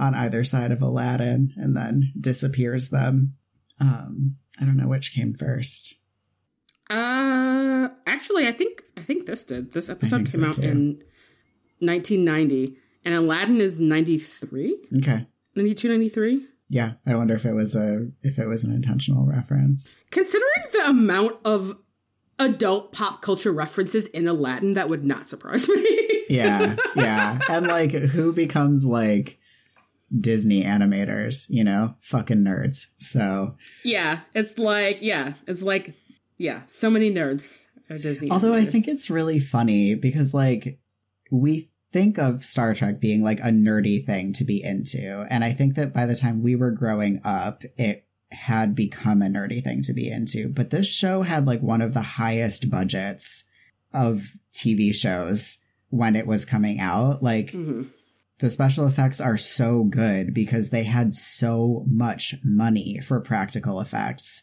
on 0.00 0.14
either 0.14 0.42
side 0.42 0.72
of 0.72 0.82
Aladdin 0.82 1.52
and 1.56 1.76
then 1.76 2.12
disappears 2.18 2.88
them. 2.88 3.34
Um, 3.78 4.36
I 4.58 4.64
don't 4.64 4.76
know 4.76 4.88
which 4.88 5.14
came 5.14 5.34
first. 5.34 5.94
Uh, 6.88 7.88
actually, 8.06 8.48
I 8.48 8.52
think 8.52 8.82
I 8.96 9.02
think 9.02 9.26
this 9.26 9.44
did. 9.44 9.72
This 9.72 9.88
episode 9.88 10.30
came 10.30 10.40
so 10.42 10.46
out 10.48 10.54
too. 10.54 10.62
in 10.62 11.02
1990, 11.78 12.76
and 13.04 13.14
Aladdin 13.14 13.60
is 13.60 13.78
93. 13.78 14.76
Okay. 14.98 15.26
92, 15.54 15.88
93. 15.88 16.46
Yeah, 16.68 16.92
I 17.06 17.14
wonder 17.16 17.34
if 17.34 17.44
it 17.44 17.52
was 17.52 17.74
a 17.74 18.08
if 18.22 18.38
it 18.38 18.46
was 18.46 18.64
an 18.64 18.72
intentional 18.72 19.26
reference. 19.26 19.96
Considering 20.10 20.64
the 20.72 20.88
amount 20.88 21.36
of 21.44 21.76
adult 22.38 22.92
pop 22.92 23.22
culture 23.22 23.52
references 23.52 24.06
in 24.06 24.26
Aladdin, 24.26 24.74
that 24.74 24.88
would 24.88 25.04
not 25.04 25.28
surprise 25.28 25.68
me. 25.68 26.24
yeah, 26.28 26.76
yeah. 26.96 27.38
And 27.48 27.66
like 27.66 27.92
who 27.92 28.32
becomes 28.32 28.84
like 28.84 29.39
Disney 30.18 30.64
animators, 30.64 31.46
you 31.48 31.64
know? 31.64 31.94
Fucking 32.00 32.38
nerds. 32.38 32.86
So 32.98 33.56
Yeah. 33.84 34.20
It's 34.34 34.58
like 34.58 34.98
yeah, 35.00 35.34
it's 35.46 35.62
like 35.62 35.94
yeah, 36.38 36.62
so 36.68 36.88
many 36.88 37.12
nerds 37.12 37.64
are 37.90 37.98
Disney. 37.98 38.30
Although 38.30 38.52
animators. 38.52 38.68
I 38.68 38.70
think 38.70 38.88
it's 38.88 39.10
really 39.10 39.40
funny 39.40 39.94
because 39.94 40.32
like 40.32 40.80
we 41.30 41.70
think 41.92 42.18
of 42.18 42.44
Star 42.44 42.74
Trek 42.74 43.00
being 43.00 43.22
like 43.22 43.40
a 43.40 43.50
nerdy 43.50 44.04
thing 44.04 44.32
to 44.34 44.44
be 44.44 44.62
into. 44.62 45.26
And 45.28 45.44
I 45.44 45.52
think 45.52 45.74
that 45.74 45.92
by 45.92 46.06
the 46.06 46.16
time 46.16 46.42
we 46.42 46.56
were 46.56 46.70
growing 46.70 47.20
up, 47.24 47.64
it 47.76 48.06
had 48.30 48.74
become 48.74 49.22
a 49.22 49.26
nerdy 49.26 49.62
thing 49.62 49.82
to 49.82 49.92
be 49.92 50.08
into. 50.08 50.48
But 50.48 50.70
this 50.70 50.86
show 50.86 51.22
had 51.22 51.46
like 51.46 51.60
one 51.62 51.82
of 51.82 51.94
the 51.94 52.02
highest 52.02 52.70
budgets 52.70 53.44
of 53.92 54.32
TV 54.54 54.94
shows 54.94 55.58
when 55.88 56.14
it 56.14 56.26
was 56.26 56.44
coming 56.44 56.78
out. 56.78 57.22
Like 57.22 57.48
mm-hmm. 57.48 57.88
The 58.40 58.50
special 58.50 58.86
effects 58.86 59.20
are 59.20 59.38
so 59.38 59.84
good 59.84 60.32
because 60.34 60.70
they 60.70 60.84
had 60.84 61.14
so 61.14 61.84
much 61.86 62.34
money 62.42 63.00
for 63.02 63.20
practical 63.20 63.80
effects. 63.80 64.42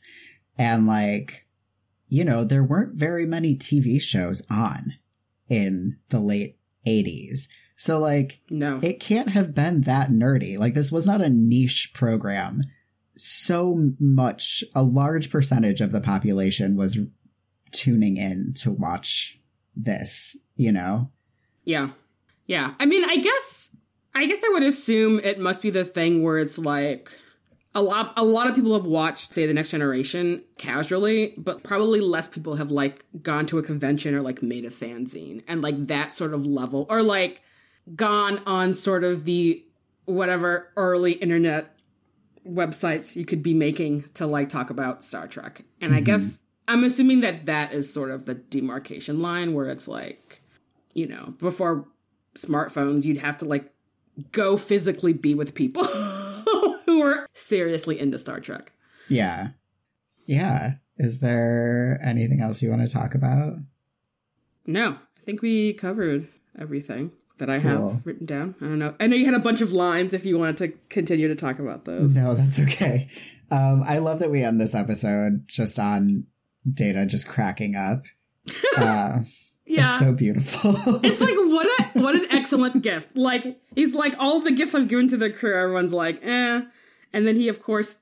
And 0.58 0.88
like, 0.88 1.46
you 2.08 2.24
know, 2.24 2.44
there 2.44 2.64
weren't 2.64 2.96
very 2.96 3.26
many 3.26 3.56
TV 3.56 4.02
shows 4.02 4.42
on 4.50 4.94
in 5.50 5.98
the 6.10 6.20
late 6.20 6.58
80s. 6.86 7.48
So 7.76 8.00
like, 8.00 8.40
no, 8.50 8.80
it 8.82 9.00
can't 9.00 9.30
have 9.30 9.54
been 9.54 9.82
that 9.82 10.10
nerdy. 10.10 10.58
Like 10.58 10.74
this 10.74 10.92
was 10.92 11.06
not 11.06 11.22
a 11.22 11.30
niche 11.30 11.92
program 11.94 12.64
so 13.18 13.94
much, 14.00 14.64
a 14.76 14.84
large 14.84 15.32
percentage 15.32 15.82
of 15.82 15.92
the 15.92 16.02
population 16.02 16.76
was 16.76 16.98
tuning 17.72 18.18
in 18.18 18.54
to 18.56 18.72
watch 18.72 19.40
this, 19.76 20.38
you 20.56 20.72
know? 20.72 21.12
Yeah. 21.64 21.90
Yeah. 22.46 22.74
I 22.80 22.86
mean, 22.86 23.04
I 23.04 23.18
guess, 23.18 23.57
I 24.18 24.26
guess 24.26 24.40
I 24.44 24.50
would 24.54 24.64
assume 24.64 25.20
it 25.20 25.40
must 25.40 25.62
be 25.62 25.70
the 25.70 25.86
thing 25.86 26.24
where 26.24 26.40
it's 26.40 26.58
like, 26.58 27.12
a 27.76 27.82
lot 27.82 28.14
a 28.18 28.24
lot 28.24 28.48
of 28.48 28.56
people 28.56 28.74
have 28.74 28.86
watched 28.86 29.34
say 29.34 29.46
the 29.46 29.54
next 29.54 29.70
generation 29.70 30.42
casually 30.58 31.36
but 31.38 31.62
probably 31.62 32.00
less 32.00 32.28
people 32.28 32.56
have 32.56 32.72
like 32.72 33.06
gone 33.22 33.46
to 33.46 33.60
a 33.60 33.62
convention 33.62 34.16
or 34.16 34.22
like 34.24 34.42
made 34.42 34.66
a 34.66 34.72
fanzine 34.72 35.44
and 35.48 35.62
like 35.62 35.86
that 35.86 36.16
sort 36.16 36.34
of 36.34 36.44
level 36.44 36.88
or 36.90 37.04
like 37.04 37.42
gone 37.96 38.42
on 38.48 38.74
sort 38.74 39.04
of 39.04 39.26
the 39.26 39.64
whatever 40.06 40.72
early 40.76 41.12
internet 41.12 41.78
websites 42.48 43.16
you 43.16 43.26
could 43.26 43.44
be 43.44 43.54
making 43.54 44.06
to 44.14 44.26
like 44.26 44.50
talk 44.50 44.70
about 44.70 45.04
Star 45.04 45.28
Trek. 45.28 45.64
And 45.82 45.92
mm-hmm. 45.92 45.98
I 45.98 46.02
guess 46.02 46.40
I'm 46.68 46.84
assuming 46.84 47.22
that 47.22 47.46
that 47.46 47.74
is 47.74 47.92
sort 47.92 48.12
of 48.12 48.26
the 48.26 48.34
demarcation 48.34 49.22
line 49.22 49.54
where 49.54 49.70
it's 49.70 49.88
like, 49.88 50.42
you 50.94 51.08
know, 51.08 51.34
before 51.40 51.86
smartphones, 52.38 53.04
you'd 53.04 53.18
have 53.18 53.38
to 53.40 53.46
like 53.46 53.72
go 54.32 54.58
physically 54.58 55.14
be 55.14 55.34
with 55.34 55.54
people 55.54 55.84
who 56.86 57.02
are 57.02 57.28
seriously 57.34 58.00
into 58.00 58.18
Star 58.18 58.40
Trek. 58.40 58.72
Yeah. 59.10 59.50
Yeah. 60.26 60.74
Is 60.98 61.20
there 61.20 62.00
anything 62.04 62.42
else 62.42 62.62
you 62.62 62.70
want 62.70 62.88
to 62.88 62.94
talk 62.94 63.16
about? 63.16 63.54
No, 64.66 64.92
I 64.92 65.24
think 65.24 65.42
we 65.42 65.74
covered 65.74 66.28
everything 66.60 67.12
that 67.38 67.50
I 67.50 67.60
have 67.60 67.78
cool. 67.78 68.02
written 68.04 68.26
down. 68.26 68.56
I 68.60 68.66
don't 68.66 68.80
know. 68.80 68.96
I 69.00 69.08
know 69.08 69.16
you 69.16 69.26
had 69.26 69.36
a 69.36 69.40
bunch 69.40 69.62
of 69.62 69.72
lines 69.72 70.14
if 70.14 70.26
you 70.26 70.40
wanted 70.40 70.58
to 70.58 70.68
continue 70.90 71.28
to 71.28 71.36
talk 71.36 71.60
about 71.60 71.86
those. 71.86 72.16
No, 72.16 72.34
that's 72.34 72.60
okay. 72.60 73.10
Um, 73.52 73.84
I 73.86 74.00
love 74.00 74.20
that 74.20 74.32
we 74.32 74.44
end 74.44 74.60
this 74.60 74.76
episode 74.76 75.48
just 75.48 75.80
on 75.80 76.26
Data 76.72 77.06
just 77.06 77.28
cracking 77.28 77.76
up. 77.76 78.06
Uh, 78.78 79.22
yeah, 79.68 79.90
it's 79.90 80.00
so 80.00 80.12
beautiful. 80.12 80.76
it's 81.04 81.22
like 81.22 81.36
what 81.36 81.68
a 81.68 82.00
what 82.00 82.16
an 82.16 82.26
excellent 82.32 82.82
gift. 82.82 83.16
Like 83.16 83.60
he's 83.76 83.94
like 83.94 84.16
all 84.20 84.40
the 84.40 84.52
gifts 84.52 84.74
I've 84.74 84.88
given 84.88 85.08
to 85.10 85.18
the 85.18 85.30
crew. 85.30 85.56
Everyone's 85.56 85.94
like, 85.94 86.20
eh, 86.24 86.62
and 87.14 87.28
then 87.28 87.36
he 87.36 87.50
of 87.50 87.62
course 87.62 87.98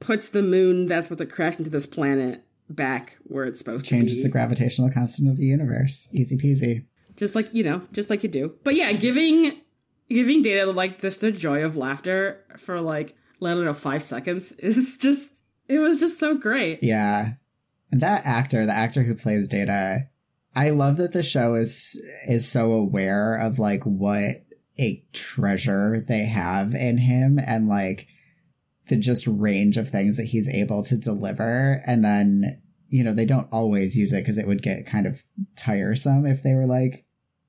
puts 0.00 0.28
the 0.28 0.42
moon 0.42 0.86
that's 0.86 1.08
what 1.08 1.18
to 1.18 1.26
crash 1.26 1.56
into 1.56 1.70
this 1.70 1.86
planet 1.86 2.44
back 2.68 3.16
where 3.24 3.44
it's 3.44 3.58
supposed 3.58 3.86
Changes 3.86 3.92
to 3.92 4.06
Changes 4.08 4.22
the 4.24 4.28
gravitational 4.28 4.90
constant 4.90 5.30
of 5.30 5.36
the 5.36 5.46
universe. 5.46 6.08
Easy 6.12 6.36
peasy 6.36 6.84
just 7.16 7.34
like 7.34 7.52
you 7.52 7.64
know, 7.64 7.82
just 7.92 8.10
like 8.10 8.22
you 8.22 8.28
do. 8.28 8.54
But 8.62 8.74
yeah, 8.74 8.92
giving 8.92 9.60
giving 10.08 10.42
Data 10.42 10.70
like 10.70 11.00
just 11.00 11.20
the 11.20 11.32
joy 11.32 11.64
of 11.64 11.76
laughter 11.76 12.44
for 12.58 12.80
like 12.80 13.16
I 13.42 13.54
don't 13.54 13.64
know 13.64 13.74
five 13.74 14.02
seconds 14.02 14.52
is 14.58 14.96
just 14.96 15.30
it 15.68 15.78
was 15.78 15.98
just 15.98 16.20
so 16.20 16.36
great. 16.36 16.82
Yeah, 16.82 17.32
and 17.90 18.00
that 18.02 18.24
actor, 18.24 18.66
the 18.66 18.72
actor 18.72 19.02
who 19.02 19.14
plays 19.14 19.48
Data, 19.48 20.08
I 20.56 20.70
love 20.70 20.96
that 20.96 21.12
the 21.12 21.22
show 21.22 21.54
is 21.54 22.00
is 22.26 22.48
so 22.48 22.72
aware 22.72 23.36
of 23.36 23.58
like 23.58 23.84
what 23.84 24.44
a 24.78 25.04
treasure 25.12 26.00
they 26.00 26.24
have 26.24 26.74
in 26.74 26.98
him 26.98 27.38
and 27.38 27.68
like 27.68 28.08
the 28.88 28.96
just 28.96 29.26
range 29.26 29.76
of 29.76 29.88
things 29.88 30.16
that 30.16 30.26
he's 30.26 30.48
able 30.48 30.82
to 30.84 30.96
deliver 30.96 31.82
and 31.86 32.04
then 32.04 32.60
you 32.88 33.04
know 33.04 33.12
they 33.12 33.24
don't 33.24 33.48
always 33.52 33.96
use 33.96 34.12
it 34.12 34.18
because 34.18 34.38
it 34.38 34.46
would 34.46 34.62
get 34.62 34.86
kind 34.86 35.06
of 35.06 35.24
tiresome 35.56 36.26
if 36.26 36.42
they 36.42 36.54
were 36.54 36.66
like 36.66 37.06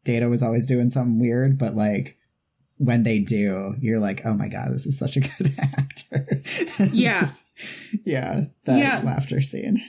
Data 0.08 0.30
was 0.30 0.42
always 0.42 0.66
doing 0.66 0.90
something 0.90 1.20
weird, 1.20 1.58
but 1.58 1.76
like 1.76 2.18
when 2.78 3.04
they 3.04 3.20
do, 3.20 3.76
you're 3.82 4.00
like, 4.00 4.22
oh 4.26 4.34
my 4.34 4.48
god, 4.48 4.74
this 4.74 4.86
is 4.86 4.98
such 4.98 5.18
a 5.18 5.20
good 5.20 5.54
actor. 5.60 6.42
Yeah, 6.94 7.20
Just, 7.20 7.44
yeah, 8.06 8.46
that 8.64 8.80
yeah. 8.80 9.02
laughter 9.04 9.42
scene. 9.42 9.84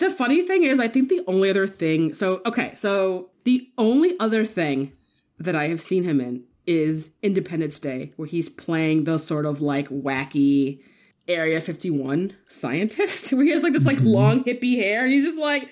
The 0.00 0.10
funny 0.10 0.42
thing 0.46 0.64
is, 0.64 0.78
I 0.80 0.88
think 0.88 1.08
the 1.08 1.22
only 1.26 1.48
other 1.50 1.66
thing. 1.66 2.14
So 2.14 2.40
okay, 2.46 2.74
so 2.74 3.30
the 3.44 3.68
only 3.78 4.18
other 4.18 4.44
thing 4.46 4.92
that 5.38 5.54
I 5.54 5.68
have 5.68 5.80
seen 5.80 6.04
him 6.04 6.20
in 6.20 6.44
is 6.66 7.10
Independence 7.22 7.78
Day, 7.78 8.12
where 8.16 8.28
he's 8.28 8.48
playing 8.48 9.04
the 9.04 9.18
sort 9.18 9.46
of 9.46 9.60
like 9.60 9.88
wacky 9.88 10.80
Area 11.28 11.60
51 11.60 12.34
scientist, 12.48 13.32
where 13.34 13.44
he 13.44 13.50
has 13.50 13.62
like 13.62 13.72
this 13.72 13.84
like 13.86 13.98
Mm-hmm. 13.98 14.06
long 14.08 14.42
hippie 14.44 14.76
hair, 14.76 15.04
and 15.04 15.12
he's 15.12 15.24
just 15.24 15.38
like, 15.38 15.68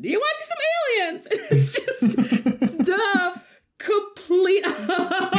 "Do 0.00 0.08
you 0.08 0.18
want 0.18 0.38
to 0.38 0.44
see 0.44 0.50
some 0.50 0.58
aliens?" 1.00 1.26
It's 1.50 1.72
just 1.72 2.00
the 2.86 3.40
complete 3.78 4.64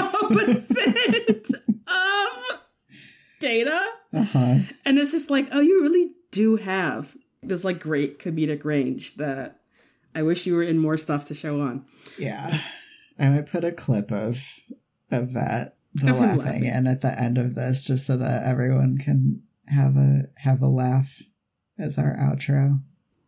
opposite 0.09 1.47
of 1.87 2.59
Data, 3.39 3.81
Uh-huh. 4.13 4.55
and 4.85 4.97
it's 4.99 5.11
just 5.11 5.29
like, 5.29 5.47
oh, 5.51 5.59
you 5.61 5.81
really 5.81 6.11
do 6.31 6.55
have 6.57 7.15
this 7.43 7.63
like 7.63 7.79
great 7.79 8.19
comedic 8.19 8.65
range 8.65 9.15
that 9.15 9.59
I 10.15 10.23
wish 10.23 10.45
you 10.45 10.55
were 10.55 10.63
in 10.63 10.77
more 10.77 10.97
stuff 10.97 11.25
to 11.25 11.33
show 11.33 11.61
on. 11.61 11.85
Yeah. 12.17 12.61
I 13.17 13.29
might 13.29 13.51
put 13.51 13.63
a 13.63 13.71
clip 13.71 14.11
of 14.11 14.39
of 15.11 15.33
that 15.33 15.75
the 15.95 16.13
laughing, 16.13 16.37
laughing. 16.37 16.67
and 16.67 16.87
at 16.87 17.01
the 17.01 17.19
end 17.19 17.37
of 17.37 17.55
this 17.55 17.83
just 17.83 18.05
so 18.05 18.17
that 18.17 18.43
everyone 18.43 18.97
can 18.97 19.41
have 19.67 19.97
a 19.97 20.23
have 20.35 20.61
a 20.61 20.67
laugh 20.67 21.21
as 21.77 21.97
our 21.97 22.15
outro. 22.15 22.79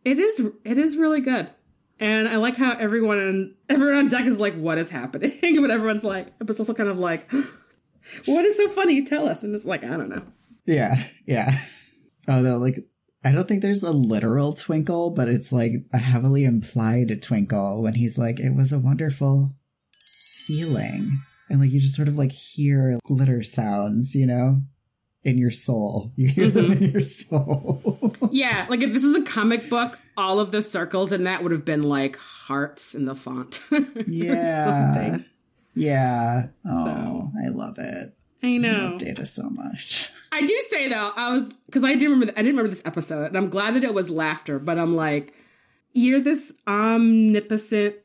It 0.04 0.18
is 0.18 0.40
it 0.64 0.78
is 0.78 0.96
really 0.96 1.20
good. 1.20 1.50
And 2.00 2.28
I 2.28 2.36
like 2.36 2.56
how 2.56 2.72
everyone 2.72 3.20
on 3.20 3.54
everyone 3.68 3.96
on 3.96 4.08
deck 4.08 4.26
is 4.26 4.38
like, 4.38 4.54
what 4.56 4.78
is 4.78 4.90
happening? 4.90 5.32
but 5.60 5.70
everyone's 5.70 6.04
like, 6.04 6.36
but 6.38 6.50
it's 6.50 6.58
also 6.58 6.74
kind 6.74 6.88
of 6.88 6.98
like, 6.98 7.30
what 8.24 8.44
is 8.44 8.56
so 8.56 8.68
funny? 8.68 9.04
Tell 9.04 9.28
us. 9.28 9.42
And 9.42 9.54
it's 9.54 9.64
like, 9.64 9.84
I 9.84 9.96
don't 9.96 10.08
know. 10.08 10.22
Yeah, 10.66 11.02
yeah. 11.26 11.58
Oh, 12.28 12.40
no, 12.40 12.58
like 12.58 12.84
I 13.24 13.30
don't 13.30 13.46
think 13.46 13.62
there's 13.62 13.82
a 13.84 13.92
literal 13.92 14.52
twinkle, 14.52 15.10
but 15.10 15.28
it's 15.28 15.52
like 15.52 15.84
a 15.92 15.98
heavily 15.98 16.44
implied 16.44 17.22
twinkle 17.22 17.82
when 17.82 17.94
he's 17.94 18.18
like, 18.18 18.40
"It 18.40 18.54
was 18.54 18.72
a 18.72 18.78
wonderful 18.78 19.54
feeling," 20.46 21.18
and 21.48 21.60
like 21.60 21.70
you 21.70 21.80
just 21.80 21.94
sort 21.94 22.08
of 22.08 22.16
like 22.16 22.32
hear 22.32 22.98
glitter 23.04 23.42
sounds, 23.42 24.14
you 24.14 24.26
know, 24.26 24.62
in 25.24 25.38
your 25.38 25.50
soul. 25.50 26.12
You 26.16 26.28
hear 26.28 26.48
them 26.48 26.72
in 26.72 26.78
mm-hmm. 26.78 26.96
your 26.96 27.04
soul. 27.04 28.14
Yeah, 28.32 28.66
like 28.68 28.82
if 28.82 28.92
this 28.92 29.04
is 29.04 29.16
a 29.16 29.22
comic 29.22 29.68
book, 29.68 29.98
all 30.16 30.40
of 30.40 30.52
the 30.52 30.62
circles 30.62 31.12
in 31.12 31.24
that 31.24 31.42
would 31.42 31.52
have 31.52 31.64
been 31.64 31.82
like 31.82 32.16
hearts 32.16 32.94
in 32.94 33.04
the 33.04 33.14
font. 33.14 33.60
Yeah. 34.06 34.94
something. 34.94 35.24
Yeah. 35.74 36.48
Oh, 36.66 36.84
So- 36.84 37.30
I 37.44 37.48
love 37.48 37.78
it. 37.78 38.16
I 38.42 38.54
I 38.54 38.56
know. 38.56 38.88
love 38.90 38.98
Data 38.98 39.24
so 39.26 39.48
much. 39.50 40.10
I 40.32 40.40
do 40.46 40.62
say 40.70 40.88
though, 40.88 41.12
I 41.14 41.30
was 41.36 41.48
because 41.66 41.84
I 41.84 41.94
did 41.94 42.08
remember. 42.08 42.32
I 42.32 42.42
didn't 42.42 42.56
remember 42.56 42.70
this 42.74 42.82
episode, 42.84 43.26
and 43.26 43.36
I'm 43.36 43.50
glad 43.50 43.74
that 43.74 43.84
it 43.84 43.94
was 43.94 44.10
laughter. 44.10 44.58
But 44.58 44.78
I'm 44.78 44.96
like, 44.96 45.34
you're 45.92 46.20
this 46.20 46.52
omnipotent 46.66 47.96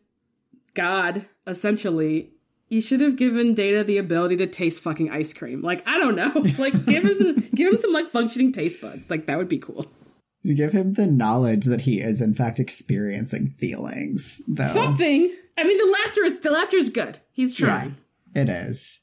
god, 0.74 1.26
essentially. 1.46 2.32
You 2.70 2.82
should 2.82 3.00
have 3.00 3.16
given 3.16 3.54
Data 3.54 3.82
the 3.86 3.98
ability 3.98 4.36
to 4.38 4.46
taste 4.48 4.82
fucking 4.82 5.10
ice 5.10 5.34
cream. 5.34 5.62
Like 5.62 5.88
I 5.88 5.98
don't 5.98 6.16
know, 6.16 6.32
like 6.62 6.86
give 6.86 7.06
him 7.06 7.14
some, 7.16 7.36
give 7.56 7.72
him 7.74 7.80
some 7.80 7.94
like 7.94 8.12
functioning 8.12 8.52
taste 8.52 8.82
buds. 8.82 9.10
Like 9.10 9.26
that 9.28 9.38
would 9.38 9.48
be 9.48 9.60
cool. 9.60 9.86
You 10.44 10.54
give 10.54 10.72
him 10.74 10.94
the 10.94 11.08
knowledge 11.08 11.66
that 11.66 11.82
he 11.82 12.00
is 12.02 12.22
in 12.22 12.34
fact 12.34 12.60
experiencing 12.60 13.48
feelings, 13.48 14.42
though. 14.48 14.68
Something. 14.68 15.34
I 15.58 15.64
mean, 15.64 15.78
the 15.78 15.98
laughter 16.04 16.24
is 16.26 16.40
the 16.42 16.52
laughter 16.52 16.78
is 16.78 16.90
good. 16.90 17.20
He's 17.32 17.56
trying. 17.56 17.96
It 18.36 18.50
is. 18.50 19.00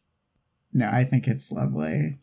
No, 0.75 0.89
I 0.89 1.05
think 1.05 1.29
it's 1.29 1.51
lovely. 1.53 2.19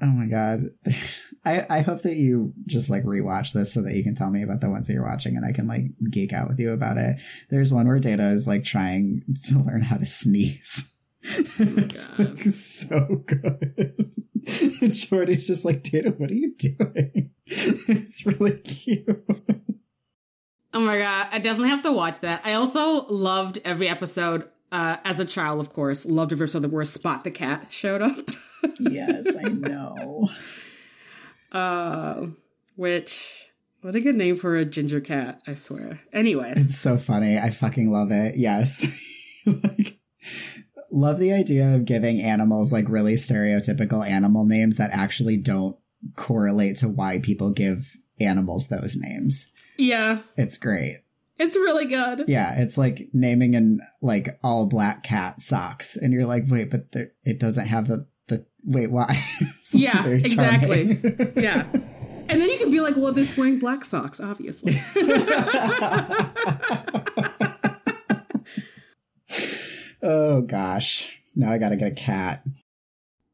Oh 0.00 0.06
my 0.06 0.26
god. 0.26 0.70
I, 1.44 1.66
I 1.68 1.80
hope 1.82 2.02
that 2.02 2.16
you 2.16 2.54
just 2.66 2.88
like 2.88 3.04
rewatch 3.04 3.52
this 3.52 3.72
so 3.72 3.82
that 3.82 3.94
you 3.94 4.02
can 4.02 4.14
tell 4.14 4.30
me 4.30 4.42
about 4.42 4.60
the 4.60 4.70
ones 4.70 4.86
that 4.86 4.94
you're 4.94 5.06
watching 5.06 5.36
and 5.36 5.44
I 5.44 5.52
can 5.52 5.66
like 5.66 5.84
geek 6.10 6.32
out 6.32 6.48
with 6.48 6.58
you 6.58 6.72
about 6.72 6.96
it. 6.96 7.16
There's 7.50 7.72
one 7.72 7.86
where 7.86 7.98
Data 7.98 8.30
is 8.30 8.46
like 8.46 8.64
trying 8.64 9.24
to 9.48 9.58
learn 9.58 9.82
how 9.82 9.96
to 9.96 10.06
sneeze. 10.06 10.90
Oh 11.26 11.44
it's 11.58 12.06
God. 12.06 12.18
like 12.18 12.54
so 12.54 13.22
good. 13.26 14.14
and 14.80 14.92
Geordi's 14.92 15.46
just 15.46 15.64
like, 15.64 15.82
Data, 15.82 16.14
what 16.16 16.30
are 16.30 16.34
you 16.34 16.54
doing? 16.56 17.30
it's 17.46 18.24
really 18.24 18.58
cute. 18.58 19.24
Oh 20.72 20.80
my 20.80 20.98
god, 20.98 21.28
I 21.32 21.38
definitely 21.40 21.70
have 21.70 21.82
to 21.82 21.92
watch 21.92 22.20
that. 22.20 22.42
I 22.44 22.54
also 22.54 23.06
loved 23.06 23.58
every 23.64 23.88
episode. 23.88 24.48
Uh, 24.72 24.96
as 25.04 25.18
a 25.18 25.24
child, 25.24 25.60
of 25.60 25.70
course, 25.72 26.06
loved 26.06 26.32
every 26.32 26.44
episode 26.44 26.64
where 26.66 26.84
Spot 26.84 27.24
the 27.24 27.30
cat 27.30 27.66
showed 27.70 28.02
up. 28.02 28.30
yes, 28.78 29.26
I 29.36 29.48
know. 29.48 30.28
uh, 31.52 32.26
which 32.76 33.46
what 33.82 33.94
a 33.94 34.00
good 34.00 34.14
name 34.16 34.36
for 34.36 34.56
a 34.56 34.64
ginger 34.64 35.00
cat, 35.00 35.40
I 35.46 35.54
swear. 35.54 36.00
Anyway, 36.12 36.52
It's 36.56 36.78
so 36.78 36.98
funny. 36.98 37.38
I 37.38 37.50
fucking 37.50 37.90
love 37.90 38.12
it. 38.12 38.36
Yes. 38.36 38.86
like 39.46 39.98
love 40.92 41.18
the 41.18 41.32
idea 41.32 41.74
of 41.74 41.84
giving 41.84 42.20
animals 42.20 42.72
like 42.72 42.88
really 42.88 43.14
stereotypical 43.14 44.06
animal 44.06 44.44
names 44.44 44.76
that 44.76 44.90
actually 44.92 45.36
don't 45.36 45.76
correlate 46.16 46.76
to 46.76 46.88
why 46.88 47.18
people 47.18 47.50
give 47.52 47.96
animals 48.20 48.68
those 48.68 48.96
names. 48.96 49.48
yeah, 49.78 50.20
It's 50.36 50.58
great. 50.58 51.02
It's 51.40 51.56
really 51.56 51.86
good. 51.86 52.26
Yeah, 52.28 52.60
it's 52.60 52.76
like 52.78 53.08
naming 53.12 53.56
an 53.56 53.80
like 54.00 54.38
all 54.44 54.66
black 54.66 55.02
cat 55.02 55.40
socks 55.42 55.96
and 55.96 56.12
you're 56.12 56.26
like, 56.26 56.44
"Wait, 56.48 56.70
but 56.70 56.92
there, 56.92 57.12
it 57.24 57.40
doesn't 57.40 57.66
have 57.66 57.88
the 57.88 58.06
the 58.28 58.44
wait, 58.64 58.90
why?" 58.90 59.24
Yeah, 59.72 60.04
exactly. 60.06 61.00
Yeah. 61.36 61.66
And 62.28 62.40
then 62.40 62.48
you 62.48 62.58
can 62.58 62.70
be 62.70 62.80
like, 62.80 62.96
well, 62.96 63.16
it's 63.18 63.36
wearing 63.36 63.58
black 63.58 63.84
socks, 63.84 64.20
obviously. 64.20 64.80
oh 70.02 70.40
gosh. 70.42 71.08
Now 71.34 71.52
I 71.52 71.58
got 71.58 71.70
to 71.70 71.76
get 71.76 71.92
a 71.92 71.94
cat. 71.94 72.44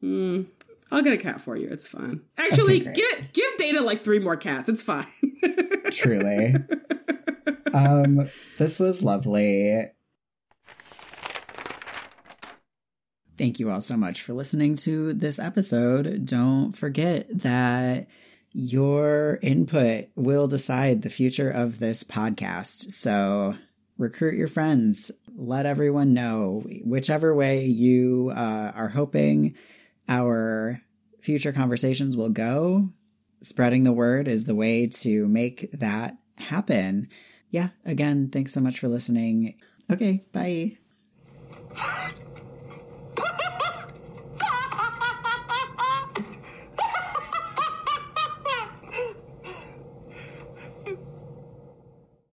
Hmm. 0.01 0.43
I'll 0.91 1.03
get 1.03 1.13
a 1.13 1.19
cat 1.19 1.41
for 1.41 1.57
you. 1.57 1.69
It's 1.69 1.87
fine. 1.87 2.21
Actually, 2.39 2.83
Okay, 2.89 2.93
give 2.93 3.33
give 3.33 3.59
Data 3.59 3.81
like 3.83 4.05
three 4.05 4.19
more 4.19 4.37
cats. 4.37 4.69
It's 4.69 4.83
fine. 4.83 5.07
Truly. 5.91 6.55
Um 7.77 8.29
this 8.59 8.79
was 8.79 9.03
lovely. 9.03 9.91
Thank 13.39 13.61
you 13.61 13.71
all 13.71 13.83
so 13.83 13.99
much 13.99 14.23
for 14.23 14.33
listening 14.33 14.77
to 14.77 15.13
this 15.13 15.39
episode. 15.39 16.25
Don't 16.25 16.73
forget 16.73 17.27
that 17.39 18.07
your 18.53 19.39
input 19.43 20.07
will 20.15 20.49
decide 20.49 21.03
the 21.03 21.11
future 21.11 21.51
of 21.51 21.79
this 21.79 22.03
podcast. 22.03 22.93
So 22.93 23.55
recruit 23.99 24.39
your 24.39 24.49
friends. 24.49 25.11
Let 25.37 25.67
everyone 25.67 26.15
know 26.15 26.65
whichever 26.83 27.35
way 27.35 27.67
you 27.67 28.33
uh, 28.35 28.73
are 28.75 28.89
hoping 28.89 29.55
our 30.09 30.81
future 31.21 31.53
conversations 31.53 32.17
will 32.17 32.31
go. 32.31 32.89
Spreading 33.43 33.83
the 33.83 33.93
word 33.93 34.29
is 34.29 34.47
the 34.47 34.55
way 34.55 34.87
to 34.87 35.29
make 35.29 35.71
that 35.73 36.17
happen 36.39 37.09
yeah, 37.51 37.71
again, 37.85 38.29
thanks 38.31 38.53
so 38.53 38.61
much 38.61 38.79
for 38.81 38.89
listening. 38.89 39.55
Okay, 39.91 40.25
bye. 40.33 40.79